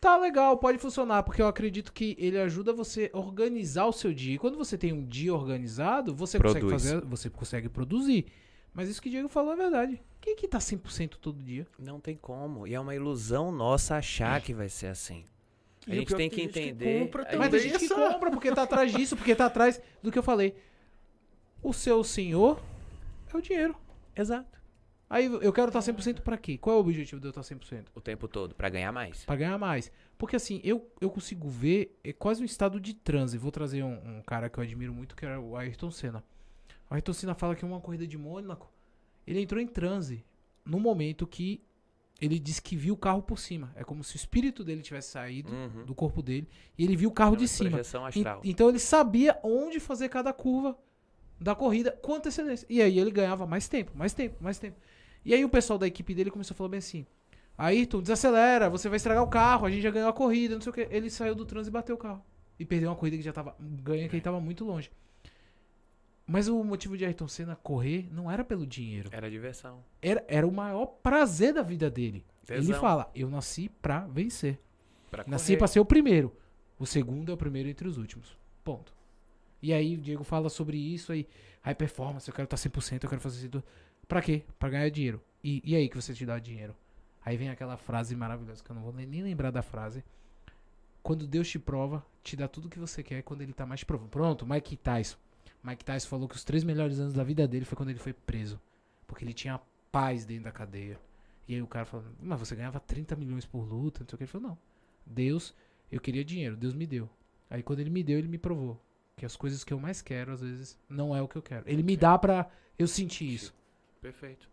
[0.00, 4.14] tá legal, pode funcionar, porque eu acredito que ele ajuda você a organizar o seu
[4.14, 4.34] dia.
[4.34, 6.82] E quando você tem um dia organizado, você consegue Produz.
[6.84, 8.26] fazer, você consegue produzir.
[8.72, 10.00] Mas isso que o Diego falou é verdade.
[10.20, 11.66] Quem que tá 100% todo dia?
[11.78, 12.66] Não tem como.
[12.66, 15.24] E é uma ilusão nossa achar que vai ser assim.
[15.90, 17.00] A E gente tem que gente que entender.
[17.00, 20.18] compra Mas tem gente- que compra porque tá atrás disso, porque tá atrás do que
[20.18, 20.54] eu falei.
[21.62, 22.60] O seu senhor
[23.32, 23.74] é o dinheiro.
[24.16, 24.58] Exato.
[25.08, 26.56] Aí eu quero estar 100% pra quê?
[26.56, 27.86] Qual é o objetivo de eu estar 100%?
[27.94, 29.24] O tempo todo, pra ganhar mais.
[29.24, 29.90] Pra ganhar mais.
[30.16, 33.36] Porque assim, eu, eu consigo ver é quase um estado de transe.
[33.36, 36.22] Vou trazer um, um cara que eu admiro muito, que era o Ayrton Senna.
[36.88, 38.70] O Ayrton Senna fala que uma corrida de Mônaco,
[39.26, 40.24] ele entrou em transe
[40.64, 41.60] no momento que
[42.20, 43.72] ele disse que viu o carro por cima.
[43.74, 45.84] É como se o espírito dele tivesse saído Uhum.
[45.84, 47.80] do corpo dele e ele viu o carro É de cima.
[47.80, 48.40] Astral.
[48.44, 50.76] Então ele sabia onde fazer cada curva
[51.40, 52.66] da corrida com antecedência.
[52.68, 54.76] E aí ele ganhava mais tempo, mais tempo, mais tempo.
[55.24, 57.06] E aí o pessoal da equipe dele começou a falar bem assim:
[57.56, 60.70] Ayrton, desacelera, você vai estragar o carro, a gente já ganhou a corrida, não sei
[60.70, 60.88] o que.
[60.90, 62.22] Ele saiu do trânsito e bateu o carro.
[62.58, 64.90] E perdeu uma corrida que já tava ganha, que ele tava muito longe.
[66.30, 69.10] Mas o motivo de Ayrton Senna correr não era pelo dinheiro.
[69.12, 69.82] Era diversão.
[70.00, 72.24] Era, era o maior prazer da vida dele.
[72.48, 72.80] Ele Tesão.
[72.80, 74.60] fala: Eu nasci pra vencer.
[75.10, 75.56] Pra Nasci correr.
[75.58, 76.32] pra ser o primeiro.
[76.78, 78.38] O segundo é o primeiro entre os últimos.
[78.62, 78.94] Ponto.
[79.60, 81.26] E aí o Diego fala sobre isso aí.
[81.62, 83.64] High performance, eu quero estar 100%, eu quero fazer isso.
[84.06, 84.44] Pra quê?
[84.56, 85.20] Pra ganhar dinheiro.
[85.42, 86.76] E, e aí que você te dá dinheiro?
[87.24, 90.04] Aí vem aquela frase maravilhosa que eu não vou nem lembrar da frase.
[91.02, 93.86] Quando Deus te prova, te dá tudo que você quer quando ele tá mais te
[93.86, 94.10] provando.
[94.10, 95.18] Pronto, Mike Tyson.
[95.62, 98.12] Mike Tyson falou que os três melhores anos da vida dele foi quando ele foi
[98.12, 98.60] preso.
[99.06, 99.60] Porque ele tinha
[99.92, 100.98] paz dentro da cadeia.
[101.46, 104.18] E aí o cara falou, mas você ganhava 30 milhões por luta, não sei o
[104.18, 104.24] que.
[104.24, 104.58] Ele falou, não.
[105.04, 105.54] Deus,
[105.90, 107.08] eu queria dinheiro, Deus me deu.
[107.48, 108.80] Aí quando ele me deu, ele me provou.
[109.16, 111.68] Que as coisas que eu mais quero, às vezes, não é o que eu quero.
[111.68, 113.52] Ele me dá pra eu sentir isso.
[114.00, 114.48] Perfeito.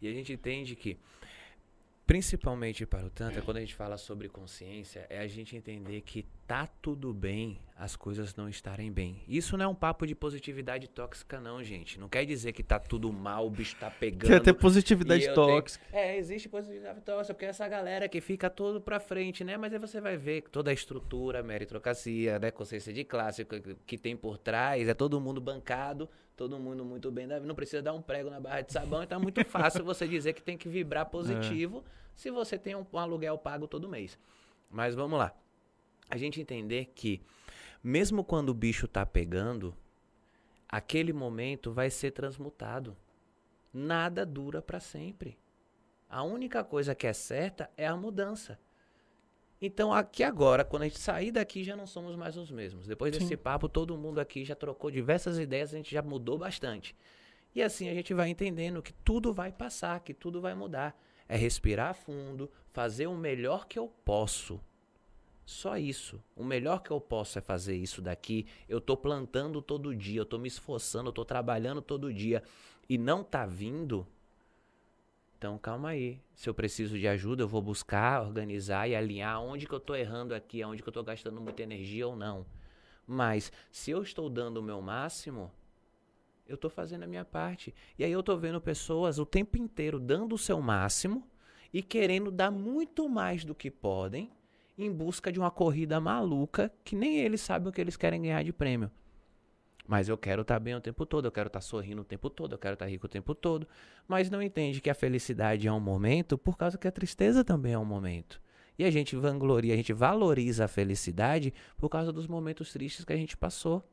[0.00, 0.98] E a gente entende que,
[2.06, 6.26] principalmente para o Tantra, quando a gente fala sobre consciência, é a gente entender que
[6.46, 9.22] tá tudo bem as coisas não estarem bem.
[9.26, 11.98] Isso não é um papo de positividade tóxica, não, gente.
[11.98, 14.30] Não quer dizer que tá tudo mal, o bicho tá pegando.
[14.30, 15.84] Quer ter positividade eu tenho- tóxica.
[15.92, 19.56] É, existe positividade tóxica, porque essa galera que fica todo pra frente, né?
[19.56, 22.50] Mas aí você vai ver que toda a estrutura, meritocracia, né?
[22.50, 23.46] Consciência de classe
[23.86, 26.08] que tem por trás, é todo mundo bancado,
[26.42, 29.18] todo mundo muito bem, da- não precisa dar um prego na barra de sabão, então
[29.20, 31.84] é muito fácil você dizer que tem que vibrar positivo
[32.16, 34.18] se você tem um, um aluguel pago todo mês.
[34.68, 35.32] Mas vamos lá.
[36.10, 37.22] A gente entender que,
[37.82, 39.72] mesmo quando o bicho tá pegando,
[40.68, 42.96] aquele momento vai ser transmutado.
[43.72, 45.38] Nada dura para sempre.
[46.10, 48.58] A única coisa que é certa é a mudança.
[49.64, 52.88] Então, aqui agora, quando a gente sair daqui, já não somos mais os mesmos.
[52.88, 56.96] Depois desse papo, todo mundo aqui já trocou diversas ideias, a gente já mudou bastante.
[57.54, 61.00] E assim a gente vai entendendo que tudo vai passar, que tudo vai mudar.
[61.28, 64.60] É respirar fundo, fazer o melhor que eu posso.
[65.46, 66.20] Só isso.
[66.34, 68.46] O melhor que eu posso é fazer isso daqui.
[68.68, 72.42] Eu tô plantando todo dia, eu tô me esforçando, eu tô trabalhando todo dia
[72.88, 74.04] e não tá vindo.
[75.42, 76.20] Então calma aí.
[76.36, 79.92] Se eu preciso de ajuda, eu vou buscar, organizar e alinhar onde que eu tô
[79.92, 82.46] errando aqui, onde que eu tô gastando muita energia ou não.
[83.04, 85.50] Mas se eu estou dando o meu máximo,
[86.46, 87.74] eu tô fazendo a minha parte.
[87.98, 91.28] E aí eu tô vendo pessoas o tempo inteiro dando o seu máximo
[91.72, 94.30] e querendo dar muito mais do que podem
[94.78, 98.44] em busca de uma corrida maluca que nem eles sabem o que eles querem ganhar
[98.44, 98.92] de prêmio.
[99.86, 102.54] Mas eu quero estar bem o tempo todo, eu quero estar sorrindo o tempo todo,
[102.54, 103.66] eu quero estar rico o tempo todo.
[104.06, 107.72] Mas não entende que a felicidade é um momento por causa que a tristeza também
[107.72, 108.40] é um momento.
[108.78, 113.12] E a gente vangloria, a gente valoriza a felicidade por causa dos momentos tristes que
[113.12, 113.86] a gente passou.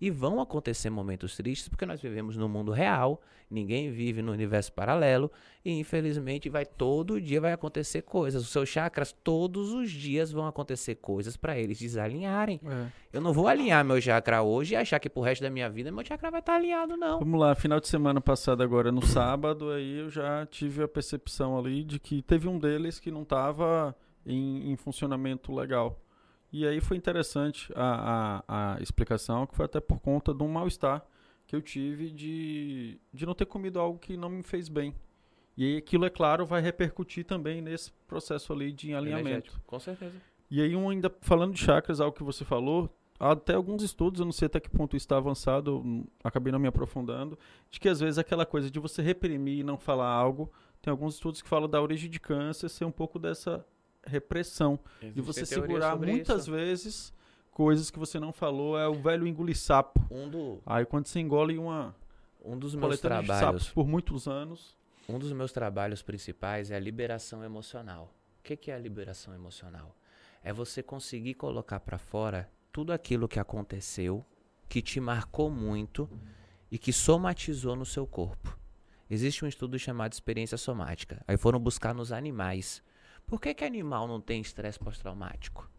[0.00, 3.20] E vão acontecer momentos tristes porque nós vivemos no mundo real,
[3.50, 5.30] ninguém vive no universo paralelo
[5.62, 8.42] e infelizmente vai todo dia vai acontecer coisas.
[8.42, 12.60] Os seus chakras todos os dias vão acontecer coisas para eles desalinharem.
[12.64, 12.86] É.
[13.12, 15.92] Eu não vou alinhar meu chakra hoje e achar que pro resto da minha vida
[15.92, 17.18] meu chakra vai estar alinhado não.
[17.18, 21.58] Vamos lá, final de semana passado agora no sábado, aí eu já tive a percepção
[21.58, 23.94] ali de que teve um deles que não estava
[24.24, 26.00] em, em funcionamento legal.
[26.52, 30.48] E aí foi interessante a, a, a explicação, que foi até por conta de um
[30.48, 31.04] mal-estar
[31.46, 34.94] que eu tive de, de não ter comido algo que não me fez bem.
[35.56, 39.28] E aí aquilo, é claro, vai repercutir também nesse processo ali de alinhamento.
[39.28, 40.14] Energético, Com certeza.
[40.50, 44.18] E aí, um ainda falando de chakras, algo que você falou, há até alguns estudos,
[44.18, 47.38] eu não sei até que ponto está avançado, não- acabei não me aprofundando,
[47.70, 50.50] de que às vezes aquela coisa de você reprimir e não falar algo,
[50.82, 53.64] tem alguns estudos que falam da origem de câncer ser um pouco dessa
[54.06, 54.78] repressão.
[55.00, 56.50] De você Existem teorias segurar muitas isso.
[56.50, 57.12] vezes
[57.50, 60.00] coisas que você não falou, é o velho engolir sapo.
[60.10, 61.94] Um, do, Aí quando você engole uma
[62.42, 64.78] um dos meus trabalhos por muitos anos,
[65.08, 68.14] Um dos meus trabalhos principais é a liberação emocional.
[68.38, 69.94] O que, que é a liberação emocional?
[70.42, 74.24] É você conseguir colocar para fora tudo aquilo que aconteceu,
[74.68, 76.08] que te marcou muito
[76.70, 78.56] e que somatizou no seu corpo.
[79.10, 81.22] Existe um estudo chamado experiência somática.
[81.26, 82.82] Aí foram buscar nos animais.
[83.30, 85.70] Por que, que animal não tem estresse pós-traumático?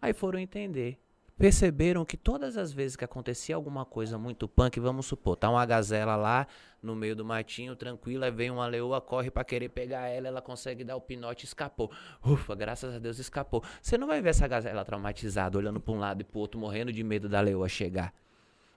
[0.00, 1.00] Aí foram entender.
[1.36, 5.66] Perceberam que todas as vezes que acontecia alguma coisa muito punk, vamos supor, tá uma
[5.66, 6.46] gazela lá
[6.80, 10.84] no meio do matinho, tranquila, vem uma leoa, corre pra querer pegar ela, ela consegue
[10.84, 11.90] dar o pinote e escapou.
[12.24, 13.64] Ufa, graças a Deus escapou.
[13.82, 16.92] Você não vai ver essa gazela traumatizada, olhando pra um lado e pro outro, morrendo
[16.92, 18.14] de medo da leoa chegar.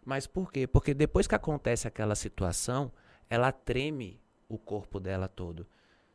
[0.04, 0.66] Mas por quê?
[0.66, 2.92] Porque depois que acontece aquela situação,
[3.30, 4.20] ela treme
[4.50, 5.68] o corpo dela todo.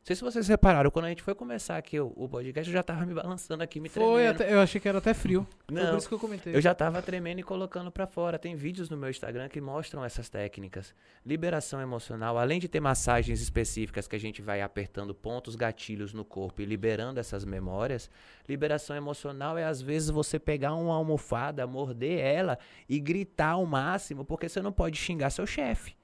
[0.09, 2.73] Não sei se vocês repararam, quando a gente foi começar aqui o, o podcast, eu
[2.73, 4.11] já tava me balançando aqui, me tremendo.
[4.11, 5.47] Foi, até- eu achei que era até frio.
[5.67, 6.57] Foi Não, por isso que eu comentei.
[6.57, 8.39] Eu já tava tremendo e colocando pra fora.
[8.39, 10.95] Tem vídeos no meu Instagram que mostram essas técnicas.
[11.27, 16.25] Liberação emocional, além de ter massagens específicas que a gente vai apertando pontos gatilhos no
[16.25, 18.11] corpo e liberando essas memórias,
[18.49, 22.59] liberação emocional é às vezes você pegar uma almofada, morder ela
[22.89, 25.99] e gritar ao máximo, porque você não pode xingar seu chefe.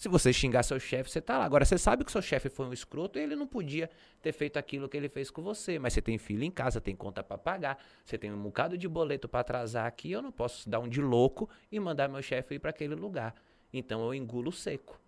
[0.00, 1.44] Se você xingar seu chefe, você tá lá.
[1.44, 3.90] Agora, você sabe que seu chefe foi um escroto e ele não podia
[4.22, 5.78] ter feito aquilo que ele fez com você.
[5.78, 8.88] Mas você tem filho em casa, tem conta pra pagar, você tem um bocado de
[8.88, 10.10] boleto pra atrasar aqui.
[10.10, 13.34] Eu não posso dar um de louco e mandar meu chefe ir pra aquele lugar.
[13.70, 14.98] Então eu engulo seco.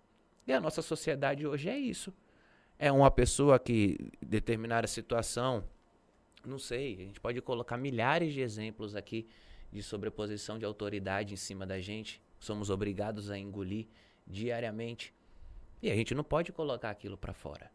[0.46, 2.12] E a nossa sociedade hoje é isso.
[2.78, 5.64] É uma pessoa que, determinada situação,
[6.44, 9.26] não sei, a gente pode colocar milhares de exemplos aqui
[9.72, 12.20] de sobreposição de autoridade em cima da gente.
[12.38, 13.86] Somos obrigados a engolir
[14.26, 15.12] diariamente.
[15.82, 17.70] E a gente não pode colocar aquilo pra fora.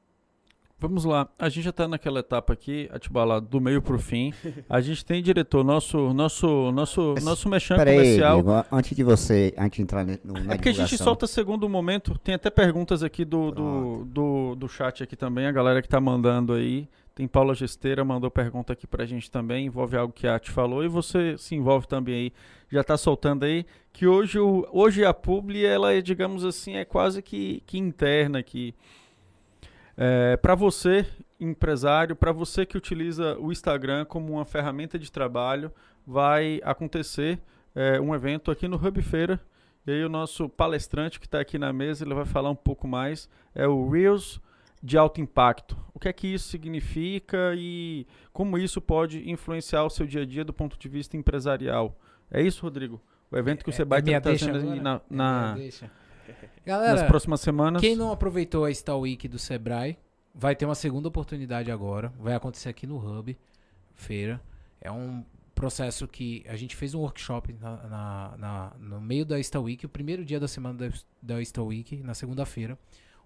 [0.80, 4.32] Vamos lá, a gente já está naquela etapa aqui, Atibala, do meio pro fim.
[4.70, 8.36] A gente tem diretor, nosso nosso nosso nosso aí, comercial.
[8.36, 11.26] Diego, a- antes de você, antes de entrar no, na É porque a gente solta
[11.26, 12.16] segundo momento.
[12.20, 16.00] Tem até perguntas aqui do, do, do, do chat aqui também, a galera que tá
[16.00, 16.88] mandando aí.
[17.18, 20.84] Tem Paula Gesteira, mandou pergunta aqui pra gente também, envolve algo que a Ati falou,
[20.84, 22.34] e você se envolve também aí,
[22.72, 27.24] já tá soltando aí, que hoje, hoje a publi, ela é, digamos assim, é quase
[27.24, 28.76] que, que interna aqui.
[29.98, 31.08] É, para você,
[31.40, 35.72] empresário, para você que utiliza o Instagram como uma ferramenta de trabalho,
[36.06, 37.40] vai acontecer
[37.74, 39.42] é, um evento aqui no Hub Feira.
[39.88, 42.88] E aí o nosso palestrante que está aqui na mesa, ele vai falar um pouco
[42.88, 44.40] mais, é o Reels
[44.88, 45.78] de alto impacto.
[45.94, 50.26] O que é que isso significa e como isso pode influenciar o seu dia a
[50.26, 52.00] dia do ponto de vista empresarial.
[52.32, 53.02] É isso, Rodrigo?
[53.30, 54.76] O evento que o É- Sebai é está agora?
[54.82, 55.86] na, É na- minha deixa.
[56.28, 57.82] nas Galera, próximas semanas.
[57.82, 59.98] quem não aproveitou a Star Week do Sebrae,
[60.34, 62.14] vai ter uma segunda oportunidade agora.
[62.20, 63.38] Vai acontecer aqui no Hub,
[63.96, 64.42] feira.
[64.80, 69.42] É um processo que a gente fez um workshop na, na- na- no meio da
[69.44, 70.90] Star Week, o primeiro dia da semana da,
[71.22, 72.78] da Star Week, na segunda-feira,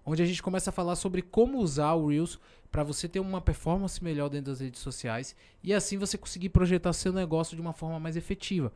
[0.04, 2.38] onde a gente começa a falar sobre como usar o Reels
[2.70, 6.92] para você ter uma performance melhor dentro das redes sociais e assim você conseguir projetar
[6.92, 8.72] seu negócio de uma forma mais efetiva.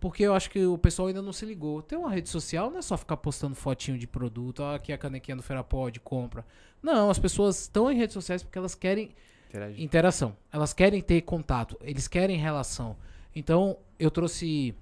[0.00, 1.82] Porque eu acho que o pessoal ainda não se ligou.
[1.82, 4.94] Ter uma rede social não é só ficar postando fotinho de produto, ó, aqui é
[4.94, 6.46] a canequinha do Ferapod, compra.
[6.80, 9.10] Não, as pessoas estão em redes sociais porque elas querem
[9.76, 10.36] interação.
[10.52, 12.96] Elas querem ter contato, eles querem relação.
[13.34, 14.74] Então, eu trouxe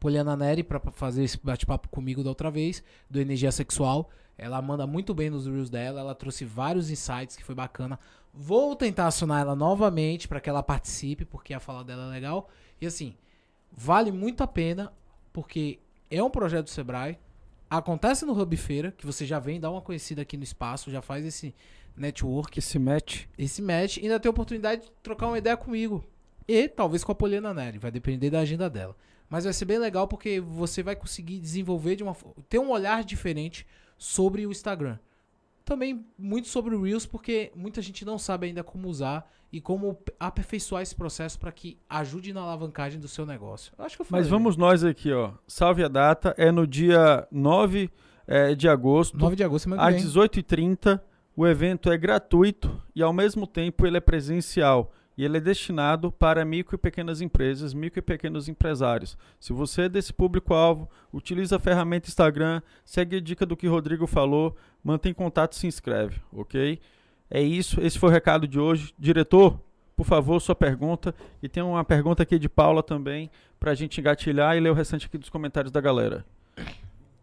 [0.00, 4.10] Poliana Neri pra fazer esse bate-papo comigo da outra vez, do Energia Sexual.
[4.36, 7.98] Ela manda muito bem nos reels dela, ela trouxe vários insights que foi bacana.
[8.32, 12.48] Vou tentar acionar ela novamente para que ela participe, porque a fala dela é legal.
[12.80, 13.14] E assim,
[13.70, 14.92] vale muito a pena,
[15.32, 15.78] porque
[16.10, 17.18] é um projeto do Sebrae.
[17.70, 21.00] Acontece no Hub Feira, que você já vem dar uma conhecida aqui no espaço, já
[21.00, 21.54] faz esse
[21.96, 23.24] network, Esse match.
[23.38, 26.04] esse match, e ainda tem a oportunidade de trocar uma ideia comigo.
[26.46, 28.96] E talvez com a Poliana Neri, vai depender da agenda dela.
[29.30, 32.14] Mas vai ser bem legal porque você vai conseguir desenvolver de uma
[32.48, 34.98] ter um olhar diferente sobre o Instagram.
[35.64, 39.98] Também muito sobre o Reels, porque muita gente não sabe ainda como usar e como
[40.18, 43.72] aperfeiçoar esse processo para que ajude na alavancagem do seu negócio.
[43.78, 44.22] Acho que eu falei.
[44.22, 45.32] Mas vamos nós aqui, ó.
[45.46, 46.34] Salve a data.
[46.36, 47.88] É no dia 9
[48.26, 50.04] eh, de agosto, 9 de agosto, às vem.
[50.04, 51.00] 18h30.
[51.36, 54.92] O evento é gratuito e, ao mesmo tempo, ele é presencial.
[55.16, 59.16] E ele é destinado para micro e pequenas empresas, micro e pequenos empresários.
[59.38, 64.06] Se você é desse público-alvo, utiliza a ferramenta Instagram, segue a dica do que Rodrigo
[64.06, 66.80] falou, mantém contato e se inscreve, ok?
[67.30, 68.92] É isso, esse foi o recado de hoje.
[68.98, 69.60] Diretor,
[69.96, 71.14] por favor, sua pergunta.
[71.42, 74.74] E tem uma pergunta aqui de Paula também, para a gente engatilhar e ler o
[74.74, 76.24] restante aqui dos comentários da galera.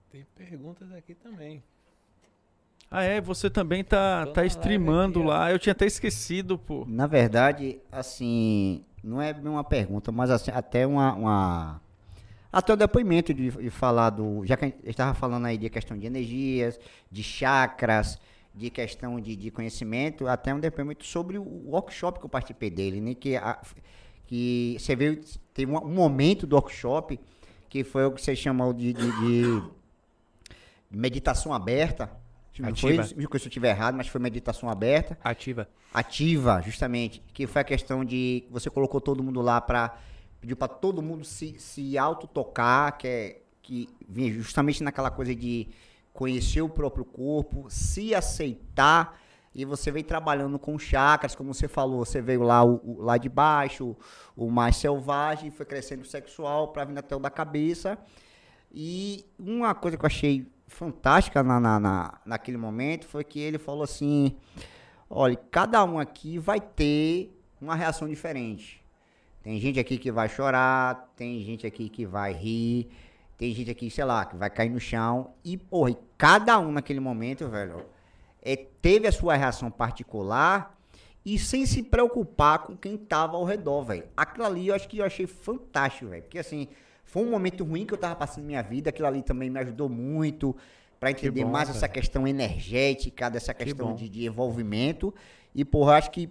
[0.10, 1.64] Tem perguntas aqui também.
[2.94, 3.22] Ah, é?
[3.22, 5.52] Você também tá, tá streamando live lá.
[5.52, 6.86] Eu tinha até esquecido, pô.
[6.86, 11.82] Na verdade, assim, não é uma pergunta, mas assim, até uma, uma-
[12.52, 15.70] até o depoimento de, de falar do, já que a gente estava falando aí de
[15.70, 16.78] questão de energias,
[17.10, 18.20] de chakras,
[18.54, 23.00] de questão de, de conhecimento, até um depoimento sobre o workshop que eu participei dele,
[23.00, 23.58] né, que a-
[24.28, 25.22] que você veio,
[25.54, 27.18] teve um, um momento do workshop
[27.70, 29.64] que foi o que você chamou de, de- de
[30.90, 32.10] meditação aberta.
[32.62, 33.16] Não foi, Ativa.
[33.20, 35.68] me corrija se eu estiver errado, mas foi meditação aberta Ativa.
[35.94, 39.98] ativa, justamente, que foi a questão de você colocou todo mundo lá para
[40.40, 45.68] pediu para todo mundo se, se autotocar, que é que vinha justamente naquela coisa de
[46.14, 49.20] conhecer o próprio corpo, se aceitar
[49.54, 53.18] e você vem trabalhando com chakras, como você falou, você veio lá o, o- lá
[53.18, 53.96] de baixo,
[54.36, 57.98] o mais selvagem, foi crescendo o sexual para vir até o da cabeça.
[58.74, 63.58] E uma coisa que eu achei fantástica na, na, na- naquele momento foi que ele
[63.58, 64.36] falou assim:
[65.10, 68.82] olha, cada um aqui vai ter uma reação diferente.
[69.44, 72.90] Tem gente aqui que vai chorar, tem gente aqui que vai rir,
[73.38, 75.32] tem gente aqui, sei lá, que vai cair no chão.
[75.44, 77.86] E, porra, e cada um naquele momento, velho,
[78.42, 80.78] é, teve a sua reação particular
[81.26, 84.04] e sem se preocupar com quem tava ao redor, velho.
[84.16, 86.22] Aquilo ali eu acho que eu achei fantástico, velho.
[86.24, 86.68] Porque assim,
[87.12, 89.60] foi um momento ruim que eu tava passando na minha vida, aquilo ali também me
[89.60, 90.56] ajudou muito
[91.00, 91.78] pra entender bom, mais velho.
[91.78, 93.96] essa questão energética, dessa questão bom.
[93.96, 95.14] de, de envolvimento.
[95.54, 96.30] E, porra, acho que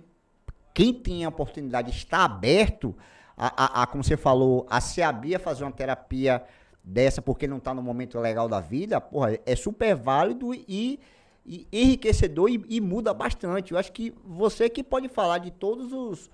[0.72, 2.94] quem tem a oportunidade de estar aberto
[3.36, 6.42] a, a- a, como você falou, a se abrir a fazer uma terapia
[6.82, 10.98] dessa porque não está no momento legal da vida, porra, é super válido e,
[11.44, 13.72] e enriquecedor e, e muda bastante.
[13.72, 16.30] Eu acho que você que pode falar de todos os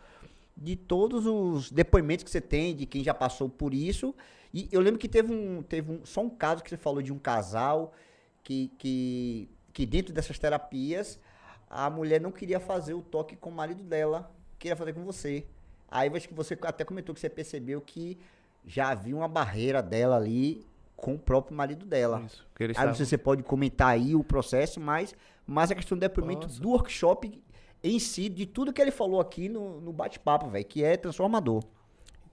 [0.59, 4.15] de todos os depoimentos que você tem de quem já passou por isso.
[4.57, 7.13] E eu lembro que teve um teve um, só um caso que você falou de
[7.13, 7.93] um casal
[8.43, 11.21] que que que dentro dessas terapias
[11.69, 15.45] a mulher não queria fazer o toque com o marido dela, queria fazer com você.
[15.91, 18.17] Aí eu acho que você até comentou que você percebeu que
[18.65, 20.65] já havia uma barreira dela ali
[20.97, 22.23] com o próprio marido dela.
[22.25, 22.47] Isso.
[22.59, 25.15] Aí não sei estavam- se você pode comentar aí o processo, mas,
[25.47, 26.63] mas a questão do depoimento Posso.
[26.63, 27.43] do workshop
[27.85, 31.63] em si, de tudo que ele falou aqui no, no bate-papo, velho, que é transformador.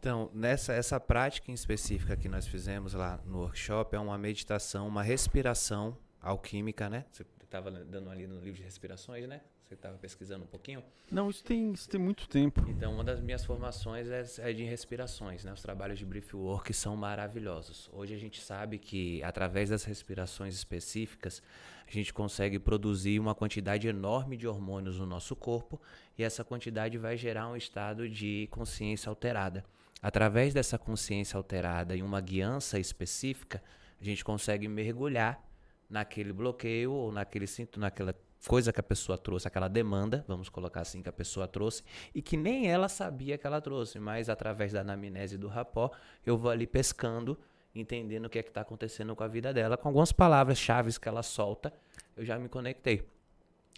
[0.04, 4.86] Então, nessa essa prática em específica que nós fizemos lá no workshop é uma meditação,
[4.86, 7.06] uma respiração alquímica, né?
[7.10, 9.40] Você estava dando ali no livro de respirações, né?
[9.64, 10.84] Você estava pesquisando um pouquinho.
[11.10, 12.66] Não, isso tem, isso tem muito tempo.
[12.68, 15.54] Então, uma das minhas formações é, é de respirações, né?
[15.54, 17.90] Os trabalhos de brief work são maravilhosos.
[17.94, 21.42] Hoje a gente sabe que através das respirações específicas,
[21.88, 25.80] a gente consegue produzir uma quantidade enorme de hormônios no nosso corpo
[26.18, 29.64] e essa quantidade vai gerar um estado de consciência alterada.
[30.04, 33.64] Através dessa consciência alterada e uma guiança específica,
[34.02, 35.42] a gente consegue mergulhar
[35.90, 37.46] naquele bloqueio ou naquele
[37.78, 38.14] naquela
[38.46, 42.22] coisa que a pessoa trouxe, aquela demanda, vamos colocar assim, que a pessoa trouxe, e
[42.22, 45.90] que nem ela sabia que ela trouxe, mas através da anamnese do rapó,
[46.26, 47.40] eu vou ali pescando,
[47.74, 51.08] entendendo o que é que está acontecendo com a vida dela, com algumas palavras-chave que
[51.08, 51.74] ela solta,
[52.18, 53.08] eu já me conectei.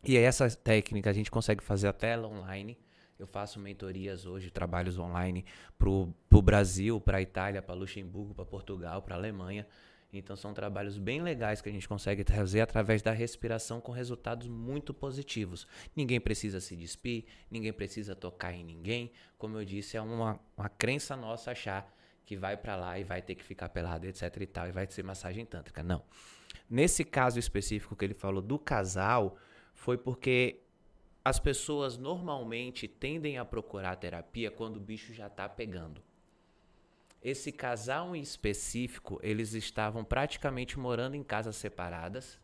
[0.03, 2.75] E essa técnica a gente consegue fazer até ela online.
[3.17, 5.45] Eu faço mentorias hoje, trabalhos online
[5.77, 9.65] para o Brasil, para a Itália, para Luxemburgo, para Portugal, para Alemanha.
[10.11, 14.47] Então são trabalhos bem legais que a gente consegue trazer através da respiração com resultados
[14.47, 15.67] muito positivos.
[15.95, 19.11] Ninguém precisa se despir, ninguém precisa tocar em ninguém.
[19.37, 21.93] Como eu disse, é uma, uma crença nossa achar
[22.25, 24.87] que vai pra lá e vai ter que ficar pelado, etc e tal, e vai
[24.87, 25.83] ser massagem tântrica.
[25.83, 26.01] Não.
[26.69, 29.37] Nesse caso específico que ele falou do casal,
[29.73, 30.61] foi porque
[31.25, 35.99] as pessoas normalmente tendem a procurar terapia quando o bicho já tá pegando.
[37.19, 42.39] Esse casal em específico, eles estavam praticamente morando em casas separadas.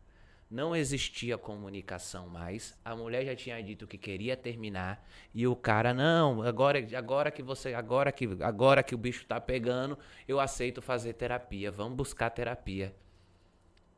[0.49, 2.75] Não existia comunicação mais.
[2.83, 7.43] A mulher já tinha dito que queria terminar e o cara não, agora agora que
[7.43, 9.95] você agora que agora que o bicho tá pegando,
[10.27, 11.69] eu aceito fazer terapia.
[11.69, 12.95] Vamos buscar terapia.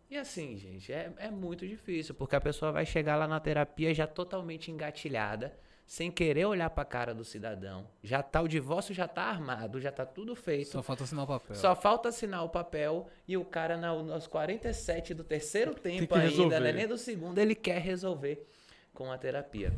[0.09, 3.93] E assim, gente, é, é muito difícil, porque a pessoa vai chegar lá na terapia
[3.93, 7.87] já totalmente engatilhada, sem querer olhar pra cara do cidadão.
[8.03, 10.69] Já tá, o divórcio já tá armado, já tá tudo feito.
[10.69, 11.55] Só falta assinar o papel.
[11.55, 16.29] Só falta assinar o papel e o cara na, nos 47 do terceiro tempo ainda,
[16.29, 16.59] resolver.
[16.59, 18.47] né, nem do segundo, ele quer resolver
[18.93, 19.73] com a terapia.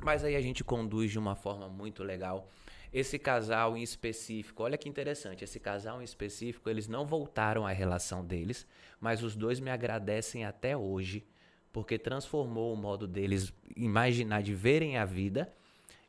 [0.00, 2.48] Mas aí a gente conduz de uma forma muito legal.
[2.94, 7.72] Esse casal em específico, olha que interessante, esse casal em específico, eles não voltaram à
[7.72, 8.64] relação deles,
[9.00, 11.26] mas os dois me agradecem até hoje,
[11.72, 15.52] porque transformou o modo deles imaginar de verem a vida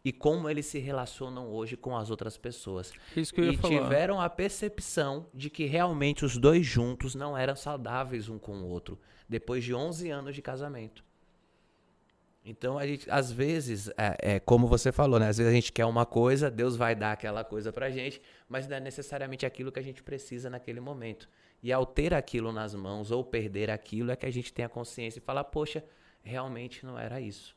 [0.03, 3.57] e como eles se relacionam hoje com as outras pessoas Isso que eu ia e
[3.57, 3.81] falar.
[3.81, 8.69] tiveram a percepção de que realmente os dois juntos não eram saudáveis um com o
[8.69, 11.03] outro, depois de 11 anos de casamento.
[12.47, 15.27] Então, a gente, às vezes, é, é como você falou, né?
[15.27, 18.67] Às vezes a gente quer uma coisa, Deus vai dar aquela coisa pra gente, mas
[18.67, 21.27] não é necessariamente aquilo que a gente precisa naquele momento.
[21.63, 24.69] E ao ter aquilo nas mãos ou perder aquilo, é que a gente tem a
[24.69, 25.83] consciência e fala, poxa,
[26.21, 27.55] realmente não era isso.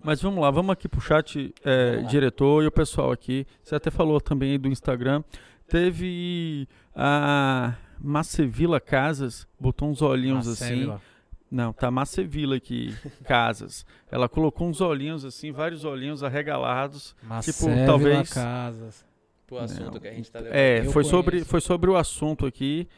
[0.00, 3.44] Mas vamos lá, vamos aqui pro chat, é, diretor e o pessoal aqui.
[3.60, 5.24] Você até falou também aí do Instagram.
[5.66, 10.92] Teve a Macevila Casas, botou uns olhinhos assim.
[11.50, 12.94] Não, tá Macevila aqui,
[13.24, 13.86] Casas.
[14.10, 17.14] Ela colocou uns olhinhos assim, vários olhinhos arregalados.
[17.22, 19.04] Marcelo talvez- Casas.
[19.46, 20.56] Pro assunto que a gente tá levando.
[20.56, 22.88] É, Eu foi sobre, foi sobre o assunto aqui.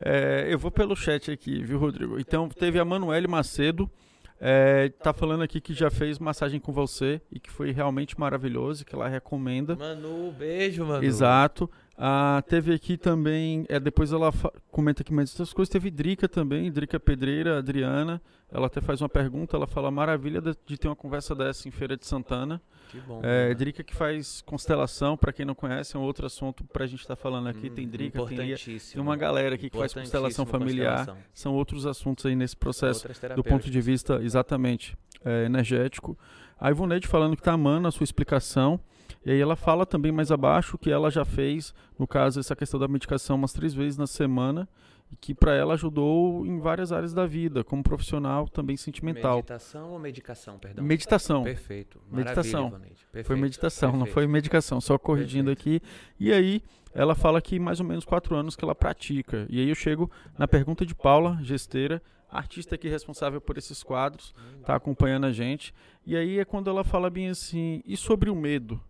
[0.00, 2.18] É, eu vou pelo chat aqui, viu, Rodrigo?
[2.20, 3.90] Então, teve a Manuele Macedo.
[4.38, 8.84] É, tá falando aqui que já fez massagem com você e que foi realmente maravilhoso,
[8.84, 9.74] que ela recomenda.
[9.74, 11.02] Manu, beijo, Manu.
[11.02, 11.68] Exato.
[11.98, 14.30] Ah, teve aqui também, é, depois ela
[14.70, 15.70] comenta aqui mais outras coisas.
[15.70, 18.20] Teve Drica também, Drica Pedreira, Adriana.
[18.52, 21.70] Ela até faz uma pergunta, ela fala maravilha de, de ter uma conversa dessa em
[21.70, 22.60] Feira de Santana.
[22.90, 23.20] Que bom.
[23.22, 23.54] É, Manu.
[23.56, 27.16] Drica que faz constelação, pra quem não conhece, é um outro assunto pra gente estar
[27.16, 27.70] falando aqui.
[27.70, 30.98] tem Hum, Drica, tem, tem uma galera aqui que faz constelação familiar.
[30.98, 31.24] constelação.
[31.32, 36.16] são outros assuntos aí nesse processo do ponto de vista exatamente é, energético.
[36.58, 38.78] A Ivoneide falando que tá amando a sua explicação.
[39.26, 42.78] E aí ela fala também mais abaixo que ela já fez, no caso, essa questão
[42.78, 44.68] da medicação umas três vezes na semana.
[45.10, 49.36] E que para ela ajudou em várias áreas da vida, como profissional, também sentimental.
[49.36, 50.84] Meditação ou medicação, perdão?
[50.84, 51.42] Meditação.
[51.42, 52.00] Perfeito.
[52.08, 52.70] Meditação.
[52.70, 52.96] Maravilha.
[52.96, 53.40] Foi Perfeito.
[53.42, 54.14] meditação, não Perfeito.
[54.14, 55.80] foi medicação, só corrigindo aqui.
[56.20, 56.62] E aí,
[56.94, 59.44] ela fala que mais ou menos quatro anos que ela pratica.
[59.50, 60.08] E aí eu chego
[60.38, 62.00] na pergunta de Paula, gesteira,
[62.30, 64.32] artista aqui responsável por esses quadros,
[64.64, 65.74] tá acompanhando a gente.
[66.04, 68.80] E aí é quando ela fala bem assim, e sobre o medo?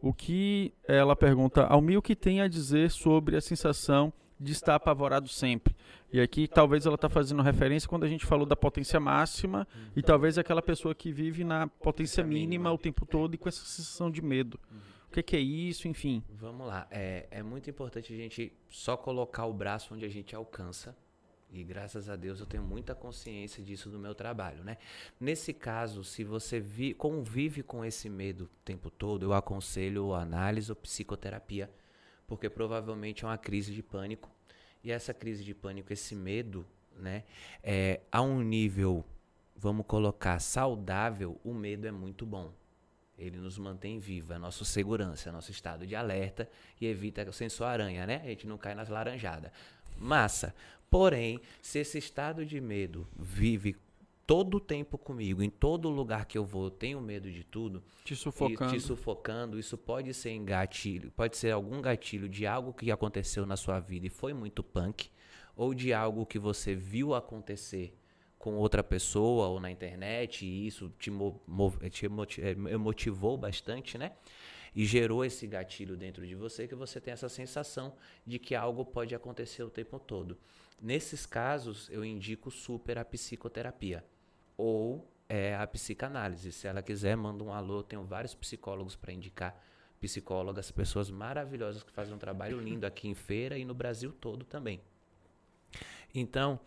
[0.00, 4.74] O que ela pergunta, Almir, o que tem a dizer sobre a sensação de estar
[4.74, 5.74] apavorado sempre?
[6.12, 10.02] E aqui talvez ela está fazendo referência quando a gente falou da potência máxima e
[10.02, 14.10] talvez aquela pessoa que vive na potência mínima o tempo todo e com essa sensação
[14.10, 14.58] de medo.
[15.08, 16.22] O que, que é isso, enfim.
[16.30, 16.86] Vamos lá.
[16.90, 20.96] É, é muito importante a gente só colocar o braço onde a gente alcança.
[21.50, 24.78] E graças a Deus eu tenho muita consciência disso do meu trabalho, né?
[25.18, 30.70] Nesse caso, se você vi, convive com esse medo o tempo todo, eu aconselho análise
[30.70, 31.70] ou psicoterapia,
[32.26, 34.30] porque provavelmente é uma crise de pânico.
[34.82, 36.66] E essa crise de pânico, esse medo,
[36.96, 37.24] né?
[37.62, 39.04] É, a um nível,
[39.56, 42.52] vamos colocar, saudável, o medo é muito bom.
[43.18, 46.48] Ele nos mantém vivo, é nossa segurança, é nosso estado de alerta
[46.78, 48.20] e evita o sensor aranha, né?
[48.22, 49.50] A gente não cai nas laranjadas.
[49.98, 50.54] Massa.
[50.90, 53.76] Porém, se esse estado de medo vive
[54.26, 57.82] todo o tempo comigo, em todo lugar que eu vou, eu tenho medo de tudo,
[58.04, 58.72] Te e sufocando.
[58.72, 63.46] te sufocando, isso pode ser em gatilho, pode ser algum gatilho de algo que aconteceu
[63.46, 65.08] na sua vida e foi muito punk,
[65.54, 67.96] ou de algo que você viu acontecer
[68.38, 71.40] com outra pessoa ou na internet e isso te, mo-
[71.90, 72.06] te
[72.40, 74.12] eh, motivou bastante, né?
[74.76, 77.96] E gerou esse gatilho dentro de você que você tem essa sensação
[78.26, 80.36] de que algo pode acontecer o tempo todo.
[80.80, 84.04] Nesses casos, eu indico super a psicoterapia
[84.54, 86.52] ou é a psicanálise.
[86.52, 87.82] Se ela quiser, manda um alô.
[87.82, 89.64] Tenho vários psicólogos para indicar.
[89.98, 94.44] Psicólogas, pessoas maravilhosas que fazem um trabalho lindo aqui em feira e no Brasil todo
[94.44, 94.78] também.
[96.14, 96.60] Então,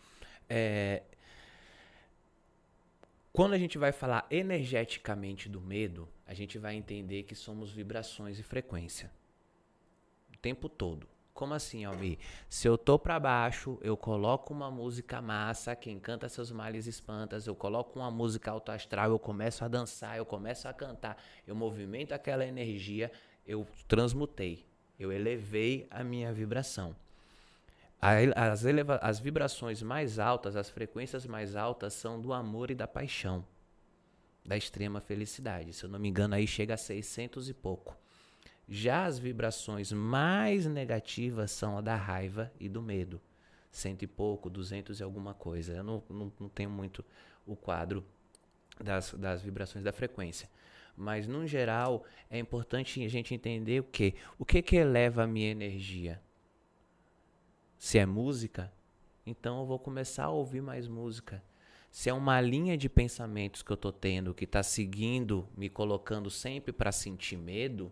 [0.50, 1.04] é,
[3.32, 8.38] quando a gente vai falar energeticamente do medo, a gente vai entender que somos vibrações
[8.38, 9.10] e frequência.
[10.32, 11.08] O tempo todo.
[11.34, 12.20] Como assim, Almir?
[12.48, 17.48] Se eu tô pra baixo, eu coloco uma música massa, quem canta seus males espantas,
[17.48, 21.56] eu coloco uma música alto astral, eu começo a dançar, eu começo a cantar, eu
[21.56, 23.12] movimento aquela energia,
[23.44, 24.64] eu transmutei,
[25.00, 26.96] eu elevei a minha vibração.
[28.00, 28.64] As,
[29.02, 33.44] as vibrações mais altas, as frequências mais altas são do amor e da paixão,
[34.46, 35.74] da extrema felicidade.
[35.74, 37.98] Se eu não me engano, aí chega a 600 e pouco.
[38.68, 43.20] Já as vibrações mais negativas são a da raiva e do medo.
[43.72, 45.74] Cento e pouco, duzentos e alguma coisa.
[45.74, 47.04] Eu não, não, não tenho muito
[47.46, 48.06] o quadro
[48.80, 50.50] das, das vibrações da frequência.
[50.96, 54.16] Mas, no geral, é importante a gente entender o que?
[54.38, 56.22] O que que eleva a minha energia?
[57.78, 58.72] Se é música,
[59.26, 61.42] então eu vou começar a ouvir mais música.
[61.92, 66.30] Se é uma linha de pensamentos que eu tô tendo que está seguindo, me colocando
[66.30, 67.92] sempre para sentir medo,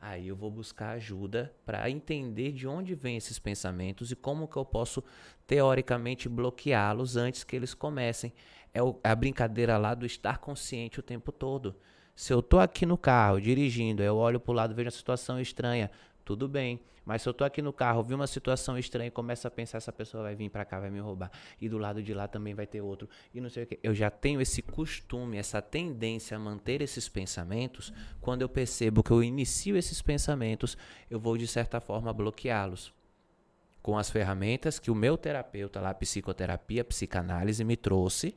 [0.00, 4.56] aí eu vou buscar ajuda para entender de onde vêm esses pensamentos e como que
[4.56, 5.02] eu posso
[5.46, 8.32] teoricamente bloqueá-los antes que eles comecem.
[8.72, 11.74] É o- a brincadeira lá do estar consciente o tempo todo.
[12.14, 15.90] Se eu tô aqui no carro dirigindo, eu olho pro lado, vejo uma situação estranha,
[16.28, 16.78] tudo bem.
[17.06, 19.78] Mas se eu tô aqui no carro, vi uma situação estranha e começo a pensar
[19.78, 22.52] essa pessoa vai vir para cá, vai me roubar, e do lado de lá também
[22.52, 23.80] vai ter outro, e não sei o que.
[23.82, 27.90] Eu já tenho esse costume, essa tendência a manter esses pensamentos.
[28.20, 30.76] Quando eu percebo que eu inicio esses pensamentos,
[31.08, 32.92] eu vou de certa forma bloqueá-los
[33.80, 38.34] com as ferramentas que o meu terapeuta lá, psicoterapia, psicanálise, me trouxe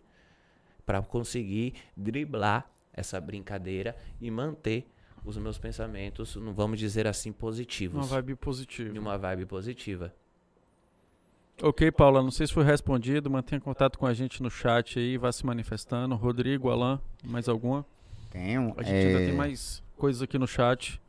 [0.85, 4.87] para conseguir driblar essa brincadeira e manter
[5.23, 7.97] os meus pensamentos, não vamos dizer assim, positivos.
[7.97, 8.95] Uma vibe positiva.
[8.95, 10.13] Em uma vibe positiva.
[11.61, 13.29] Ok, Paula, não sei se foi respondido.
[13.29, 16.15] Mantenha contato com a gente no chat aí, vá se manifestando.
[16.15, 17.85] Rodrigo, Alan, mais alguma?
[18.31, 18.73] Tenho.
[18.77, 20.99] A gente ainda é, tem mais coisas aqui no chat.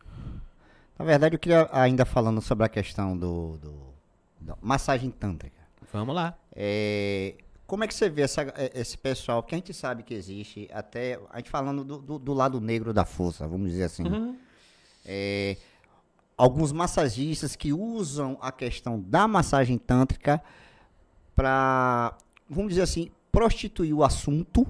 [0.98, 5.56] Na verdade, eu queria ainda falando sobre a questão do, do- massagem tântrica.
[5.90, 6.36] Vamos lá.
[6.55, 7.34] É,
[7.72, 9.42] como é que você vê essa- é, esse pessoal?
[9.42, 12.92] Porque a gente sabe que existe, até a gente falando do, do- do lado negro
[12.92, 14.04] da força, vamos dizer assim.
[15.06, 15.56] É,
[16.36, 20.42] alguns massagistas que usam a questão da massagem tântrica
[21.34, 22.14] para,
[22.46, 24.66] vamos dizer assim, prostituir o assunto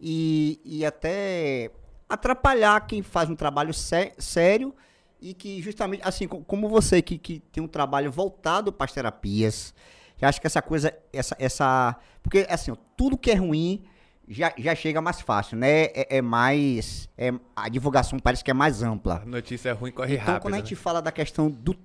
[0.00, 1.70] e, e até
[2.08, 4.74] atrapalhar quem faz um trabalho sé- sério
[5.20, 8.92] e que justamente, assim, co- como você que, que tem um trabalho voltado para as
[8.92, 9.72] terapias,
[10.20, 13.82] eu acho que essa coisa, essa, essa, porque assim, ó, tudo que é ruim
[14.28, 15.84] já, já chega mais fácil, né?
[15.86, 19.22] É, é mais, é, a divulgação parece que é mais ampla.
[19.26, 21.76] notícia ruim corre Então, quando a gente fala da questão do-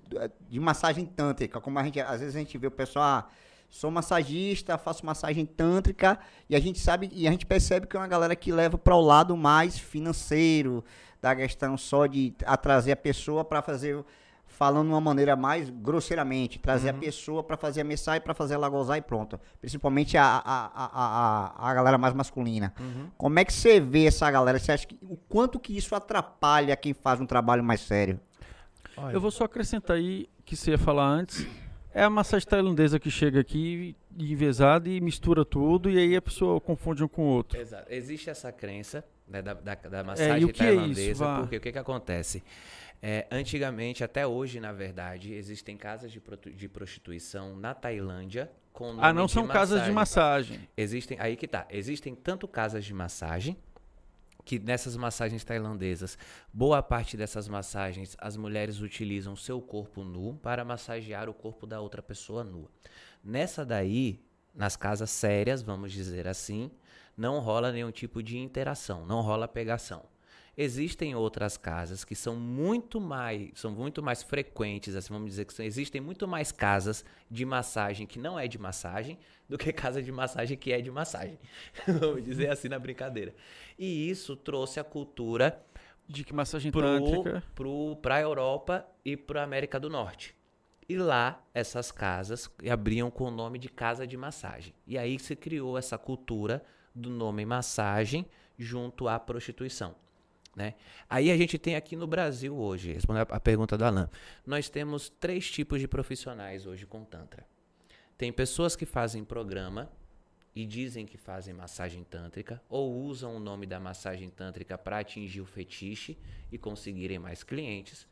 [0.49, 3.25] de massagem tântrica, como a gente, às vezes a gente vê o pessoal, ah,
[3.67, 7.99] sou massagista, faço massagem tântrica, e a gente sabe, e a gente percebe que é
[7.99, 10.83] uma galera que leva para o lado mais financeiro,
[11.21, 13.97] da questão só de a trazer a pessoa para fazer,
[14.55, 18.53] falando de uma maneira mais grosseiramente, trazer a pessoa para fazer a mensagem, para fazer
[18.53, 19.39] ela gozar e pronto.
[19.59, 20.89] Principalmente a, a, a,
[21.67, 22.73] a, a galera mais masculina.
[23.17, 24.57] Como é que você vê essa galera?
[24.57, 28.19] Você acha que o quanto que isso atrapalha quem faz um trabalho mais sério?
[29.11, 31.45] Eu vou só acrescentar aí que você ia falar antes.
[31.93, 36.61] É a massagem tailandesa que chega aqui envezada e mistura tudo e aí a pessoa
[36.61, 37.59] confunde um com o outro.
[37.59, 37.91] Exato.
[37.91, 41.39] Existe essa crença né, da, da, da massagem o que é isso, tailandesa, Vá?
[41.39, 42.43] porque o que, que acontece?
[43.01, 46.21] É, antigamente, até hoje, na verdade, existem casas de,
[46.55, 50.67] de prostituição na Tailândia com Ah, não são casas de massagem.
[50.75, 51.67] Existem, aí que tá.
[51.69, 53.57] Existem tanto casas de massagem
[54.43, 56.17] que nessas massagens tailandesas,
[56.53, 61.65] boa parte dessas massagens, as mulheres utilizam o seu corpo nu para massagear o corpo
[61.65, 62.69] da outra pessoa nua.
[63.23, 64.23] Nessa daí,
[64.53, 66.69] nas casas sérias, vamos dizer assim,
[67.17, 70.03] não rola nenhum tipo de interação, não rola pegação.
[70.57, 75.53] Existem outras casas que são muito mais, são muito mais frequentes, assim, vamos dizer que
[75.53, 79.19] são- existem muito mais casas de massagem que não é de massagem
[79.49, 81.37] do que casa de massagem que é de massagem.
[81.99, 83.35] vamos dizer assim na brincadeira.
[83.77, 85.61] E isso trouxe a cultura
[86.07, 87.43] De que massagem pro, tântrica.
[87.53, 90.33] pro, pra Europa e pra América do Norte.
[90.87, 94.73] E lá, essas casas abriam com o nome de casa de massagem.
[94.87, 96.63] E aí se criou essa cultura
[96.95, 98.25] do nome massagem
[98.57, 99.93] junto à prostituição.
[100.55, 100.75] Né?
[101.09, 104.09] Aí a gente tem aqui no Brasil hoje, respondendo a pergunta do Alan,
[104.45, 107.45] nós temos três tipos de profissionais hoje com Tantra.
[108.17, 109.91] Tem pessoas que fazem programa
[110.55, 115.41] e dizem que fazem massagem tântrica ou usam o nome da massagem tântrica para atingir
[115.41, 116.17] o fetiche
[116.49, 118.07] e conseguirem mais clientes.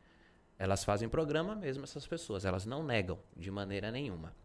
[0.58, 4.36] Elas fazem programa mesmo, essas pessoas, elas não negam de maneira nenhuma.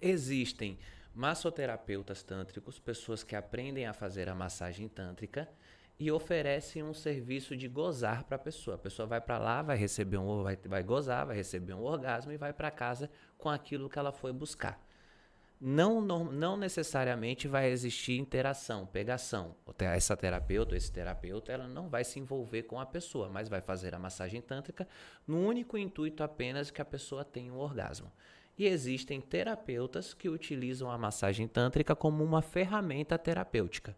[0.00, 0.78] Existem
[1.18, 5.48] massoterapeutas tântricos, pessoas que aprendem a fazer a massagem tântrica
[5.98, 8.76] e oferecem um serviço de gozar para a pessoa.
[8.76, 12.30] A pessoa vai para lá, vai receber um, vai, vai gozar, vai receber um orgasmo
[12.30, 14.80] e vai para casa com aquilo que ela foi buscar.
[15.60, 19.56] Não, não, não necessariamente vai existir interação, pegação.
[19.80, 23.92] Essa terapeuta, esse terapeuta, ela não vai se envolver com a pessoa, mas vai fazer
[23.92, 24.86] a massagem tântrica
[25.26, 28.12] no único intuito apenas que a pessoa tenha um orgasmo.
[28.58, 33.96] E existem terapeutas que utilizam a massagem tântrica como uma ferramenta terapêutica.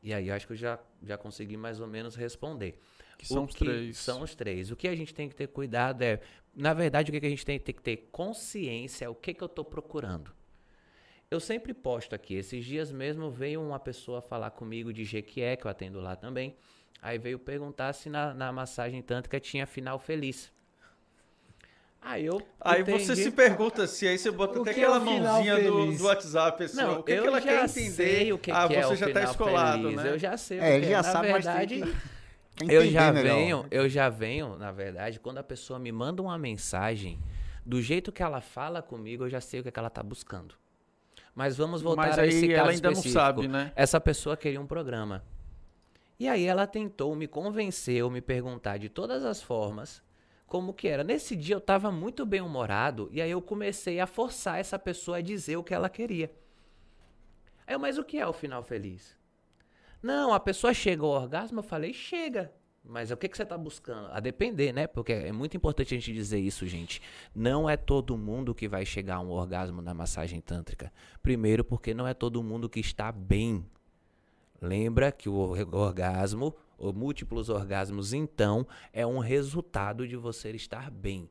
[0.00, 2.78] E aí acho que eu já, já consegui mais ou menos responder.
[3.18, 3.96] Que são O os que três.
[3.96, 4.70] São os três.
[4.70, 6.20] O que a gente tem que ter cuidado é,
[6.54, 9.34] na verdade, o que que a gente tem, tem que ter consciência, é o que,
[9.34, 10.32] que eu estou procurando.
[11.30, 15.66] Eu sempre posto aqui, esses dias mesmo veio uma pessoa falar comigo de Jequié, que
[15.66, 16.54] eu atendo lá também.
[17.02, 20.52] Aí veio perguntar se na, na massagem tântrica tinha final feliz.
[22.04, 22.42] Aí eu.
[22.60, 23.06] Aí entendi.
[23.06, 26.04] você se pergunta se aí você bota O até é aquela final mãozinha do, do
[26.04, 27.90] WhatsApp assim, Não, ó, o que, eu que ela já quer entender?
[27.90, 29.96] sei o que, ah, que é você o já tá final escolado, feliz.
[29.96, 30.10] né?
[30.10, 30.58] Eu já sei.
[30.60, 31.88] É, ele porque, já na sabe, verdade, mas
[32.56, 33.34] tem que, eu já melhor.
[33.36, 37.18] venho, eu já venho, na verdade, quando a pessoa me manda uma mensagem,
[37.64, 40.02] do jeito que ela fala comigo, eu já sei o que, é que ela tá
[40.02, 40.54] buscando.
[41.34, 43.18] Mas vamos voltar Mas a esse caso ela ainda não específico.
[43.20, 43.72] sabe, né?
[43.74, 45.24] Essa pessoa queria um programa.
[46.20, 50.00] E aí ela tentou me convencer, me perguntar de todas as formas
[50.54, 51.02] como que era.
[51.02, 55.16] Nesse dia eu estava muito bem humorado e aí eu comecei a forçar essa pessoa
[55.16, 56.30] a dizer o que ela queria.
[57.66, 59.16] Aí eu, mas o que é o final feliz?
[60.00, 62.52] Não, a pessoa chega ao orgasmo, eu falei, chega.
[62.84, 64.12] Mas o que, que você está buscando?
[64.12, 64.86] A depender, né?
[64.86, 67.02] Porque é muito importante a gente dizer isso, gente.
[67.34, 70.92] Não é todo mundo que vai chegar a um orgasmo na massagem tântrica.
[71.20, 73.66] Primeiro, porque não é todo mundo que está bem.
[74.60, 80.90] Lembra que o or- orgasmo, ou múltiplos orgasmos, então, é um resultado de você estar
[80.90, 81.28] bem.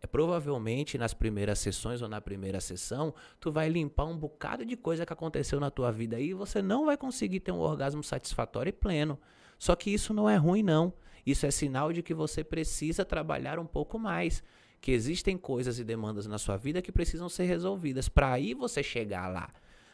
[0.00, 4.76] É provavelmente nas primeiras sessões ou na primeira sessão, tu vai limpar um bocado de
[4.76, 8.02] coisa que aconteceu na tua vida aí e você não vai conseguir ter um orgasmo
[8.02, 9.18] satisfatório e pleno.
[9.58, 10.92] Só que isso não é ruim não.
[11.24, 14.44] Isso é sinal de que você precisa trabalhar um pouco mais,
[14.80, 18.82] que existem coisas e demandas na sua vida que precisam ser resolvidas para aí você
[18.82, 19.50] chegar lá.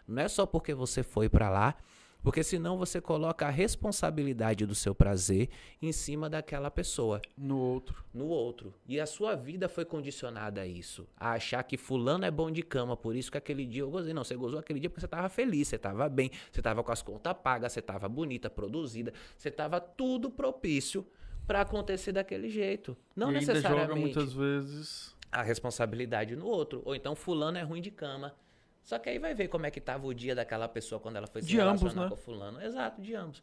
[0.06, 1.76] Não é só porque você foi para lá,
[2.22, 5.48] porque senão você coloca a responsabilidade do seu prazer
[5.80, 8.04] em cima daquela pessoa No outro.
[8.14, 8.74] no outro.
[8.86, 11.06] E a sua vida foi condicionada a isso.
[11.16, 14.14] A achar que fulano é bom de cama, por isso que aquele dia eu gozei.
[14.14, 16.92] Não, você gozou aquele dia porque você estava feliz, você estava bem, você estava com
[16.92, 21.06] as contas pagas, você estava bonita, produzida, você estava tudo propício
[21.46, 22.96] para acontecer daquele jeito.
[23.16, 25.16] Não e ainda joga necessariamente muitas vezes.
[25.30, 26.82] a responsabilidade no outro.
[26.84, 28.34] Ou então fulano é ruim de cama.
[28.82, 31.26] Só que aí vai ver como é que tava o dia daquela pessoa quando ela
[31.26, 32.08] foi se De ambos, né?
[32.08, 32.60] com fulano.
[32.60, 33.42] Exato, de ambos.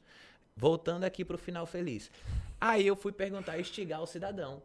[0.55, 2.11] Voltando aqui pro final feliz.
[2.59, 4.61] Aí eu fui perguntar, instigar o cidadão.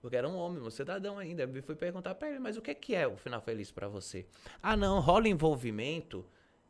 [0.00, 1.42] Porque era um homem, um cidadão ainda.
[1.42, 4.26] Eu fui perguntar pra ele, mas o que que é o final feliz pra você?
[4.62, 6.24] Ah, não, rola envolvimento.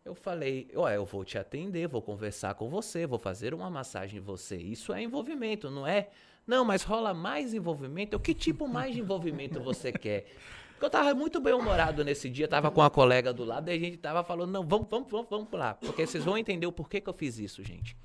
[0.04, 4.18] Eu falei, ué, eu vou te atender, vou conversar com você, vou fazer uma massagem
[4.18, 4.56] em você.
[4.56, 6.08] Isso é envolvimento, não é?
[6.46, 8.14] Não, mas rola mais envolvimento?
[8.14, 10.26] Eu, que tipo mais de envolvimento você quer?
[10.76, 13.72] Porque eu tava muito bem humorado nesse dia, tava com uma colega do lado, e
[13.72, 15.72] a gente tava falando, não, vamos, vamos, vamos, vamos lá.
[15.72, 17.96] Porque vocês vão entender o porquê que eu fiz isso, gente.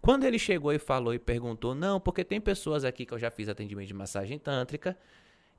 [0.00, 3.28] Quando ele chegou e falou e perguntou, não, porque tem pessoas aqui que eu já
[3.28, 4.96] fiz atendimento de massagem tântrica,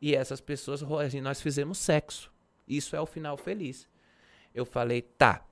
[0.01, 2.31] e essas pessoas, assim, nós fizemos sexo.
[2.65, 3.85] Isso é o final feliz.
[4.55, 5.45] Eu falei, tá,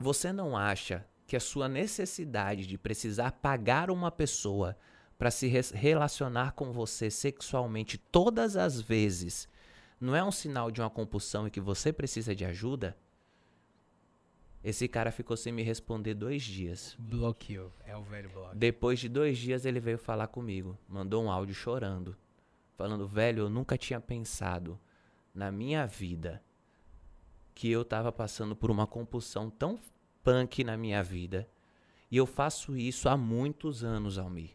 [0.00, 4.78] você não acha que a sua necessidade de precisar pagar uma pessoa
[5.18, 9.46] para se res- relacionar com você sexualmente todas as vezes
[10.02, 12.96] não é um sinal de uma compulsão e que você precisa de ajuda?
[14.64, 16.96] Esse cara ficou sem me responder dois dias.
[16.98, 17.72] Bloqueou.
[17.84, 18.54] É o velho bloco.
[18.54, 22.16] Depois de dois dias ele veio falar comigo, mandou um áudio chorando,
[22.76, 24.78] falando, velho, eu nunca tinha pensado
[25.32, 26.42] na minha vida
[27.54, 29.78] que eu tava passando por uma compulsão tão
[30.22, 31.48] punk na minha vida.
[32.10, 34.50] E eu faço isso há muitos anos, Almir.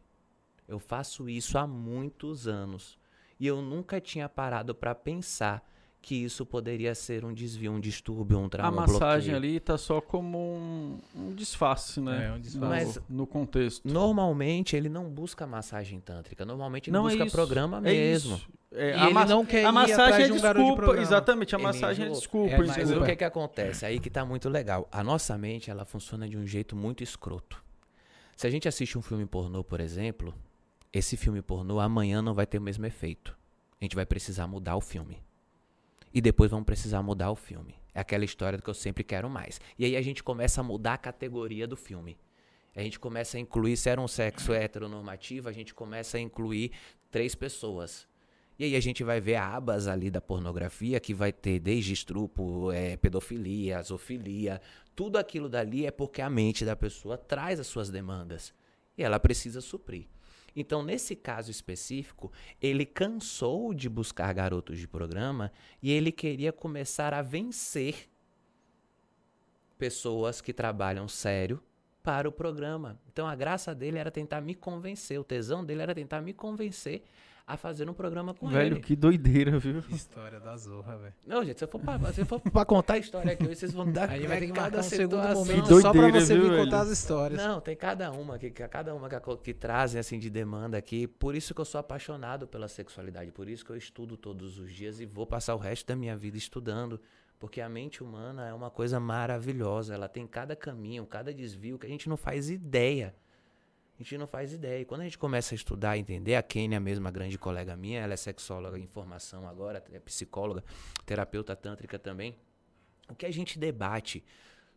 [0.68, 2.98] Eu faço isso há muitos anos.
[3.39, 5.64] E eu nunca tinha parado para pensar
[6.01, 9.35] que isso poderia ser um desvio, um distúrbio, um A trauma, um massagem bloqueio.
[9.53, 12.27] ali tá só como um, um disfarce, né?
[12.27, 12.99] É, um disfarce.
[12.99, 13.85] Mas- no, contexto.
[13.85, 18.35] Normalmente ele não busca massagem tântrica, normalmente ele Não é busca isso, programa é mesmo.
[18.35, 18.47] isso.
[18.72, 20.59] É, E a ele ma- não quer a ir massagem atrás é de um garoto
[20.59, 21.01] de desculpa, programa.
[21.07, 22.19] exatamente, a Ele massagem é enjoou.
[22.22, 22.53] desculpa.
[22.53, 23.85] É, Mas o que que acontece?
[23.85, 24.88] Aí que tá muito legal.
[24.91, 27.61] A nossa mente, ela funciona de um jeito muito escroto.
[28.35, 30.34] Se a gente assiste um filme pornô, por exemplo,
[30.98, 33.38] esse filme pornô amanhã não vai ter o mesmo efeito.
[33.80, 35.22] A gente vai precisar mudar o filme.
[36.14, 37.76] E depois vamos precisar mudar o filme.
[37.94, 39.61] É aquela história do que eu sempre quero mais.
[39.78, 42.18] E aí a gente começa a mudar a categoria do filme.
[42.76, 46.72] A gente começa a incluir, se era um sexo heteronormativo, a gente começa a incluir
[47.10, 48.07] três pessoas.
[48.60, 52.72] E aí a gente vai ver abas ali da pornografia que vai ter desde estrupo,
[52.72, 54.61] é, pedofilia, zoofilia,
[54.95, 58.53] tudo aquilo dali é porque a mente da pessoa traz as suas demandas
[58.98, 60.07] e ela precisa suprir.
[60.59, 65.51] Então, nesse caso específico, ele cansou de buscar garotos de programa
[65.84, 68.09] e ele queria começar a vencer
[69.77, 71.61] pessoas que trabalham sério
[72.01, 72.99] para o programa.
[73.07, 77.03] Então, a graça dele era tentar me convencer, o tesão dele era tentar me convencer
[77.48, 78.82] a fazer um programa com Velho, ele.
[78.84, 79.80] que doideira, viu?
[79.90, 81.14] História da zorra, velho.
[81.26, 83.56] Não, gente, se eu for pra, se eu for pra contar a história aqui, hoje,
[83.56, 85.45] vocês vão dar Aí vai ter que marcar um segundo situação.
[85.45, 86.64] momento Que só pra doideira, você viu, vir velho?
[86.65, 87.41] contar as histórias.
[87.41, 91.07] Não, tem cada uma que, que- cada uma que, que trazem assim de demanda aqui.
[91.07, 94.69] Por isso que eu sou apaixonado pela sexualidade, por isso que eu estudo todos os
[94.74, 96.99] dias e vou passar o resto da minha vida estudando,
[97.40, 99.94] porque a mente humana é uma coisa maravilhosa.
[99.94, 103.15] Ela tem cada caminho, cada desvio que a gente não faz ideia.
[103.99, 104.82] A gente não faz ideia.
[104.82, 108.14] E quando a gente começa a estudar, entender, a Kênia mesma, grande colega minha, ela
[108.14, 110.64] é sexóloga em formação agora, é psicóloga,
[111.06, 112.36] terapeuta tântrica também.
[113.10, 114.24] O que a gente debate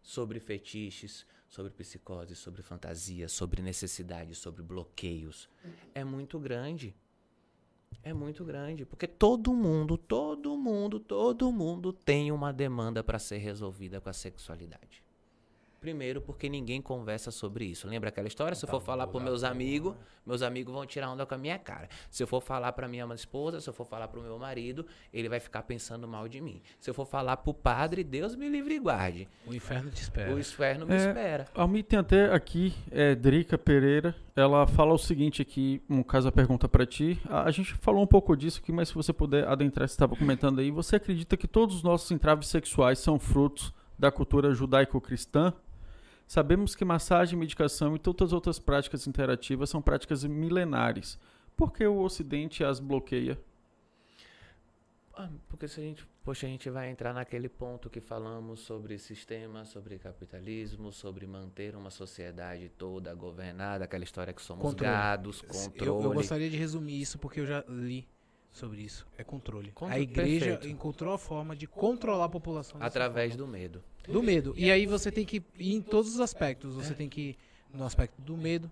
[0.03, 5.51] sobre fetiches, sobre psicose, sobre fantasia, sobre necessidades, sobre bloqueios,
[5.95, 6.95] é muito grande.
[8.03, 13.39] É muito grande, porque todo mundo, todo mundo, todo mundo tem uma demanda para ser
[13.39, 15.03] resolvida com a sexualidade.
[15.81, 17.89] Primeiro, porque ninguém conversa sobre isso.
[17.89, 18.55] Lembra aquela história?
[18.55, 19.95] Se eu for falar para meus amigos,
[20.27, 21.89] meus amigos vão tirar onda com a minha cara.
[22.11, 24.85] Se eu for falar para minha esposa, se eu for falar para o meu marido,
[25.11, 26.61] ele vai ficar pensando mal de mim.
[26.79, 29.27] Se eu for falar para o padre, Deus me livre e guarde.
[29.47, 30.35] O inferno te espera.
[30.35, 31.49] O inferno me É, espera.
[31.55, 36.29] A Mi tem até aqui, é, Drica Pereira, ela fala o seguinte aqui, no caso
[36.29, 39.15] a pergunta pra ti, a, a gente falou um pouco disso aqui, mas se você
[39.15, 43.19] puder adentrar, você estava comentando aí, você acredita que todos os nossos entraves sexuais são
[43.19, 45.55] frutos da cultura judaico-cristã?
[46.31, 51.19] Sabemos que massagem, medicação e todas as outras práticas interativas são práticas milenares.
[51.57, 53.37] Por que o Ocidente as bloqueia?
[55.13, 58.97] Ah, porque se a gente, poxa, a gente vai entrar naquele ponto que falamos sobre
[58.97, 64.93] sistema, sobre capitalismo, sobre manter uma sociedade toda governada, aquela história que somos Controle.
[64.93, 66.05] gados, Eu, controle.
[66.05, 68.07] eu gostaria de resumir isso porque eu já li
[68.53, 69.07] sobre isso.
[69.17, 69.71] É controle.
[69.73, 70.69] Contro- a igreja perfeito.
[70.69, 72.83] encontrou a forma de controlar a população.
[72.83, 73.47] através forma.
[73.47, 73.83] do medo.
[74.09, 74.55] do medo.
[74.57, 76.75] E aí você tem que ir em todos os aspectos.
[76.75, 77.39] Você tem que ir
[77.73, 78.71] no aspecto do medo,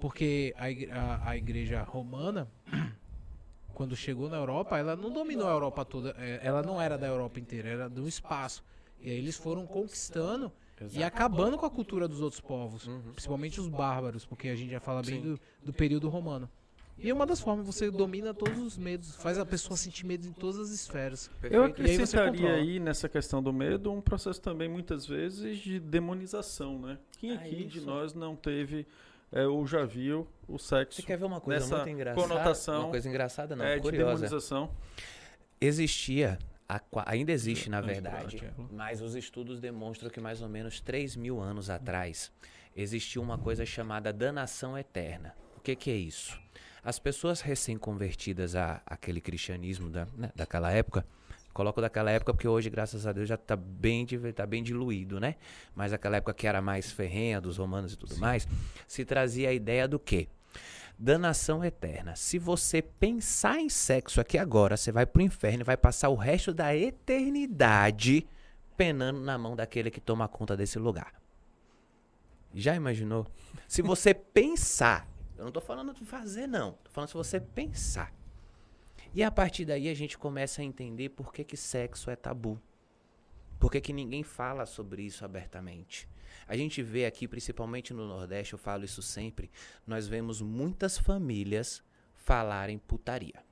[0.00, 0.66] porque a,
[0.98, 2.48] a- a igreja romana,
[3.74, 6.14] quando chegou na Europa, ela não dominou a Europa toda.
[6.18, 8.62] é, Ela não era da Europa inteira, era do espaço.
[9.00, 10.50] E aí eles foram conquistando
[10.92, 14.80] e acabando com a cultura dos outros povos, principalmente os bárbaros, porque a gente já
[14.80, 16.48] fala bem do, do período romano.
[16.96, 20.26] E é uma das formas, você domina todos os medos, faz a pessoa sentir medo
[20.26, 21.26] em todas as esferas.
[21.42, 21.64] Eu Perfeito?
[21.64, 22.54] Aí acrescentaria controla.
[22.54, 26.98] aí nessa questão do medo um processo também muitas vezes de demonização, né?
[27.18, 27.86] Quem Ah, aqui de isso.
[27.86, 28.86] nós não teve
[29.32, 32.28] é, ou já viu o sexo Você quer ver uma coisa nessa muito engraçada?
[32.28, 34.06] conotação, Uma coisa engraçada, não, é, de curiosa.
[34.14, 34.70] demonização?
[35.60, 36.38] Existia,
[37.06, 41.68] ainda existe na verdade, mas os estudos demonstram que mais ou menos 3 mil anos
[41.70, 42.30] atrás
[42.76, 45.34] existia uma coisa chamada danação eterna.
[45.56, 46.38] O que, que é isso?
[46.84, 51.06] As pessoas recém-convertidas a aquele cristianismo da, né, daquela época,
[51.54, 55.36] coloco daquela época porque hoje, graças a Deus, já está bem, tá bem diluído, né?
[55.74, 58.46] Mas aquela época que era mais ferrenha dos romanos e tudo mais,
[58.86, 60.28] se trazia a ideia do quê?
[60.98, 62.14] Danação eterna.
[62.16, 66.14] Se você pensar em sexo aqui agora, você vai pro inferno e vai passar o
[66.14, 68.26] resto da eternidade
[68.76, 71.14] penando na mão daquele que toma conta desse lugar.
[72.54, 73.26] Já imaginou?
[73.66, 78.12] Se você pensar, eu não tô falando de fazer não, tô falando se você pensar.
[79.12, 82.60] E a partir daí a gente começa a entender por que que sexo é tabu.
[83.60, 86.08] Por que que ninguém fala sobre isso abertamente?
[86.46, 89.50] A gente vê aqui, principalmente no Nordeste, eu falo isso sempre,
[89.86, 91.82] nós vemos muitas famílias
[92.14, 93.44] falarem putaria.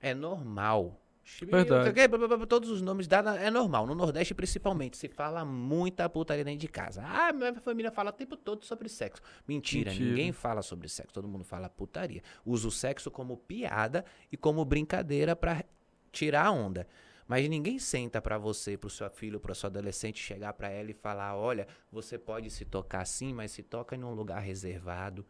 [0.00, 1.01] É normal.
[1.42, 2.46] Verdade.
[2.46, 3.86] Todos os nomes dados é normal.
[3.86, 7.02] No Nordeste, principalmente, se fala muita putaria dentro de casa.
[7.04, 9.22] Ah, minha família fala o tempo todo sobre sexo.
[9.46, 10.08] Mentira, Mentira.
[10.10, 11.14] ninguém fala sobre sexo.
[11.14, 12.22] Todo mundo fala putaria.
[12.44, 15.64] Usa o sexo como piada e como brincadeira pra
[16.10, 16.86] tirar a onda.
[17.26, 20.94] Mas ninguém senta pra você, pro seu filho, pro seu adolescente chegar pra ela e
[20.94, 25.24] falar: olha, você pode se tocar sim, mas se toca em um lugar reservado,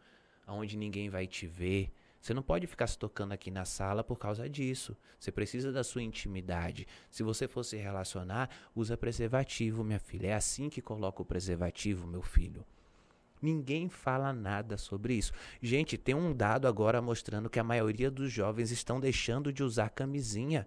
[0.47, 1.91] onde ninguém vai te ver.
[2.23, 4.95] Você não pode ficar se tocando aqui na sala por causa disso.
[5.19, 6.87] Você precisa da sua intimidade.
[7.11, 10.27] Se você for se relacionar, usa preservativo, minha filha.
[10.27, 12.65] É assim que coloca o preservativo, meu filho.
[13.41, 15.33] Ninguém fala nada sobre isso.
[15.61, 19.89] Gente, tem um dado agora mostrando que a maioria dos jovens estão deixando de usar
[19.89, 20.65] camisinha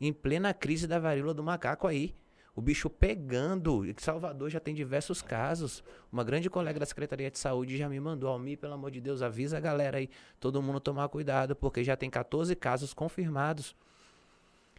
[0.00, 2.12] em plena crise da varíola do macaco aí.
[2.54, 3.86] O bicho pegando.
[3.86, 5.82] Em Salvador já tem diversos casos.
[6.10, 9.22] Uma grande colega da Secretaria de Saúde já me mandou, Almir, pelo amor de Deus,
[9.22, 13.74] avisa a galera aí, todo mundo tomar cuidado, porque já tem 14 casos confirmados.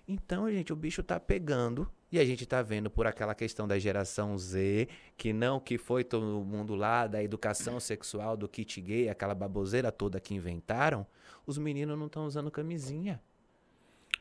[0.08, 3.80] Então, gente, o bicho tá pegando e a gente tá vendo por aquela questão da
[3.80, 4.88] geração Z,
[5.18, 9.92] que não que foi todo mundo lá da educação sexual, do kit gay, aquela baboseira
[9.92, 11.08] toda que inventaram,
[11.48, 13.20] os meninos não estão usando camisinha.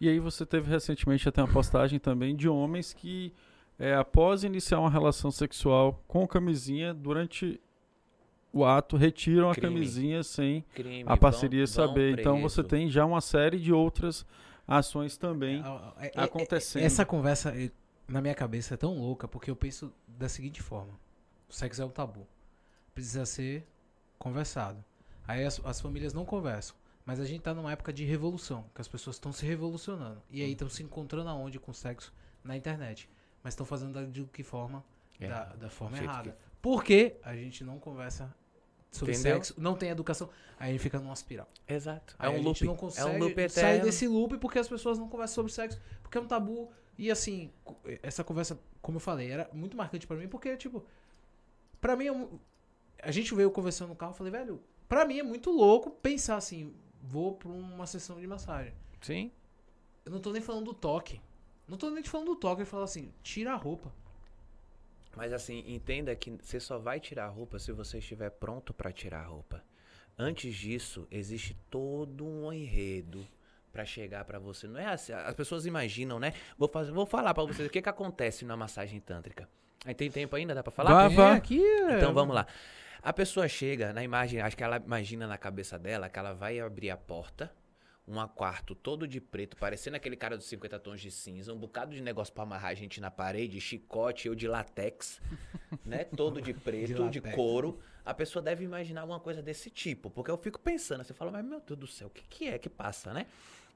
[0.01, 3.33] E aí você teve recentemente até uma postagem também de homens que,
[3.79, 7.61] é, após iniciar uma relação sexual com camisinha, durante
[8.53, 9.67] o ato, retiram Crime.
[9.67, 12.19] a camisinha sem Crime, a parceria vão- vão saber.
[12.19, 14.27] Então você tem já uma série de outras
[14.67, 15.63] ações também
[15.99, 16.83] É, é, é, acontecendo.
[16.83, 17.71] Essa conversa, eh,
[18.09, 20.93] na minha cabeça, é tão louca porque eu penso da seguinte forma:
[21.49, 22.27] o sexo é um tabu.
[22.95, 23.67] Precisa ser
[24.19, 24.85] conversado.
[25.27, 26.77] Aí as, as famílias não conversam.
[27.05, 30.23] Mas a gente tá numa época de revolução, que as pessoas estão se revolucionando.
[30.31, 32.13] E aí estão se encontrando aonde com o sexo?
[32.45, 33.09] Na internet.
[33.43, 34.85] Mas estão fazendo de que forma?
[35.21, 36.37] É, Da, da forma errada.
[36.61, 38.33] Porque a gente não conversa
[38.91, 39.35] sobre Entendeu?
[39.37, 40.29] sexo, não tem educação.
[40.59, 41.49] Aí a gente fica numa espiral.
[41.67, 42.15] Exato.
[42.21, 42.59] É Aí um a loop.
[42.59, 43.85] gente não é consegue um loop sair eterno.
[43.85, 46.71] desse loop porque as pessoas não conversam sobre sexo, porque é um tabu.
[46.97, 50.85] E assim, co- essa conversa, como eu falei, era muito marcante pra mim, porque, tipo,
[51.81, 52.29] pra mim, é
[53.09, 56.37] a gente veio conversando no carro, eu falei, velho, pra mim é muito louco pensar
[56.37, 56.73] assim,
[57.03, 58.73] vou pra uma sessão de massagem.
[59.01, 59.31] Sim.
[60.05, 61.21] Eu não tô nem falando do toque.
[61.69, 63.93] Não tô nem te falando do toque, eu falo assim, tira a roupa.
[65.17, 68.91] Mas assim, entenda que você só vai tirar a roupa se você estiver pronto para
[68.93, 69.63] tirar a roupa.
[70.19, 73.27] Antes disso, existe todo um enredo
[73.73, 74.67] para chegar para você.
[74.67, 76.33] Não é assim, as pessoas imaginam, né?
[76.59, 79.49] Vou fazer, vou falar para vocês o que que acontece na massagem tântrica.
[79.85, 81.09] Aí tem tempo ainda, dá para falar?
[81.09, 81.35] Vá, É, vá.
[81.35, 82.47] aqui é- Então vamos lá.
[83.03, 86.61] A pessoa chega na imagem, acho que ela imagina na cabeça dela que ela vai
[86.61, 87.53] abrir a porta,
[88.07, 91.93] um quarto todo de preto, parecendo aquele cara dos 50 tons de cinza, um bocado
[91.93, 95.21] de negócio pra amarrar a gente na parede, chicote, eu de latex,
[95.85, 96.05] né?
[96.05, 97.35] Todo de preto, de, latex.
[97.35, 97.81] couro.
[98.05, 101.45] A pessoa deve imaginar alguma coisa desse tipo, porque eu fico pensando, você fala, mas
[101.45, 103.27] meu Deus do céu, o que, que é que passa, né?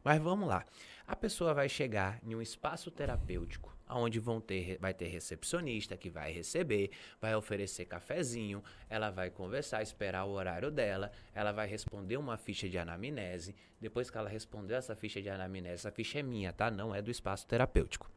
[0.05, 0.65] Mas vamos lá.
[1.05, 6.11] A pessoa vai chegar em um espaço terapêutico, onde vão ter, vai ter recepcionista que
[6.11, 6.91] vai receber,
[7.21, 12.69] vai oferecer cafezinho, ela vai conversar, esperar o horário dela, ela vai responder uma ficha
[12.69, 13.55] de anamnese.
[13.81, 16.71] Depois que ela respondeu essa ficha de anamnese, essa ficha é minha, tá?
[16.71, 18.11] Não é do espaço terapêutico.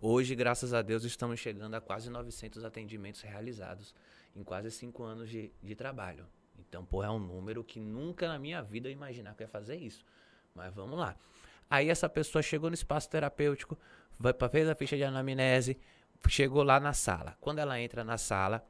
[0.00, 3.94] Hoje, graças a Deus, estamos chegando a quase 900 atendimentos realizados
[4.34, 6.26] em quase cinco anos de, de trabalho.
[6.58, 9.76] Então, pô, é um número que nunca na minha vida eu imaginar que ia fazer
[9.76, 10.04] isso.
[10.54, 11.16] Mas vamos lá.
[11.68, 13.78] Aí essa pessoa chegou no espaço terapêutico,
[14.18, 15.78] vai fez a ficha de anamnese,
[16.28, 17.36] chegou lá na sala.
[17.40, 18.64] Quando ela entra na sala,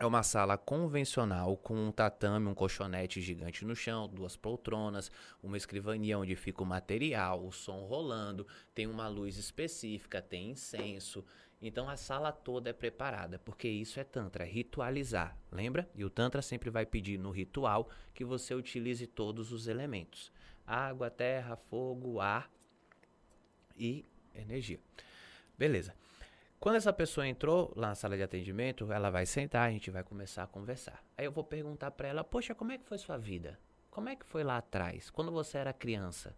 [0.00, 5.12] é uma sala convencional com um tatame, um colchonete gigante no chão, duas poltronas,
[5.42, 11.22] uma escrivania onde fica o material, o som rolando, tem uma luz específica, tem incenso.
[11.60, 15.86] Então a sala toda é preparada, porque isso é tantra, ritualizar, lembra?
[15.94, 20.32] E o tantra sempre vai pedir no ritual que você utilize todos os elementos:
[20.66, 22.50] água, terra, fogo, ar
[23.76, 24.04] e
[24.34, 24.78] energia.
[25.56, 25.94] Beleza.
[26.58, 30.04] Quando essa pessoa entrou lá na sala de atendimento, ela vai sentar, a gente vai
[30.04, 31.02] começar a conversar.
[31.16, 33.58] Aí eu vou perguntar pra ela: "Poxa, como é que foi sua vida?
[33.90, 36.36] Como é que foi lá atrás, quando você era criança?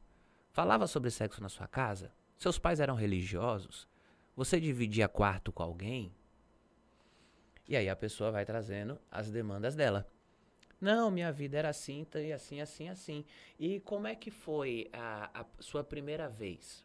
[0.53, 2.12] Falava sobre sexo na sua casa?
[2.39, 3.89] Seus pais eram religiosos?
[4.36, 6.15] Você dividia quarto com alguém?"
[7.69, 10.07] E aí a pessoa vai trazendo as demandas dela.
[10.83, 13.25] Não, minha vida era assim, tá, e assim, assim, assim.
[13.57, 16.85] E como é que foi a, a sua primeira vez?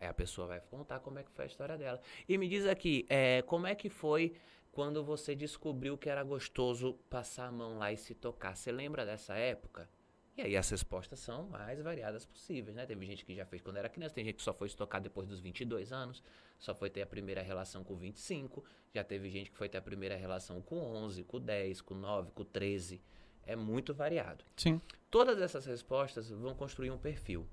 [0.00, 2.00] Aí a pessoa vai contar como é que foi a história dela.
[2.28, 4.34] E me diz aqui, é, como é que foi
[4.72, 8.56] quando você descobriu que era gostoso passar a mão lá e se tocar?
[8.56, 9.88] Você lembra dessa época?
[10.36, 12.84] E aí as respostas são mais variadas possíveis, né?
[12.84, 14.98] Teve gente que já fez quando era criança, tem gente que só foi se tocar
[14.98, 16.20] depois dos 22 anos,
[16.58, 19.82] só foi ter a primeira relação com 25, já teve gente que foi ter a
[19.82, 23.00] primeira relação com 11, com 10, com 9, com 13.
[23.46, 24.44] É muito variado.
[24.56, 24.80] Sim.
[25.10, 27.46] Todas essas respostas vão construir um perfil.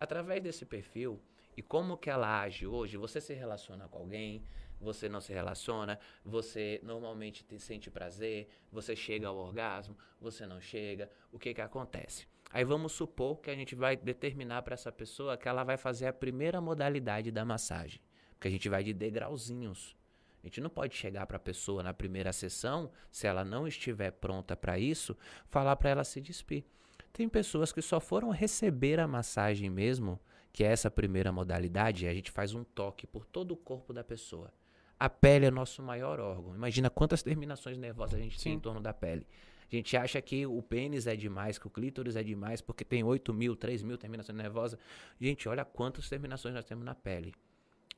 [0.00, 1.20] Através desse perfil
[1.56, 4.42] e como que ela age hoje, você se relaciona com alguém,
[4.80, 10.60] você não se relaciona, você normalmente te sente prazer, você chega ao orgasmo, você não
[10.60, 12.26] chega, o que que acontece?
[12.50, 16.06] Aí vamos supor que a gente vai determinar para essa pessoa que ela vai fazer
[16.06, 18.00] a primeira modalidade da massagem,
[18.34, 19.96] porque a gente vai de degrauzinhos.
[20.42, 24.10] A gente não pode chegar para a pessoa na primeira sessão, se ela não estiver
[24.10, 25.16] pronta para isso,
[25.46, 26.64] falar para ela se despir.
[27.12, 30.18] Tem pessoas que só foram receber a massagem mesmo,
[30.52, 34.02] que é essa primeira modalidade, a gente faz um toque por todo o corpo da
[34.02, 34.52] pessoa.
[34.98, 36.54] A pele é nosso maior órgão.
[36.54, 38.56] Imagina quantas terminações nervosas a gente tem Sim.
[38.56, 39.26] em torno da pele.
[39.70, 43.02] A gente acha que o pênis é demais, que o clítoris é demais, porque tem
[43.02, 44.78] 8 mil, 3 mil terminações nervosas.
[45.18, 47.32] Gente, olha quantas terminações nós temos na pele.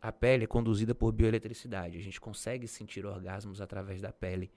[0.01, 1.99] A pele é conduzida por bioeletricidade.
[1.99, 4.53] A gente consegue sentir orgasmos através da pele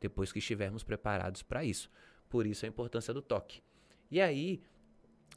[0.00, 1.90] depois que estivermos preparados para isso.
[2.28, 3.62] Por isso a importância do toque.
[4.10, 4.62] E aí,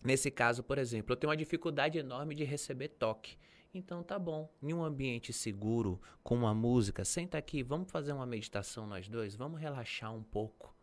[0.04, 3.38] nesse caso, por exemplo, eu tenho uma dificuldade enorme de receber toque.
[3.74, 8.26] Então tá bom, em um ambiente seguro, com uma música, senta aqui, vamos fazer uma
[8.26, 10.74] meditação nós dois, vamos relaxar um pouco.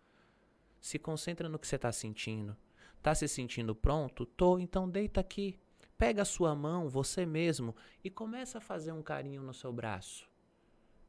[0.79, 2.57] Se concentra no que você está sentindo.
[3.03, 4.27] Tá se sentindo pronto?
[4.27, 5.59] Tô, então deita aqui.
[5.99, 10.29] Pega a sua mão, você mesmo, e começa a fazer um carinho no seu braço.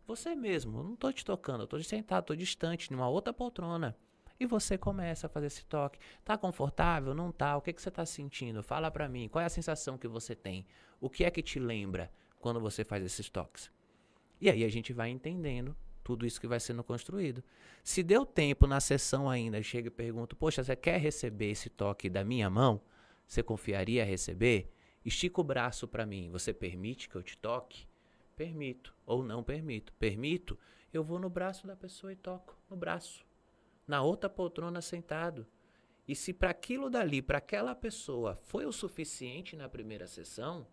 [0.05, 3.97] Você mesmo, eu não tô te tocando, eu tô sentado, tô distante, numa outra poltrona.
[4.39, 5.99] E você começa a fazer esse toque.
[6.25, 7.13] Tá confortável?
[7.13, 7.55] Não tá?
[7.55, 8.61] O que, que você tá sentindo?
[8.61, 9.29] Fala para mim.
[9.29, 10.65] Qual é a sensação que você tem?
[10.99, 13.71] O que é que te lembra quando você faz esses toques?
[14.41, 17.41] E aí a gente vai entendendo tudo isso que vai sendo construído.
[17.83, 22.09] Se deu tempo na sessão ainda, chega e pergunta: Poxa, você quer receber esse toque
[22.09, 22.81] da minha mão?
[23.25, 24.72] Você confiaria a receber?
[25.05, 26.29] Estica o braço para mim.
[26.29, 27.87] Você permite que eu te toque?
[28.35, 29.93] Permito ou não permito.
[29.93, 30.57] Permito,
[30.93, 33.25] eu vou no braço da pessoa e toco no braço
[33.87, 35.45] na outra poltrona sentado.
[36.07, 40.67] E se para aquilo dali, para aquela pessoa, foi o suficiente na primeira sessão,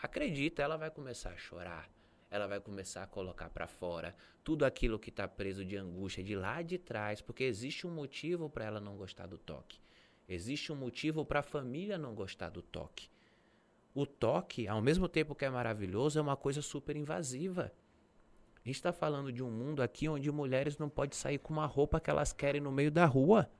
[0.00, 1.90] acredita, ela vai começar a chorar.
[2.30, 6.34] Ela vai começar a colocar para fora tudo aquilo que está preso de angústia de
[6.34, 9.78] lá de trás, porque existe um motivo para ela não gostar do toque.
[10.26, 13.11] Existe um motivo para a família não gostar do toque.
[13.94, 17.72] O toque, ao mesmo tempo que é maravilhoso, é uma coisa super invasiva.
[18.64, 21.66] A gente está falando de um mundo aqui onde mulheres não podem sair com uma
[21.66, 23.50] roupa que elas querem no meio da rua.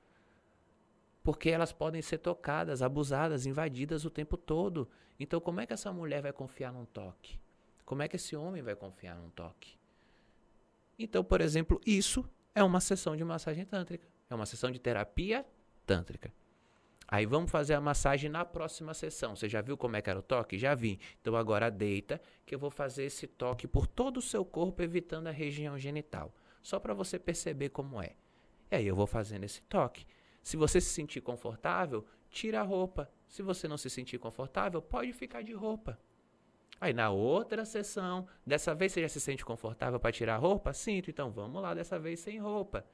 [1.23, 4.89] Porque elas podem ser tocadas, abusadas, invadidas o tempo todo.
[5.19, 7.39] Então, como é que essa mulher vai confiar num toque?
[7.85, 9.77] Como é que esse homem vai confiar num toque?
[10.99, 14.07] Então, por exemplo, isso é uma sessão de massagem tântrica.
[14.31, 15.45] É uma sessão de terapia
[15.85, 16.33] tântrica.
[17.13, 19.37] Aí vamos fazer a massagem na próxima sessão.
[19.37, 20.57] Você já viu como é que era o toque?
[20.57, 20.99] Já vi.
[21.21, 25.27] Então agora deita, que eu vou fazer esse toque por todo o seu corpo, evitando
[25.27, 26.35] a região genital.
[26.63, 28.15] Só para você perceber como é.
[28.71, 30.07] E aí eu vou fazendo esse toque.
[30.43, 33.11] Se você se sentir confortável, tira a roupa.
[33.29, 35.99] Se você não se sentir confortável, pode ficar de roupa.
[36.81, 40.73] Aí na outra sessão, dessa vez você já se sente confortável para tirar a roupa?
[40.73, 42.87] Sinto, então vamos lá dessa vez sem roupa.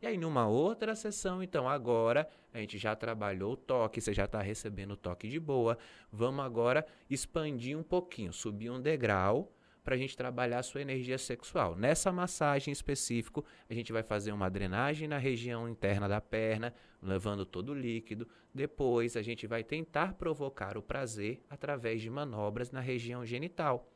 [0.00, 4.26] E aí, numa outra sessão, então, agora a gente já trabalhou o toque, você já
[4.26, 5.78] está recebendo o toque de boa.
[6.12, 9.52] Vamos agora expandir um pouquinho, subir um degrau
[9.82, 11.76] para a gente trabalhar a sua energia sexual.
[11.76, 17.46] Nessa massagem específico, a gente vai fazer uma drenagem na região interna da perna, levando
[17.46, 18.26] todo o líquido.
[18.52, 23.88] Depois, a gente vai tentar provocar o prazer através de manobras na região genital.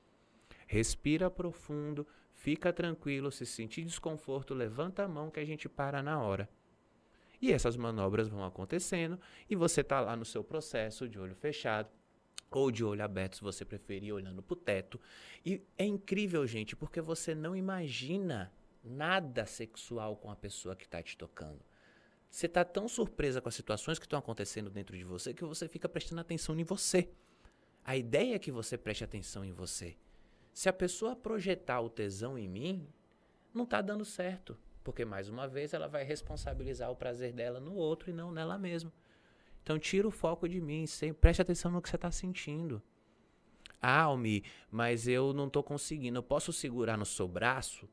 [0.67, 2.07] Respira profundo,
[2.41, 6.49] Fica tranquilo, se sentir desconforto, levanta a mão que a gente para na hora.
[7.39, 11.91] E essas manobras vão acontecendo e você está lá no seu processo de olho fechado
[12.51, 14.99] ou de olho aberto, se você preferir, olhando para o teto.
[15.45, 18.51] E é incrível, gente, porque você não imagina
[18.83, 21.61] nada sexual com a pessoa que está te tocando.
[22.31, 25.69] Você está tão surpresa com as situações que estão acontecendo dentro de você que você
[25.69, 27.11] fica prestando atenção em você.
[27.85, 29.95] A ideia é que você preste atenção em você.
[30.61, 32.87] Se a pessoa projetar o tesão em mim,
[33.55, 34.59] não está dando certo.
[34.85, 38.59] Porque, mais uma vez, ela vai responsabilizar o prazer dela no outro e não nela
[38.59, 38.93] mesma.
[39.63, 40.85] Então, tira o foco de mim.
[41.19, 42.83] Preste atenção no que você está sentindo.
[43.81, 46.19] Ah, Almi, mas eu não estou conseguindo.
[46.19, 47.89] Eu posso segurar no seu braço?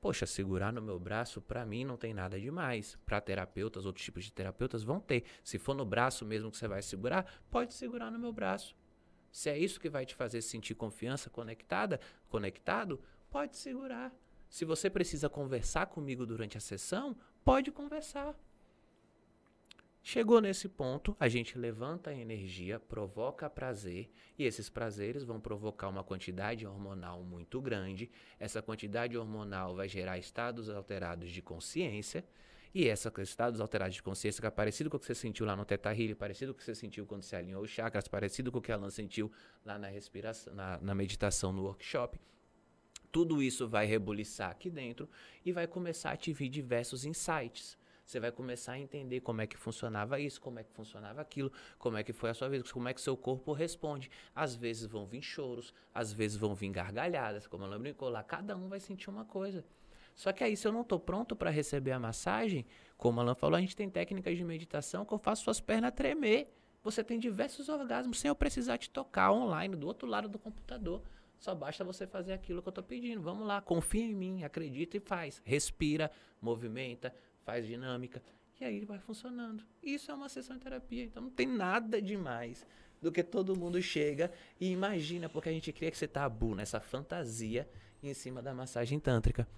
[0.00, 2.98] Poxa, segurar no meu braço, para mim, não tem nada demais.
[3.04, 5.24] Para terapeutas, outros tipos de terapeutas vão ter.
[5.44, 8.74] Se for no braço mesmo que você vai segurar, pode segurar no meu braço.
[9.32, 11.98] Se é isso que vai te fazer sentir confiança conectada,
[12.28, 13.00] conectado,
[13.30, 14.14] pode segurar.
[14.48, 18.38] Se você precisa conversar comigo durante a sessão, pode conversar.
[20.04, 25.88] Chegou nesse ponto, a gente levanta a energia, provoca prazer, e esses prazeres vão provocar
[25.88, 28.10] uma quantidade hormonal muito grande.
[28.38, 32.24] Essa quantidade hormonal vai gerar estados alterados de consciência,
[32.74, 35.54] e essa estados alterados de consciência, que é parecido com o que você sentiu lá
[35.54, 38.58] no Teta parecido com o que você sentiu quando você alinhou os chakras, parecido com
[38.58, 39.30] o que a Alan sentiu
[39.64, 42.18] lá na respiração, na, na meditação no workshop.
[43.10, 45.08] Tudo isso vai rebuliçar aqui dentro
[45.44, 47.76] e vai começar a te vir diversos insights.
[48.06, 51.52] Você vai começar a entender como é que funcionava isso, como é que funcionava aquilo,
[51.78, 54.10] como é que foi a sua vida, como é que seu corpo responde.
[54.34, 58.56] Às vezes vão vir choros, às vezes vão vir gargalhadas, como ela brincou lá, cada
[58.56, 59.64] um vai sentir uma coisa.
[60.14, 62.66] Só que aí, se eu não estou pronto para receber a massagem,
[62.96, 65.92] como a Alan falou, a gente tem técnicas de meditação que eu faço suas pernas
[65.92, 66.52] tremer.
[66.82, 71.02] Você tem diversos orgasmos sem eu precisar te tocar online, do outro lado do computador.
[71.38, 73.20] Só basta você fazer aquilo que eu estou pedindo.
[73.20, 75.42] Vamos lá, confia em mim, acredita e faz.
[75.44, 76.10] Respira,
[76.40, 77.14] movimenta,
[77.44, 78.22] faz dinâmica.
[78.60, 79.64] E aí vai funcionando.
[79.82, 81.04] Isso é uma sessão de terapia.
[81.04, 82.64] Então não tem nada demais
[83.00, 84.30] do que todo mundo chega
[84.60, 87.68] e imagina, porque a gente cria que você tabu nessa fantasia
[88.00, 89.48] em cima da massagem tântrica.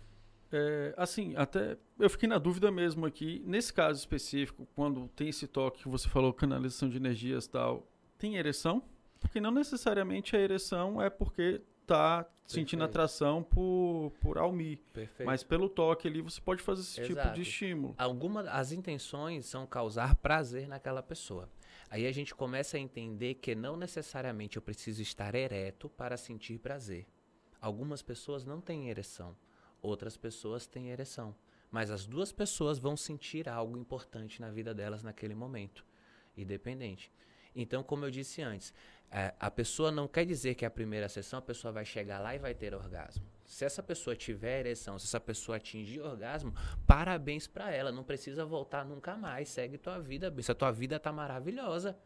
[0.57, 3.43] É, assim, até eu fiquei na dúvida mesmo aqui.
[3.45, 7.89] Nesse caso específico, quando tem esse toque que você falou, canalização de energias e tal,
[8.17, 8.81] tem ereção?
[9.19, 12.99] Porque não necessariamente a ereção é porque tá sentindo Perfeito.
[12.99, 14.77] atração por, por Almi.
[14.93, 15.27] Perfeito.
[15.27, 17.35] Mas pelo toque ali você pode fazer esse tipo Exato.
[17.35, 17.95] de estímulo.
[17.99, 21.49] Alguma, as intenções são causar prazer naquela pessoa.
[21.91, 26.61] Aí a gente começa a entender que não necessariamente eu preciso estar ereto para sentir
[26.61, 27.07] prazer.
[27.61, 29.35] Algumas pessoas não têm ereção,
[29.85, 31.35] outras pessoas têm ereção.
[31.71, 35.85] Mas as duas pessoas vão sentir algo importante na vida delas naquele momento,
[36.37, 37.13] independente.
[37.55, 38.73] Então, como eu disse antes,
[39.11, 42.35] é, a pessoa não quer dizer que a primeira sessão a pessoa vai chegar lá
[42.35, 43.25] e vai ter orgasmo.
[43.45, 46.53] Se essa pessoa tiver ereção, se essa pessoa atingir orgasmo,
[46.87, 50.51] parabéns pra ela, não precisa voltar nunca mais, segue tua vida, bicho.
[50.51, 51.97] a tua vida tá maravilhosa.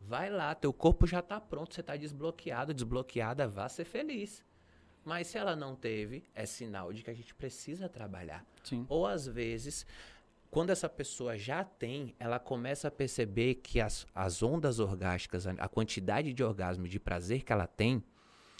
[0.00, 4.44] Vai lá, teu corpo já tá pronto, você tá desbloqueado, desbloqueada, vá ser feliz.
[5.04, 8.44] Mas se ela não teve, é sinal de que a gente precisa trabalhar.
[8.62, 8.86] Sim.
[8.88, 9.86] Ou às vezes,
[10.50, 15.68] quando essa pessoa já tem, ela começa a perceber que as, as ondas orgásticas, a,
[15.68, 18.02] quantidade de orgasmo, de prazer que ela tem,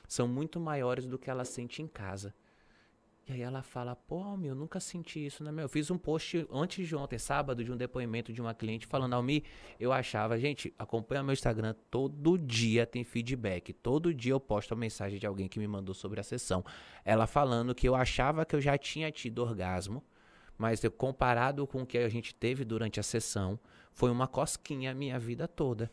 [0.06, 2.34] são muito maiores do que ela sente em casa.
[3.26, 5.64] E aí ela fala, pô, meu, eu nunca senti isso, né, meu?
[5.64, 9.14] Eu fiz um post antes de ontem, sábado, de um depoimento de uma cliente falando,
[9.14, 9.42] Almi,
[9.80, 14.76] eu achava, gente, acompanha meu Instagram, todo dia tem feedback, todo dia eu posto a
[14.76, 16.62] mensagem de alguém que me mandou sobre a sessão.
[17.02, 20.04] Ela falando que eu achava que eu já tinha tido orgasmo,
[20.58, 23.58] mas eu, comparado com o que a gente teve durante a sessão,
[23.90, 25.90] foi uma cosquinha a minha vida toda.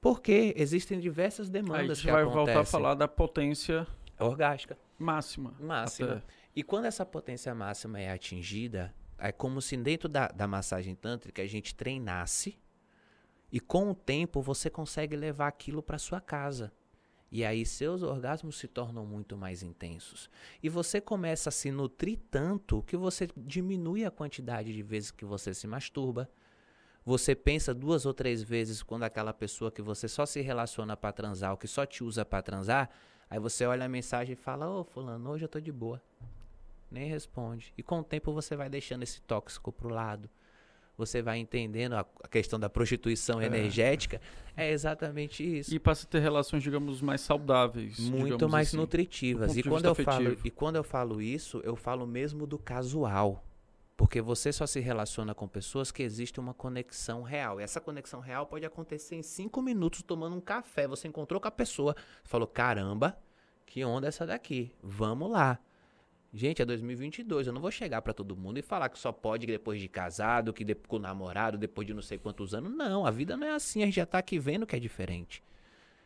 [0.00, 2.44] Porque existem diversas Aí a demandas gente vai acontecem.
[2.44, 3.86] voltar a falar da potência
[4.18, 4.78] Orgástica.
[4.98, 5.54] máxima.
[5.60, 6.12] Máxima.
[6.12, 6.22] Até.
[6.54, 11.42] E quando essa potência máxima é atingida, é como se dentro da, da massagem tântrica
[11.42, 12.58] a gente treinasse
[13.50, 16.72] e com o tempo você consegue levar aquilo para sua casa.
[17.30, 20.28] E aí seus orgasmos se tornam muito mais intensos.
[20.62, 25.24] E você começa a se nutrir tanto que você diminui a quantidade de vezes que
[25.24, 26.30] você se masturba.
[27.04, 31.12] Você pensa duas ou três vezes quando aquela pessoa que você só se relaciona para
[31.12, 32.90] transar, ou que só te usa para transar,
[33.32, 36.00] aí você olha a mensagem e fala: "Ô, fulano, hoje eu tô de boa".
[36.90, 37.72] Nem responde.
[37.76, 40.28] E com o tempo você vai deixando esse tóxico pro lado.
[40.98, 43.46] Você vai entendendo a, a questão da prostituição É.
[43.46, 44.20] energética.
[44.54, 47.98] É exatamente isso E passa a ter relações, digamos, mais saudáveis.
[47.98, 48.76] muito mais assim.
[48.76, 49.56] nutritivas.
[49.56, 53.42] E quando, eu falo, e quando eu falo isso, eu falo mesmo do casual.
[53.96, 57.60] Porque você só se relaciona com pessoas que existe uma conexão real.
[57.60, 60.88] E essa conexão real pode acontecer em cinco minutos tomando um café.
[60.88, 61.94] Você encontrou com a pessoa,
[62.24, 63.18] falou: caramba,
[63.66, 64.72] que onda essa daqui?
[64.82, 65.58] Vamos lá.
[66.34, 67.46] Gente, é 2022.
[67.46, 70.52] Eu não vou chegar pra todo mundo e falar que só pode depois de casado,
[70.52, 72.72] que de, com namorado, depois de não sei quantos anos.
[72.74, 73.82] Não, a vida não é assim.
[73.82, 75.42] A gente já tá aqui vendo que é diferente.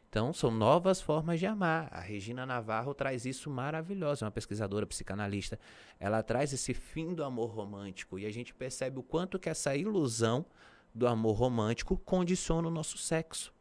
[0.08, 1.88] Então, são novas formas de amar.
[1.92, 5.58] A Regina Navarro traz isso maravilhosa, é uma pesquisadora psicanalista.
[5.98, 9.76] Ela traz esse fim do amor romântico e a gente percebe o quanto que essa
[9.76, 10.46] ilusão
[10.94, 13.52] do amor romântico condiciona o nosso sexo.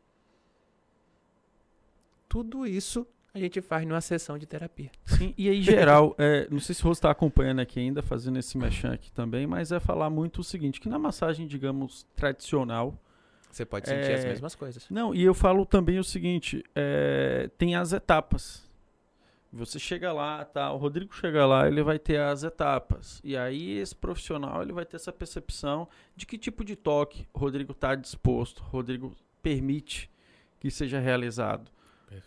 [2.29, 4.89] Tudo isso a gente faz numa sessão de terapia.
[5.03, 8.57] Sim, e aí, geral, é, não sei se Rose está acompanhando aqui ainda, fazendo esse
[8.57, 12.97] mechan aqui também, mas é falar muito o seguinte, que na massagem, digamos, tradicional,
[13.55, 14.27] Você pode sentir as É.
[14.27, 14.85] mesmas coisas.
[14.89, 18.69] Não, e eu falo também o seguinte: é, tem as etapas.
[19.53, 20.69] Você chega lá, tá?
[20.73, 23.21] O Rodrigo chega lá, ele vai ter as etapas.
[23.23, 25.87] E aí esse profissional ele vai ter essa percepção
[26.17, 30.11] de que tipo de toque o Rodrigo está disposto, o Rodrigo permite
[30.59, 31.71] que seja realizado.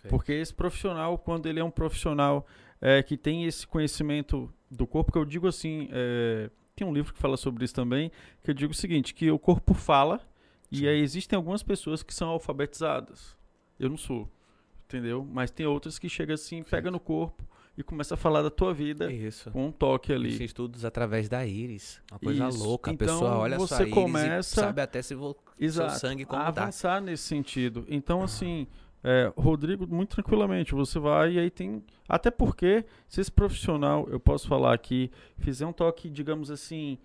[0.09, 2.47] Porque esse profissional, quando ele é um profissional
[2.81, 7.13] é, que tem esse conhecimento do corpo, que eu digo assim, é, tem um livro
[7.13, 8.11] que fala sobre isso também,
[8.43, 10.27] que eu digo o seguinte, que o corpo fala
[10.71, 13.37] e aí existem algumas pessoas que são alfabetizadas.
[13.79, 14.29] Eu não sou,
[14.87, 15.27] entendeu?
[15.31, 17.43] Mas tem outras que chega assim, pega no corpo
[17.77, 19.51] e começa a falar da tua vida Isso.
[19.53, 20.27] com um toque ali.
[20.27, 22.03] Existem estudos através da íris.
[22.11, 22.65] Uma coisa Isso.
[22.65, 22.91] louca.
[22.91, 25.37] A Então, pessoa olha você sua íris começa- e sabe até se vo...
[25.61, 25.91] Exato.
[25.93, 27.85] seu sangue como a avançar nesse sentido.
[27.89, 28.67] Então, assim,
[29.05, 31.83] é, Rodrigo, muito tranquilamente, você vai e aí tem.
[32.09, 36.99] Até porque, se esse profissional, eu posso falar aqui, fizer um toque, digamos assim,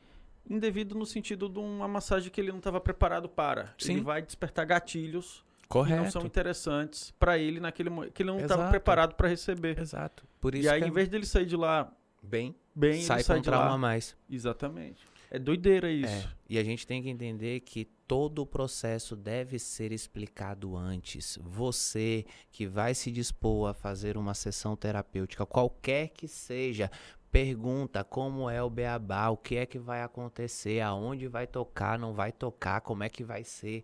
[0.49, 3.73] indevido no sentido de uma massagem que ele não estava preparado para.
[3.77, 3.93] Sim.
[3.93, 6.03] Ele vai despertar gatilhos que Correto.
[6.03, 9.79] não são interessantes para ele naquele momento, que ele não estava preparado para receber.
[9.79, 10.25] Exato.
[10.39, 13.23] Por isso E aí, que em vez dele sair de lá é bem, bem, sai
[13.23, 13.77] sai com de trauma a lá.
[13.77, 14.15] mais.
[14.29, 15.07] Exatamente.
[15.31, 16.13] É doideira isso.
[16.13, 16.29] É.
[16.47, 21.39] E a gente tem que entender que todo o processo deve ser explicado antes.
[21.41, 26.91] Você que vai se dispor a fazer uma sessão terapêutica, qualquer que seja,
[27.33, 32.13] pergunta como é o beabá, o que é que vai acontecer, aonde vai tocar, não
[32.13, 33.83] vai tocar, como é que vai ser.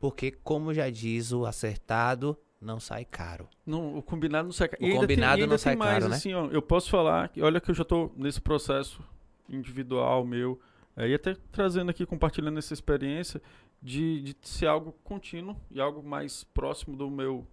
[0.00, 3.46] Porque, como já diz o acertado, não sai caro.
[3.66, 4.82] Não, o combinado não sai caro.
[4.82, 6.16] O tem- combinado ainda não sai tem mais, caro, né?
[6.16, 9.02] assim, ó, eu posso falar, que olha que eu já tô nesse processo
[9.50, 10.58] individual meu,
[10.96, 13.42] é, e até trazendo aqui, compartilhando essa experiência
[13.82, 17.46] de, de ser algo contínuo e algo mais próximo do meu,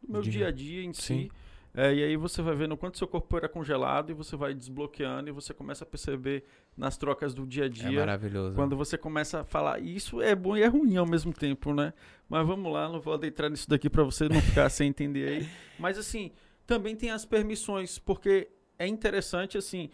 [0.00, 0.32] do meu Dia.
[0.32, 1.22] dia a dia em Sim.
[1.24, 1.32] si.
[1.78, 4.54] É, e aí você vai vendo o quanto seu corpo era congelado e você vai
[4.54, 6.42] desbloqueando e você começa a perceber
[6.74, 8.54] nas trocas do dia a É dia maravilhoso.
[8.56, 11.92] quando você começa a falar, isso é bom e é ruim ao mesmo tempo, né?
[12.30, 15.48] Mas vamos lá, não vou adentrar nisso daqui pra você não ficar sem entender aí.
[15.78, 16.32] Mas assim,
[16.66, 18.48] também tem as permissões, porque
[18.78, 19.90] é interessante assim,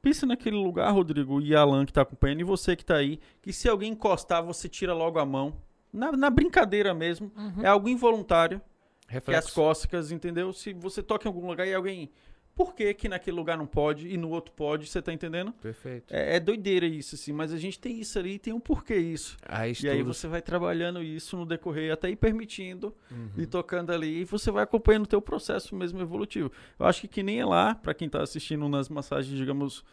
[0.00, 3.52] pensa naquele lugar, Rodrigo e Alan que tá acompanhando, e você que tá aí, que
[3.52, 5.54] se alguém encostar, você tira logo a mão.
[5.92, 7.30] Na, na brincadeira mesmo,
[7.62, 8.60] é algo involuntário,
[9.08, 9.54] que é as Reflexo.
[9.54, 10.52] cócegas, entendeu?
[10.52, 12.10] Se você toca em algum lugar e alguém.
[12.54, 14.86] Por que, que naquele lugar não pode e no outro pode?
[14.86, 15.52] Você tá entendendo?
[15.52, 16.06] Perfeito.
[16.10, 18.96] É, é doideira isso, assim, mas a gente tem isso ali e tem um porquê
[18.96, 19.36] isso.
[19.46, 23.28] Aí E aí você vai trabalhando isso no decorrer, até ir permitindo Uhum.
[23.36, 26.50] e tocando ali, e você vai acompanhando o teu processo mesmo evolutivo.
[26.78, 29.84] Eu acho que que nem é lá, para quem tá assistindo nas massagens, digamos,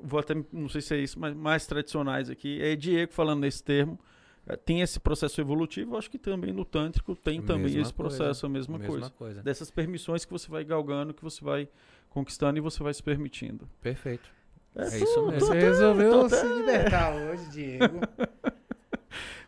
[0.00, 3.62] vou até, não sei se é isso, mas mais tradicionais aqui, é Diego falando nesse
[3.62, 4.00] termo,
[4.56, 8.16] tem esse processo evolutivo, eu acho que também no Tântrico tem também Mesma esse coisa,
[8.16, 9.10] processo, a mesma, Mesma coisa.
[9.10, 9.42] coisa.
[9.42, 11.68] Dessas permissões que você vai galgando, que você vai
[12.08, 13.68] conquistando e você vai se permitindo.
[13.80, 14.28] Perfeito.
[14.74, 15.40] É, É isso mesmo.
[15.46, 18.00] Você resolveu se libertar hoje, Diego.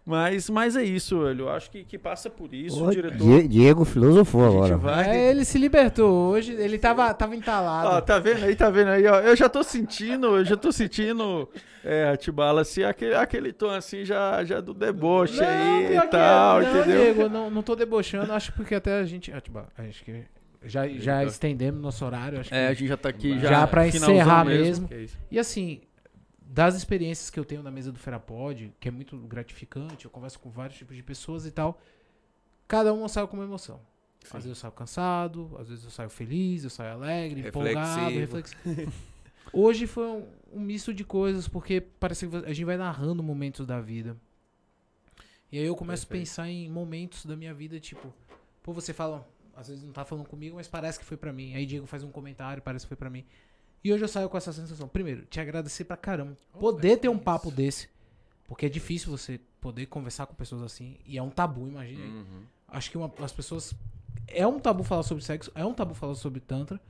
[0.05, 1.43] Mas, mas é isso, velho.
[1.45, 3.19] Eu acho que, que passa por isso, Ô, o diretor.
[3.19, 4.77] Die- Diego filosofou agora.
[4.77, 5.09] vai.
[5.09, 7.89] É, ele se libertou hoje, ele tava, tava entalado.
[7.89, 9.21] Ó, tá vendo aí, tá vendo aí, ó.
[9.21, 11.49] Eu já tô sentindo, eu já tô sentindo,
[11.85, 16.07] é, Atibala, assim, aquele, aquele tom assim já, já do deboche Não, aí e que
[16.09, 16.65] tal, é.
[16.65, 17.01] não, entendeu?
[17.15, 19.33] Diego, não, não tô debochando, acho porque até a gente.
[19.33, 20.25] ah, tipo, Acho que
[20.65, 23.49] já, já estendemos nosso horário, acho É, a gente já tá aqui já.
[23.49, 24.89] Já pra encerrar mesmo.
[24.91, 25.17] É isso.
[25.31, 25.81] E assim,
[26.53, 30.41] das experiências que eu tenho na mesa do Ferapod, que é muito gratificante, eu converso
[30.41, 31.81] com vários tipos de pessoas e tal.
[32.67, 33.81] Cada um sai com uma emoção.
[34.25, 38.93] Às vezes eu saio cansado, às vezes eu saio feliz, eu saio alegre, empolgado, Reflexivo.
[39.53, 43.65] Hoje foi um, um misto de coisas, porque parece que a gente vai narrando momentos
[43.65, 44.17] da vida.
[45.53, 46.29] E aí eu começo Perfeito.
[46.29, 48.13] a pensar em momentos da minha vida, tipo,
[48.63, 51.55] pô, você fala, às vezes não tá falando comigo, mas parece que foi pra mim.
[51.55, 53.25] Aí Diego faz um comentário, parece que foi pra mim.
[53.83, 54.87] E hoje eu saio com essa sensação.
[54.89, 56.37] Primeiro, te agradecer pra caramba.
[56.59, 57.89] Poder ter um papo desse.
[58.47, 60.99] Porque é difícil você poder conversar com pessoas assim.
[61.07, 62.05] E é um tabu, imagina.
[62.05, 62.43] Uhum.
[62.69, 63.75] Acho que uma- as pessoas.
[64.27, 66.81] É um tabu falar sobre sexo, é um tabu falar sobre Tantra.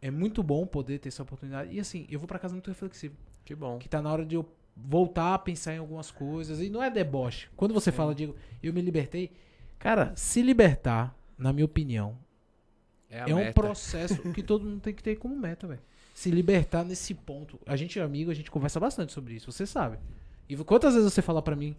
[0.00, 1.72] É muito bom poder ter essa oportunidade.
[1.74, 3.14] E assim, eu vou pra casa muito reflexivo.
[3.44, 3.78] Que bom.
[3.78, 6.60] Que tá na hora de eu voltar a pensar em algumas coisas.
[6.60, 7.48] E não é deboche.
[7.56, 9.30] Quando você fala, Diego, eu me libertei.
[9.78, 12.16] Cara, se libertar, na minha opinião,
[13.10, 15.80] É, é um processo que todo mundo tem que ter como meta, velho.
[16.22, 17.58] Se libertar nesse ponto.
[17.66, 19.98] A gente é amigo, a gente conversa bastante sobre isso, você sabe.
[20.48, 21.74] E quantas vezes você fala pra mim,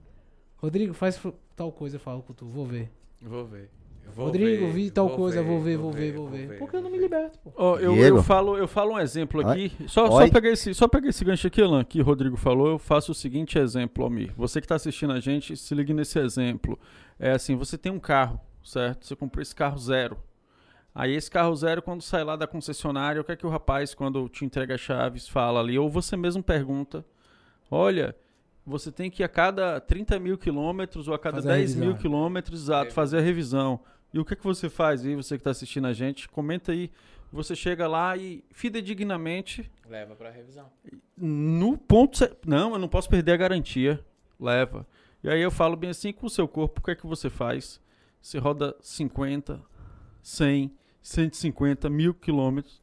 [0.57, 1.17] Rodrigo, faz
[1.55, 2.91] tal coisa, eu falo com tu, vou ver.
[3.21, 3.69] Vou ver.
[4.13, 6.57] Vou Rodrigo, ver, vi tal coisa, vou ver, vou ver, vou vou ver.
[6.59, 7.53] Porque eu não me liberto, pô.
[7.55, 9.71] Ó, eu, eu falo, eu falo um exemplo aqui.
[9.87, 10.29] Só, só, Oi.
[10.29, 12.67] pegar esse, só pegar esse gancho aqui, Alan, que o Rodrigo falou.
[12.67, 14.33] Eu faço o seguinte exemplo, Almir.
[14.35, 16.77] Você que está assistindo a gente, se ligue nesse exemplo.
[17.17, 19.07] É assim: você tem um carro, certo?
[19.07, 20.17] Você comprou esse carro zero.
[20.95, 23.93] Aí esse carro zero, quando sai lá da concessionária, o que é que o rapaz,
[23.95, 25.77] quando te entrega as chaves, fala ali?
[25.79, 27.03] Ou você mesmo pergunta:
[27.71, 28.15] Olha,
[28.65, 31.75] você tem que ir a cada 30 mil quilômetros ou a cada Fazer a 10
[31.75, 32.01] mil revisão.
[32.01, 32.95] quilômetros, exato, Revisão.
[32.95, 33.79] fazer a revisão.
[34.13, 36.29] E o que é que você faz aí, você que está assistindo a gente?
[36.29, 36.91] Comenta aí.
[37.31, 40.69] Você chega lá e, fidedignamente, Leva pra revisão.
[41.17, 42.19] no ponto.
[42.45, 43.99] Não, eu não posso perder a garantia.
[44.39, 44.85] Leva.
[45.23, 47.31] E aí eu falo bem assim com o seu corpo, o que é que você
[47.31, 47.81] faz?
[48.21, 49.59] Você roda 50,
[50.21, 50.71] 100,
[51.03, 52.81] 150 mil quilômetros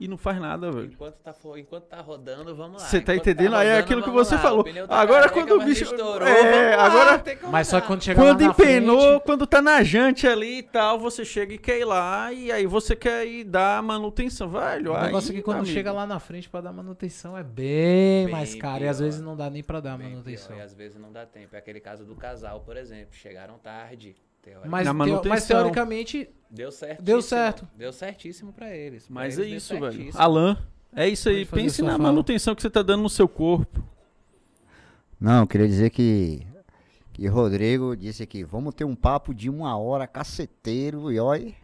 [0.00, 0.90] e não faz nada, velho.
[0.92, 2.88] Enquanto tá, enquanto tá rodando, vamos lá.
[2.88, 3.54] Você tá Enquanto entendendo?
[3.54, 4.40] Aí é rodando, aquilo que você lá.
[4.40, 4.64] falou.
[4.64, 7.86] Tá Agora quando o bicho- estourou, É, lá, agora- tem que Mas só rodar.
[7.86, 11.24] quando chegar Quando lá na empenou, frente, quando tá na jante ali e tal, você
[11.24, 14.90] chega e quer ir lá, e aí você quer ir dar manutenção, velho.
[14.90, 17.44] o aí, negócio é que quando amigo, chega lá na frente pra dar manutenção é
[17.44, 18.82] bem, Bem mais caro.
[18.82, 20.48] E às vezes não dá nem pra dar Bem manutenção.
[20.48, 21.54] pior, E às vezes não dá tempo.
[21.54, 23.14] É aquele caso do casal, por exemplo.
[23.14, 24.16] Chegaram tarde.
[24.66, 25.56] Mas, Na teo- mas manutenção.
[25.58, 27.02] teoricamente, Deu certo.
[27.02, 27.68] Deu certo.
[27.76, 29.06] Deu certíssimo pra eles.
[29.06, 30.10] Pra Mas eles é isso, velho.
[30.14, 30.58] Alan,
[30.94, 31.46] é isso aí.
[31.46, 32.02] Pense na fala.
[32.04, 33.82] manutenção que você tá dando no seu corpo.
[35.20, 36.44] Não, eu queria dizer que,
[37.12, 41.54] que Rodrigo disse que vamos ter um papo de uma hora caceteiro e olha,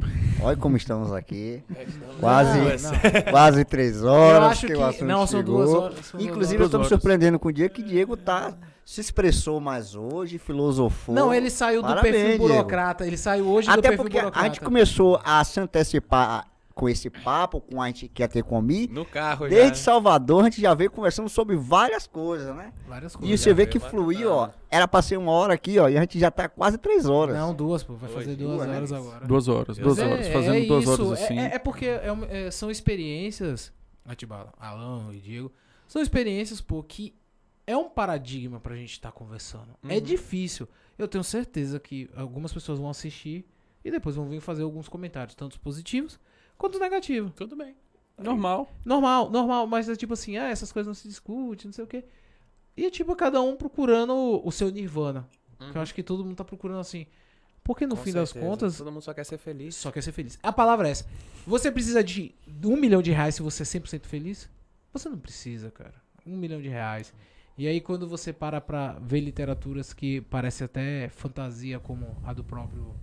[0.40, 1.62] olha como estamos aqui.
[2.20, 4.40] Quase, Não, quase três horas.
[4.42, 4.78] eu acho que que.
[4.78, 6.06] o assunto Não, são duas horas.
[6.06, 8.56] são duas Inclusive, eu estou me surpreendendo com o Diego, que Diego tá,
[8.90, 11.14] se expressou mais hoje, filosofou.
[11.14, 12.48] Não, ele saiu do Parabéns, perfil Diego.
[12.48, 13.06] burocrata.
[13.06, 14.46] Ele saiu hoje do Até perfil porque burocrata.
[14.46, 18.94] a gente começou a se antecipar com esse papo, com a gente quer ter comigo.
[18.94, 19.84] No carro Desde já.
[19.84, 22.72] Salvador, a gente já veio conversando sobre várias coisas, né?
[22.88, 23.40] Várias E coisas.
[23.40, 24.48] você vê que fluiu, ó.
[24.70, 27.36] Era pra ser uma hora aqui, ó, e a gente já tá quase três horas.
[27.36, 27.92] Não, duas, pô.
[27.94, 28.76] Vai fazer duas duas, né?
[28.76, 29.26] horas agora.
[29.26, 30.26] Duas horas, duas horas.
[30.28, 31.38] É- Fazendo é duas isso, horas assim.
[31.38, 33.70] É, é porque é é- são experiências,
[34.06, 35.52] Atibala, Alan e Diego,
[35.86, 37.12] são experiências, pô, que
[37.70, 39.76] é um paradigma pra gente estar conversando.
[39.88, 40.00] É Uhum.
[40.00, 40.66] difícil.
[40.98, 43.44] Eu tenho certeza que algumas pessoas vão assistir
[43.84, 46.18] e depois vão vir fazer alguns comentários, tanto positivos
[46.56, 47.32] quanto negativos.
[47.36, 47.76] Tudo bem.
[48.16, 48.68] Normal.
[48.84, 51.86] Normal, normal, mas é tipo assim, ah, essas coisas não se discutem, não sei o
[51.86, 52.04] quê.
[52.76, 55.28] E é tipo cada um procurando o, o seu nirvana.
[55.70, 57.06] Que eu acho que todo mundo tá procurando assim.
[57.64, 58.50] Porque no Com fim das certeza.
[58.50, 59.74] contas, Todo mundo só quer ser feliz.
[59.74, 60.38] só quer ser feliz.
[60.42, 61.04] A palavra é essa.
[61.46, 62.34] Você precisa de
[62.64, 64.48] um milhão de reais se você é 100% feliz?
[64.92, 65.94] Você não precisa, cara.
[66.24, 67.12] Um milhão de reais.
[67.58, 72.44] E aí quando você para pra ver literaturas que parece até fantasia como a do
[72.44, 72.94] próprio...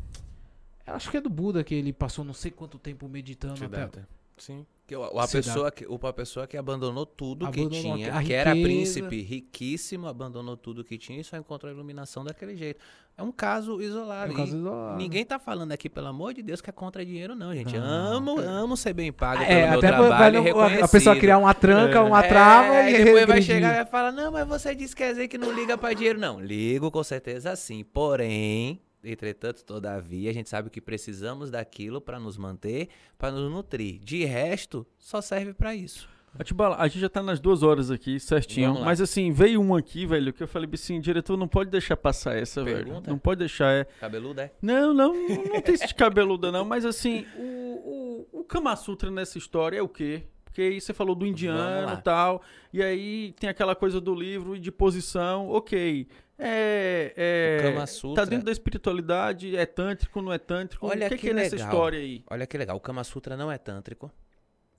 [0.88, 3.90] Acho que é do Buda, que ele passou não sei quanto tempo meditando até...
[4.38, 4.66] Sim.
[4.88, 8.32] Que, o- a, pessoa que, uma pessoa que abandonou tudo que Abandonou tinha, a que
[8.34, 8.68] era riqueza.
[8.70, 12.80] príncipe riquíssimo, abandonou tudo que tinha e só encontrou a iluminação daquele jeito.
[13.18, 14.32] É um caso É isolado.
[14.32, 14.98] um caso isolado.
[14.98, 17.76] Ninguém tá falando aqui, pelo amor de Deus, que é contra dinheiro, não, gente.
[17.76, 17.84] Não.
[18.18, 21.54] amo, amo ser bem pago É, pelo meu trabalho não- a- a pessoa criar uma
[21.56, 23.44] tranca, uma É, trava e e depois vai regredir.
[23.56, 26.20] chegar e vai falar, não, mas você disse quer dizer que não liga pra dinheiro.
[26.20, 27.84] Não, ligo com certeza sim.
[27.84, 34.00] Porém, entretanto, todavia, a gente sabe que precisamos daquilo pra nos manter, pra nos nutrir.
[34.00, 36.10] De resto, só serve pra isso.
[36.38, 38.82] Atibala, a gente já tá nas duas horas aqui, certinho.
[38.82, 42.36] Mas assim, veio um aqui, velho, que eu falei assim, diretor, não pode deixar passar
[42.36, 42.84] essa, velho.
[42.84, 43.10] Pergunta?
[43.10, 43.86] Não pode deixar, é.
[43.86, 44.52] Cabeludo é?
[44.62, 46.66] Não, não, não tem esse de cabeluda, não.
[46.66, 50.24] Mas assim, o, o, o Kama Sutra nessa história é o quê?
[50.56, 52.42] Porque aí você falou do indiano e tal.
[52.72, 56.08] E aí tem aquela coisa do livro e de posição, ok.
[56.40, 57.14] É.
[57.14, 60.88] é Kama Sutra- Tá dentro da espiritualidade, é tântrico, não é tântrico?
[60.88, 61.68] Olha o que, que que é nessa legal.
[61.68, 62.24] história aí?
[62.30, 64.10] Olha que legal, o Kama Sutra não é tântrico,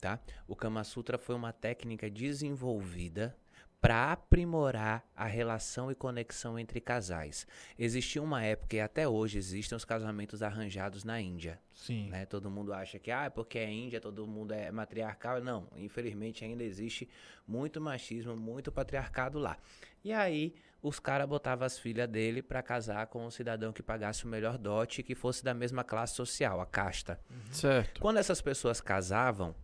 [0.00, 0.18] tá?
[0.48, 3.36] O Kama Sutra foi uma técnica desenvolvida
[3.80, 7.46] para aprimorar a relação e conexão entre casais.
[7.78, 12.08] Existia uma época e até hoje existem os casamentos arranjados na Índia, Sim.
[12.08, 12.26] né?
[12.26, 15.40] Todo mundo acha que ah, é porque é Índia, todo mundo é matriarcal.
[15.40, 17.08] Não, infelizmente ainda existe
[17.46, 19.58] muito machismo, muito patriarcado lá.
[20.02, 24.24] E aí os caras botavam as filhas dele para casar com um cidadão que pagasse
[24.24, 27.20] o melhor dote e que fosse da mesma classe social, a casta.
[27.50, 28.00] Certo.
[28.00, 29.54] Quando essas pessoas casavam,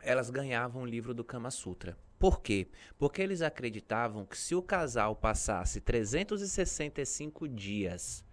[0.00, 1.96] elas ganhavam o livro do Kama Sutra.
[2.18, 2.66] Por quê?
[2.98, 8.24] Porque eles acreditavam que se o casal passasse 365 dias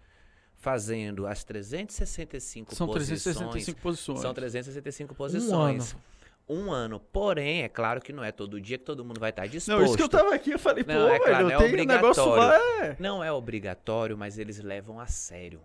[0.56, 4.20] fazendo as 365 São posições, 365 posições.
[4.22, 5.92] são 365 Um posições.
[5.94, 6.02] ano.
[6.48, 7.00] Um ano.
[7.00, 9.78] Porém, é claro que não é todo dia que todo mundo vai estar disposto.
[9.80, 11.58] Não, isso que eu tava aqui, eu falei, pô, Não, é velho, claro, não é
[11.58, 12.56] um negócio lá.
[12.84, 12.96] É...
[13.00, 15.62] Não é obrigatório, mas eles levam a sério.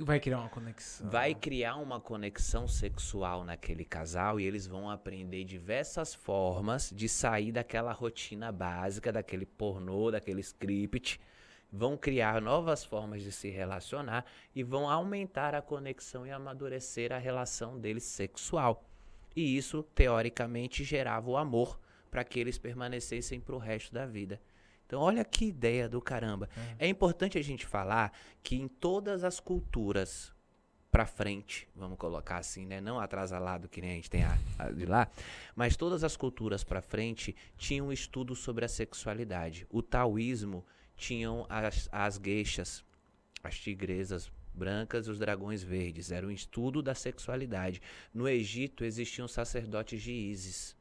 [0.00, 1.08] Vai criar uma conexão.
[1.08, 7.52] Vai criar uma conexão sexual naquele casal e eles vão aprender diversas formas de sair
[7.52, 11.20] daquela rotina básica, daquele pornô, daquele script.
[11.70, 17.18] Vão criar novas formas de se relacionar e vão aumentar a conexão e amadurecer a
[17.18, 18.84] relação deles sexual.
[19.36, 21.78] E isso, teoricamente, gerava o amor
[22.10, 24.40] para que eles permanecessem para o resto da vida.
[24.86, 26.48] Então, olha que ideia do caramba.
[26.78, 28.12] É importante a gente falar
[28.42, 30.32] que em todas as culturas
[30.94, 32.80] para frente, vamos colocar assim, né?
[32.80, 35.10] Não atrasalado que nem a gente tem a, a de lá,
[35.56, 39.66] mas todas as culturas para frente tinham um estudo sobre a sexualidade.
[39.70, 40.64] O taoísmo
[40.96, 42.84] tinham as, as gueixas,
[43.42, 46.12] as tigresas brancas e os dragões verdes.
[46.12, 47.82] Era um estudo da sexualidade.
[48.12, 50.76] No Egito existiam sacerdotes de Ísis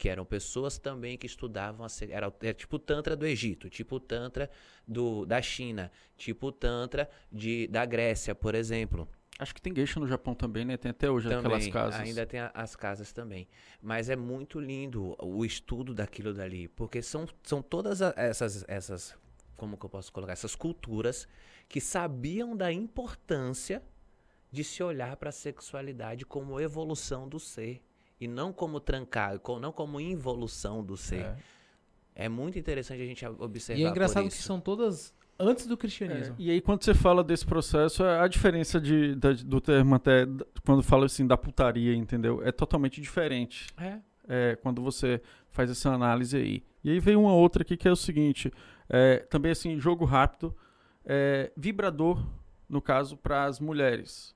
[0.00, 4.00] que eram pessoas também que estudavam era, era tipo o tantra do Egito, tipo o
[4.00, 4.50] tantra
[4.88, 9.06] do, da China, tipo o tantra de, da Grécia, por exemplo.
[9.38, 10.78] Acho que tem geisha no Japão também, né?
[10.78, 12.00] Tem até hoje aquelas Também, casas.
[12.00, 13.46] Ainda tem a- as casas também.
[13.82, 19.14] Mas é muito lindo o estudo daquilo dali, porque são, são todas a- essas, essas,
[19.54, 21.28] como que eu posso colocar, essas culturas
[21.68, 23.82] que sabiam da importância
[24.50, 27.82] de se olhar para a sexualidade como evolução do ser
[28.20, 31.24] e não como trancar, não como involução do ser.
[31.24, 31.36] É.
[32.14, 35.72] É, muito interessante a gente observar E é engraçado por que são todas antes do
[35.74, 36.34] É, cristianismo.
[36.38, 40.26] e aí, quando você fala desse processo, é a diferença de, da- do termo até,
[40.66, 42.42] quando fala assim da putaria, entendeu?
[42.44, 43.68] É totalmente diferente.
[43.78, 43.98] É.
[44.28, 46.62] é, quando você faz essa análise aí.
[46.84, 48.52] E aí veio uma outra aqui que é o seguinte,
[48.88, 50.54] é, também assim, jogo rápido,
[51.04, 52.22] é, vibrador,
[52.68, 54.34] no caso, para as mulheres.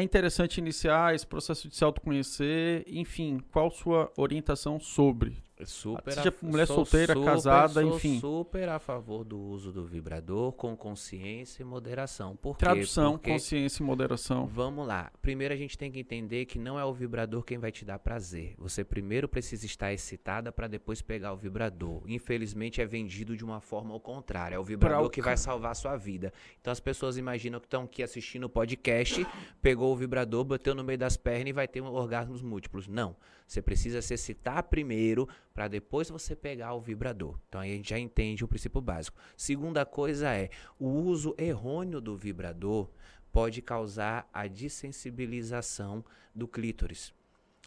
[0.00, 5.36] É interessante iniciar esse processo de se autoconhecer, enfim, qual sua orientação sobre?
[5.66, 8.20] Super Seja a- mulher solteira, super- casada, sou enfim.
[8.20, 12.36] super a favor do uso do vibrador com consciência e moderação.
[12.36, 12.64] Por quê?
[12.64, 14.46] Tradução, Porque consciência e moderação.
[14.46, 15.10] Vamos lá.
[15.22, 17.98] Primeiro a gente tem que entender que não é o vibrador quem vai te dar
[17.98, 18.54] prazer.
[18.58, 22.02] Você primeiro precisa estar excitada para depois pegar o vibrador.
[22.06, 24.54] Infelizmente é vendido de uma forma ao contrário.
[24.54, 26.32] É o vibrador o que vai salvar a sua vida.
[26.60, 29.26] Então as pessoas imaginam que estão aqui assistindo o podcast,
[29.62, 32.86] pegou o vibrador, bateu no meio das pernas e vai ter um orgasmos múltiplos.
[32.86, 33.16] Não.
[33.50, 37.36] Você precisa se excitar primeiro para depois você pegar o vibrador.
[37.48, 39.18] Então aí a gente já entende o princípio básico.
[39.36, 42.88] Segunda coisa é o uso errôneo do vibrador
[43.32, 47.12] pode causar a dessensibilização do clítoris.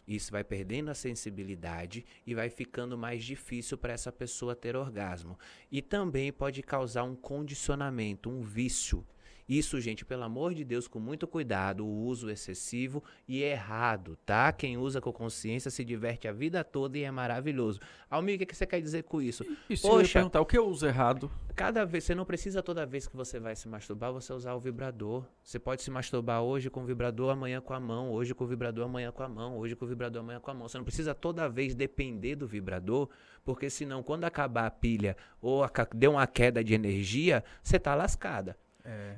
[0.08, 5.38] Isso vai perdendo a sensibilidade e vai ficando mais difícil para essa pessoa ter orgasmo.
[5.70, 9.06] E também pode causar um condicionamento, um vício.
[9.48, 14.50] Isso, gente, pelo amor de Deus, com muito cuidado, o uso excessivo e errado, tá?
[14.52, 17.78] Quem usa com consciência se diverte a vida toda e é maravilhoso.
[18.08, 19.44] Almir, o que você quer dizer com isso?
[19.44, 20.12] Eu ia Poxa.
[20.14, 21.30] perguntar, o que eu uso errado?
[21.54, 24.60] Cada vez, você não precisa toda vez que você vai se masturbar, você usar o
[24.60, 25.24] vibrador.
[25.42, 28.46] Você pode se masturbar hoje com o vibrador, amanhã com a mão, hoje com o
[28.46, 30.68] vibrador, amanhã com a mão, hoje com o vibrador, amanhã com a mão.
[30.68, 33.08] Você não precisa toda vez depender do vibrador,
[33.44, 37.94] porque senão quando acabar a pilha ou a deu uma queda de energia, você tá
[37.94, 38.56] lascada.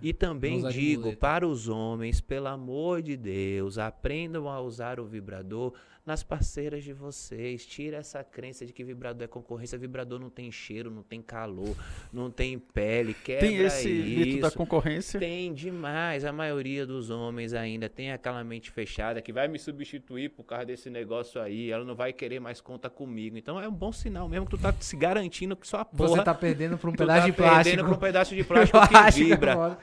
[0.00, 5.72] E também digo para os homens, pelo amor de Deus, aprendam a usar o vibrador
[6.06, 7.66] nas parceiras de vocês.
[7.66, 9.76] Tira essa crença de que vibrador é concorrência.
[9.76, 11.76] Vibrador não tem cheiro, não tem calor,
[12.12, 13.12] não tem pele.
[13.12, 14.56] Quebra Tem esse mito da isso.
[14.56, 15.18] concorrência.
[15.18, 16.24] Tem demais.
[16.24, 20.66] A maioria dos homens ainda tem aquela mente fechada que vai me substituir por causa
[20.66, 21.70] desse negócio aí.
[21.72, 23.36] Ela não vai querer mais conta comigo.
[23.36, 26.22] Então é um bom sinal mesmo que tu tá se garantindo que sua porra Você
[26.22, 27.64] tá perdendo por um pedaço tá de plástico.
[27.64, 29.78] perdendo pra um pedaço de plástico que vibra.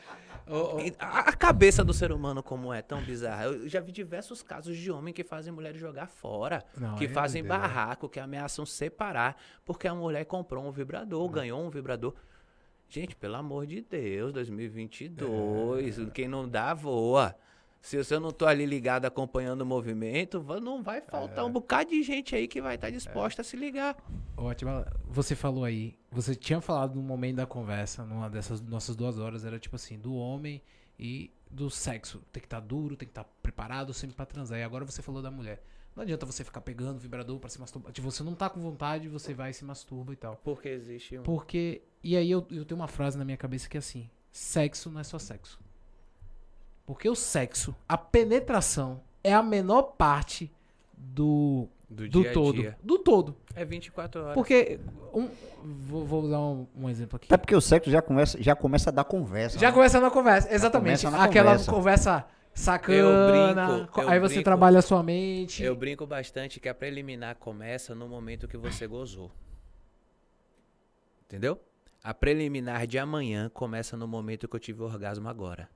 [0.47, 3.45] Ô, E A cabeça do ser humano como é tão bizarra.
[3.45, 7.09] Eu já vi diversos casos de homem que fazem mulher jogar fora, Não, que é
[7.09, 12.13] fazem barraco, que ameaçam separar, porque a mulher comprou um vibrador, ganhou um vibrador.
[12.89, 16.05] Gente, pelo amor de Deus, 2022, É.
[16.11, 17.35] quem não dá voa.
[17.83, 21.01] Se eu não tô ali ligado acompanhando o movimento, não vai É.
[21.01, 23.97] faltar um bocado de gente aí que vai estar disposta a se ligar.
[24.49, 29.19] Atibala, você falou aí, você tinha falado no momento da conversa, numa dessas nossas duas
[29.19, 30.61] horas, era tipo assim, do homem
[30.97, 32.21] e do sexo.
[32.31, 34.57] Tem que estar duro, tem que estar preparado sempre pra transar.
[34.57, 35.61] E agora você falou da mulher.
[35.93, 37.91] Não adianta você ficar pegando vibrador pra se masturbar.
[37.91, 40.37] Tipo, você não tá com vontade, você vai e se masturba e tal.
[40.37, 41.23] Porque existe um.
[41.23, 41.81] Porque.
[42.01, 45.01] E aí eu, eu tenho uma frase na minha cabeça que é assim: sexo não
[45.01, 45.59] é só sexo.
[46.85, 50.51] Porque o sexo, a penetração, é a menor parte
[50.97, 52.53] do, Do, do dia a todo.
[52.53, 52.77] dia.
[52.83, 53.35] Do todo.
[53.55, 54.33] É 24 horas.
[54.33, 54.79] Porque.
[55.13, 55.29] Um,
[55.63, 57.27] vou, vou dar um, um exemplo aqui.
[57.27, 59.57] Até porque o sexo já começa, já começa a dar conversa.
[59.59, 59.73] Já né?
[59.73, 61.01] começa na conversa, exatamente.
[61.05, 61.71] começa na Aquela conversa.
[61.71, 62.97] conversa, sacana.
[62.97, 64.43] Eu brinco, eu aí você brinco.
[64.45, 65.63] trabalha a sua mente.
[65.63, 69.31] Eu brinco bastante que a preliminar começa no momento que você gozou.
[71.25, 71.59] Entendeu?
[72.03, 75.69] A preliminar de amanhã começa no momento que eu tive o orgasmo agora.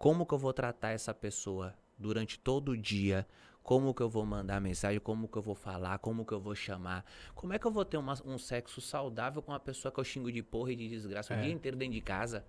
[0.00, 3.26] Como que eu vou tratar essa pessoa durante todo o dia?
[3.62, 4.98] Como que eu vou mandar mensagem?
[4.98, 5.98] Como que eu vou falar?
[5.98, 7.04] Como que eu vou chamar?
[7.34, 10.04] Como é que eu vou ter uma- um sexo saudável com uma pessoa que eu
[10.04, 11.42] xingo de porra e de desgraça o É.
[11.42, 12.46] dia inteiro dentro de casa?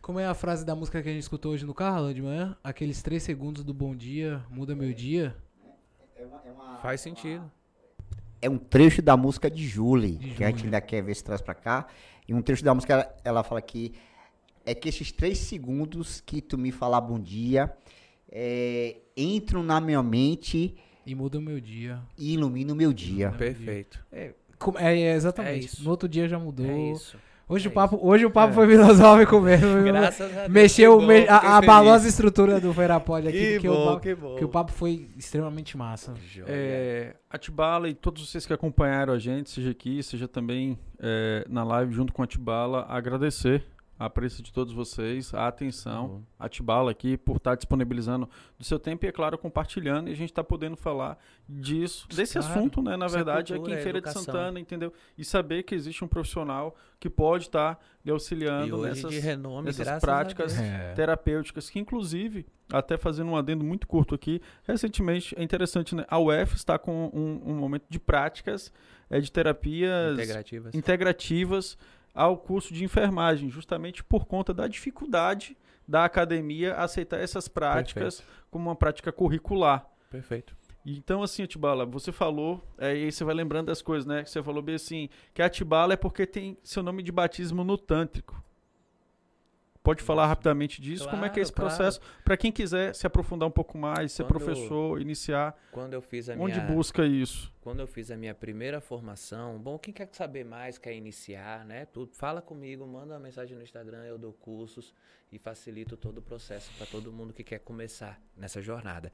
[0.00, 2.56] Como é a frase da música que a gente escutou hoje no carro, de manhã?
[2.64, 5.36] Aqueles três segundos do bom dia muda meu dia.
[6.80, 7.52] Faz sentido.
[8.40, 10.74] É um trecho da música de Julie, De que a gente Julie.
[10.74, 11.86] ainda quer ver se traz pra cá.
[12.26, 13.92] E um trecho da música, ela, ela fala que
[14.66, 17.72] é que esses três segundos que tu me falar bom dia
[18.30, 20.74] é, entram na minha mente
[21.06, 22.00] E muda o meu dia.
[22.18, 23.30] e iluminam o meu dia.
[23.32, 24.04] Perfeito.
[24.58, 25.52] Como- É, é exatamente.
[25.54, 25.84] É isso.
[25.84, 26.66] No outro dia já mudou.
[26.66, 27.18] É isso.
[27.46, 29.82] Hoje, É o papo, hoje o papo foi filosófico mesmo.
[29.84, 30.48] Graças a Deus.
[30.50, 33.72] Mexeu, que bom, me- fiquei a- abalou as estruturas do Verapod aqui, Que porque, o
[33.74, 34.28] bom, papo, que bom.
[34.30, 36.14] porque o papo foi extremamente massa.
[36.46, 41.62] É, Atibala e todos vocês que acompanharam a gente, seja aqui, seja também é, na
[41.64, 43.62] live junto com a Atibala, agradecer
[43.98, 46.22] a presença de todos vocês, a atenção, Uhum.
[46.38, 50.30] Atibala aqui por estar disponibilizando do seu tempo e, é claro, compartilhando e a gente
[50.30, 51.16] está podendo falar
[51.48, 52.52] disso, desse Claro.
[52.54, 52.96] assunto, né?
[52.96, 54.10] Na é verdade, cultura, aqui em é Feira de.
[54.12, 54.92] Santana, entendeu?
[55.16, 59.66] E saber que existe um profissional que pode estar lhe E auxiliando nessas, de renome,
[59.66, 60.62] nessas práticas a.
[60.62, 60.92] É.
[60.94, 66.04] terapêuticas, que inclusive, até fazendo um adendo muito curto aqui, recentemente, é interessante, né?
[66.08, 68.72] A UF está com um, um momento de práticas
[69.08, 70.74] é, de terapias Integrativas.
[70.74, 71.78] integrativas
[72.14, 78.70] ao curso de enfermagem, justamente por conta da dificuldade da academia aceitar essas práticas como
[78.70, 79.86] uma prática curricular.
[80.10, 80.56] Perfeito.
[80.86, 84.22] Então, assim, Atibala, você falou, é, e aí você vai lembrando das coisas, né?
[84.22, 87.78] Que Você falou bem assim, que Atibala é porque tem seu nome de batismo no
[87.78, 88.42] tântrico.
[89.84, 91.06] Pode falar rapidamente disso?
[91.10, 92.00] Como é que é esse Claro, processo?
[92.24, 96.30] Para quem quiser se aprofundar um pouco mais, ser Quando- professor, iniciar, Quando eu fiz
[96.30, 96.66] a onde minha...
[96.74, 97.52] busca isso?
[97.60, 101.84] quando eu fiz a minha primeira formação, bom, quem quer saber mais, quer iniciar, né?
[101.86, 104.94] Tudo, fala comigo, manda uma mensagem no Instagram, eu dou cursos
[105.32, 109.10] e facilito todo o processo para todo mundo que quer começar nessa jornada.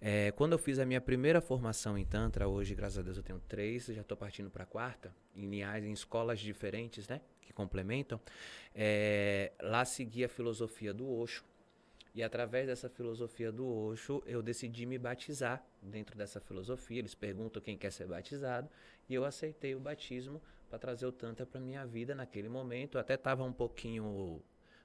[0.00, 3.22] É, quando eu fiz a minha primeira formação em Tantra, hoje, graças a Deus, eu
[3.22, 7.20] tenho três, já estou partindo para a quarta, em, em escolas diferentes, né?
[7.54, 8.20] Complementam.
[8.74, 11.44] É, lá segui a filosofia do Osho,
[12.14, 17.00] e através dessa filosofia do Osho, eu decidi me batizar dentro dessa filosofia.
[17.00, 18.70] Eles perguntam quem quer ser batizado
[19.08, 20.40] e eu aceitei o batismo
[20.70, 22.96] para trazer o Tantra para minha vida naquele momento.
[22.96, 24.40] Eu até estava um pouquinho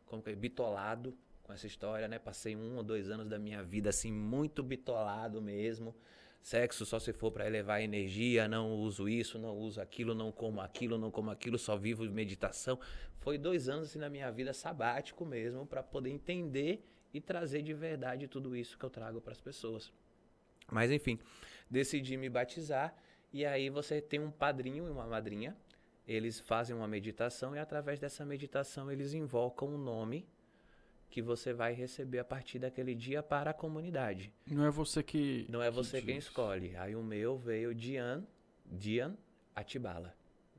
[0.07, 2.17] como que, bitolado com essa história, né?
[2.17, 5.95] Passei um ou dois anos da minha vida assim muito bitolado mesmo.
[6.41, 10.31] Sexo só se for para elevar a energia, não uso isso, não uso aquilo, não
[10.31, 12.79] como aquilo, não como aquilo, só vivo meditação.
[13.19, 16.83] Foi dois anos assim na minha vida sabático mesmo para poder entender
[17.13, 19.91] e trazer de verdade tudo isso que eu trago para as pessoas.
[20.71, 21.19] Mas enfim,
[21.69, 22.95] decidi me batizar
[23.33, 25.55] e aí você tem um padrinho e uma madrinha.
[26.07, 30.25] Eles fazem uma meditação e através dessa meditação eles invocam um nome
[31.09, 34.31] que você vai receber a partir daquele dia para a comunidade.
[34.45, 36.75] Não é você que Não é você que quem escolhe.
[36.75, 38.23] Aí o meu veio Dian,
[38.65, 39.15] Dian
[39.55, 40.15] Atibala,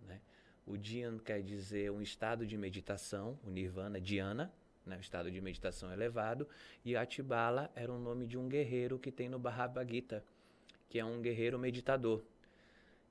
[0.07, 0.21] né?
[0.67, 4.53] O Dian quer dizer um estado de meditação, o Nirvana, Diana,
[4.85, 6.49] né, o estado de meditação elevado,
[6.85, 10.25] e Atibala era o nome de um guerreiro que tem no Bhagavad Gita,
[10.89, 12.23] que é um guerreiro meditador.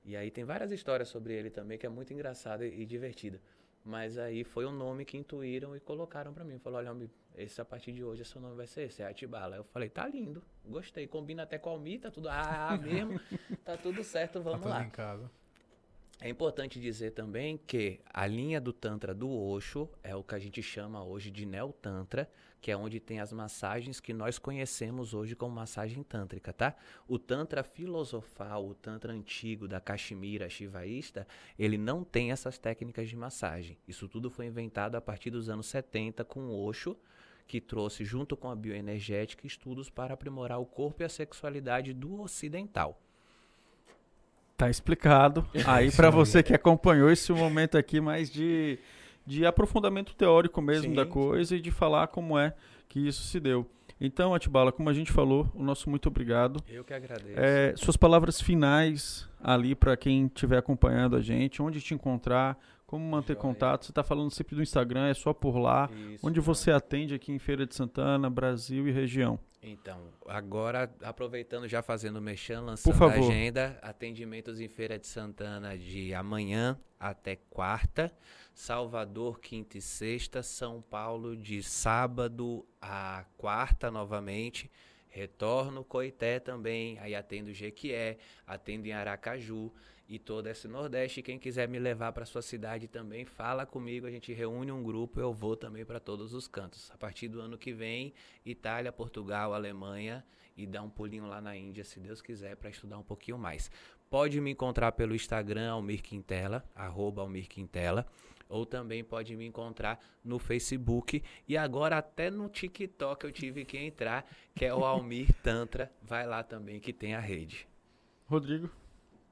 [0.04, 3.40] E aí tem várias histórias sobre ele também, que é muito engraçada e divertida.
[3.84, 6.58] Mas aí foi o nome que intuíram e colocaram para mim.
[6.58, 9.56] Falou, olha, esse a partir de hoje, seu nome vai ser esse, é Atibala.
[9.56, 13.18] Eu falei, tá lindo, gostei, combina até com a Almi, tá tudo ah, mesmo,
[13.64, 14.84] tá tudo certo, vamos tá lá.
[14.84, 15.30] Em casa.
[16.22, 20.38] É importante dizer também que a linha do Tantra do Osho é o que a
[20.38, 25.14] gente chama hoje de Neo Tantra, que é onde tem as massagens que nós conhecemos
[25.14, 26.76] hoje como massagem tântrica, tá?
[27.08, 31.26] O Tantra filosofal, o Tantra antigo da Kashmira Shivaísta,
[31.58, 33.78] ele não tem essas técnicas de massagem.
[33.88, 36.98] Isso tudo foi inventado a partir dos anos 70 com Osho,
[37.46, 42.20] que trouxe junto com a bioenergética estudos para aprimorar o corpo e a sexualidade do
[42.20, 43.00] ocidental.
[44.60, 45.46] Tá explicado.
[45.66, 48.78] Aí para você que acompanhou esse momento aqui mais de,
[49.26, 50.94] de aprofundamento teórico mesmo Sim.
[50.94, 52.52] da coisa e de falar como é
[52.86, 53.66] que isso se deu.
[53.98, 56.62] Então, Atibala, como a gente falou, o nosso muito obrigado.
[56.68, 57.38] Eu que agradeço.
[57.38, 62.58] É, suas palavras finais ali para quem estiver acompanhando a gente, onde te encontrar,
[62.90, 63.40] como manter Joia.
[63.40, 63.84] contato.
[63.84, 65.88] Você está falando sempre do Instagram, é só por lá.
[65.92, 69.38] Isso, onde você atende aqui em Feira de Santana, Brasil e região.
[69.62, 75.78] Então, agora aproveitando já fazendo o mexão, lançando a agenda, atendimentos em Feira de Santana
[75.78, 78.12] de amanhã até quarta,
[78.52, 84.68] Salvador quinta e sexta, São Paulo de sábado a quarta novamente,
[85.08, 89.72] retorno Coité também, aí atendo Jequié, atendo em Aracaju,
[90.10, 91.22] e todo esse Nordeste.
[91.22, 95.20] Quem quiser me levar para sua cidade também, fala comigo, a gente reúne um grupo,
[95.20, 96.90] eu vou também para todos os cantos.
[96.90, 98.12] A partir do ano que vem,
[98.44, 102.98] Itália, Portugal, Alemanha e dar um pulinho lá na Índia, se Deus quiser, para estudar
[102.98, 103.70] um pouquinho mais.
[104.10, 108.04] Pode me encontrar pelo Instagram, Almir Quintela, arroba Almir Quintela,
[108.48, 113.78] ou também pode me encontrar no Facebook e agora até no TikTok eu tive que
[113.78, 117.68] entrar, que é o Almir Tantra, vai lá também que tem a rede.
[118.26, 118.68] Rodrigo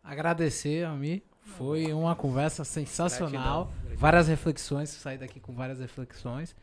[0.09, 1.20] agradecer a mim.
[1.43, 3.31] Foi uma conversa sensacional.
[3.31, 3.99] Gratidão, gratidão.
[3.99, 6.57] Várias reflexões, saí daqui com várias reflexões.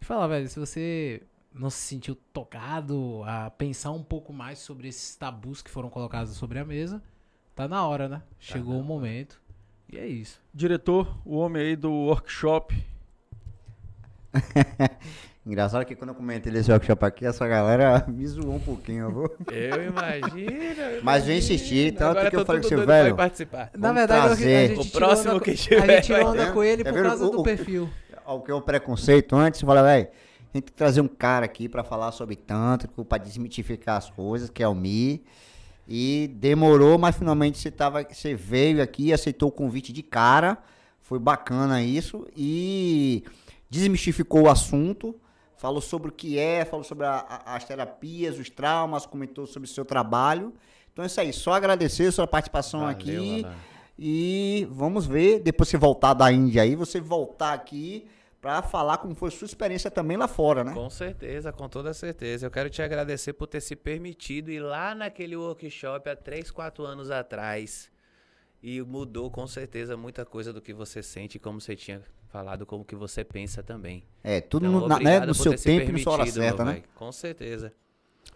[0.00, 1.22] E falar, velho, se você
[1.52, 6.32] não se sentiu tocado a pensar um pouco mais sobre esses tabus que foram colocados
[6.34, 7.02] sobre a mesa,
[7.54, 8.22] tá na hora, né?
[8.38, 9.40] Chegou tá o momento.
[9.92, 10.40] E é isso.
[10.54, 12.74] Diretor, o homem aí do workshop.
[15.44, 19.28] Engraçado que quando eu comentei desse workshop aqui, essa galera me zoou um pouquinho.
[19.50, 21.02] Eu, eu imagino.
[21.02, 23.16] Mas eu insisti, tanto Agora que eu falei com você, velho.
[23.16, 23.70] Participar.
[23.76, 24.56] Na verdade, trazer...
[24.56, 25.82] a gente o próximo que tiver.
[25.82, 27.90] A gente onda com ele por causa o, do perfil.
[28.24, 31.08] O, que é o preconceito antes, você fala, velho, a gente tem que trazer um
[31.08, 35.24] cara aqui pra falar sobre tântrico, pra desmitificar as coisas, que é o Mi.
[35.88, 40.56] E demorou, mas finalmente você, tava, você veio aqui, aceitou o convite de cara.
[41.00, 42.28] Foi bacana isso.
[42.36, 43.24] E
[43.68, 45.16] desmistificou o assunto
[45.62, 49.68] falou sobre o que é, falou sobre a, a, as terapias, os traumas, comentou sobre
[49.68, 50.52] o seu trabalho.
[50.92, 53.46] Então é isso aí, só agradecer a sua participação Valeu, aqui.
[53.96, 58.08] E vamos ver, depois você voltar da Índia aí, você voltar aqui
[58.40, 60.74] para falar como foi a sua experiência também lá fora, né?
[60.74, 62.44] Com certeza, com toda certeza.
[62.44, 66.84] Eu quero te agradecer por ter se permitido ir lá naquele workshop há 3, 4
[66.84, 67.88] anos atrás.
[68.60, 72.82] E mudou com certeza muita coisa do que você sente, como você tinha falado como
[72.82, 74.02] que você pensa também.
[74.24, 76.82] É, tudo então, no, na, né, no seu tempo e na sua hora certa, né?
[76.94, 77.72] Com certeza.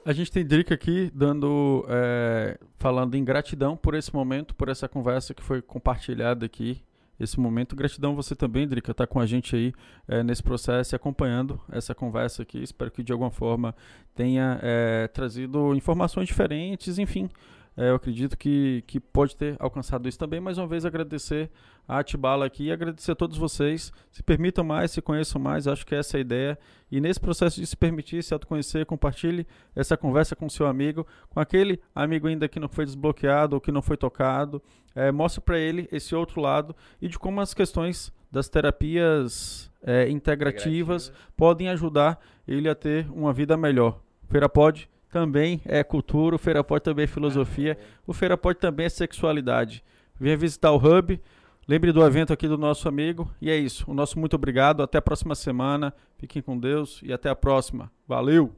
[0.04, 4.86] A gente tem Drica aqui dando, é, falando em gratidão por esse momento, por essa
[4.86, 6.82] conversa que foi compartilhada aqui,
[7.18, 7.74] esse momento.
[7.74, 9.72] Gratidão você também, Drica, tá com a gente aí
[10.06, 12.62] é, nesse processo e acompanhando essa conversa aqui.
[12.62, 13.74] Espero que de alguma forma
[14.14, 17.30] tenha é, trazido informações diferentes, enfim.
[17.76, 20.40] É, eu acredito que, que pode ter alcançado isso também.
[20.40, 21.50] Mais uma vez, agradecer
[21.86, 23.92] a Atibala aqui e agradecer a todos vocês.
[24.10, 26.58] Se permitam mais, se conheçam mais, acho que essa é a ideia.
[26.90, 31.38] E nesse processo de se permitir, se autoconhecer, compartilhe essa conversa com seu amigo, com
[31.38, 34.62] aquele amigo ainda que não foi desbloqueado ou que não foi tocado.
[34.94, 40.08] É, mostre para ele esse outro lado e de como as questões das terapias é,
[40.08, 44.00] integrativas podem ajudar ele a ter uma vida melhor.
[44.28, 48.84] Feira pode também é cultura, o Feira Pode também é filosofia, o Feira Pode também
[48.84, 49.82] é sexualidade.
[50.20, 51.18] Venha visitar o Hub,
[51.66, 53.90] lembre do evento aqui do nosso amigo, e é isso.
[53.90, 57.90] O nosso muito obrigado, até a próxima semana, fiquem com Deus e até a próxima.
[58.06, 58.54] Valeu!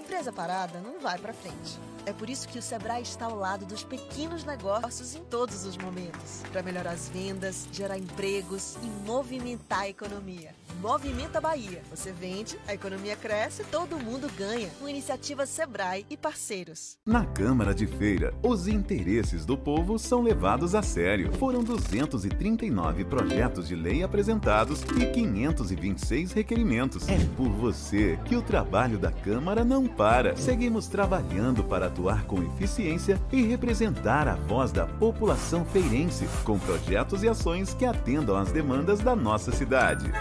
[0.00, 1.93] Empresa parada não vai pra frente.
[2.06, 5.76] É por isso que o Sebrae está ao lado dos pequenos negócios em todos os
[5.78, 10.54] momentos, para melhorar as vendas, gerar empregos e movimentar a economia.
[10.80, 11.82] Movimenta Bahia.
[11.90, 14.68] Você vende, a economia cresce, todo mundo ganha.
[14.80, 16.96] Com iniciativa Sebrae e parceiros.
[17.06, 21.32] Na Câmara de Feira, os interesses do povo são levados a sério.
[21.34, 27.08] Foram 239 projetos de lei apresentados e 526 requerimentos.
[27.08, 30.36] É por você que o trabalho da Câmara não para.
[30.36, 37.22] Seguimos trabalhando para atuar com eficiência e representar a voz da população feirense, com projetos
[37.22, 40.12] e ações que atendam às demandas da nossa cidade.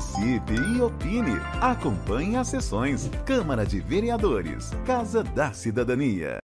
[0.00, 1.38] Participe e opine.
[1.60, 3.10] Acompanhe as sessões.
[3.26, 6.38] Câmara de Vereadores, Casa da Cidadania.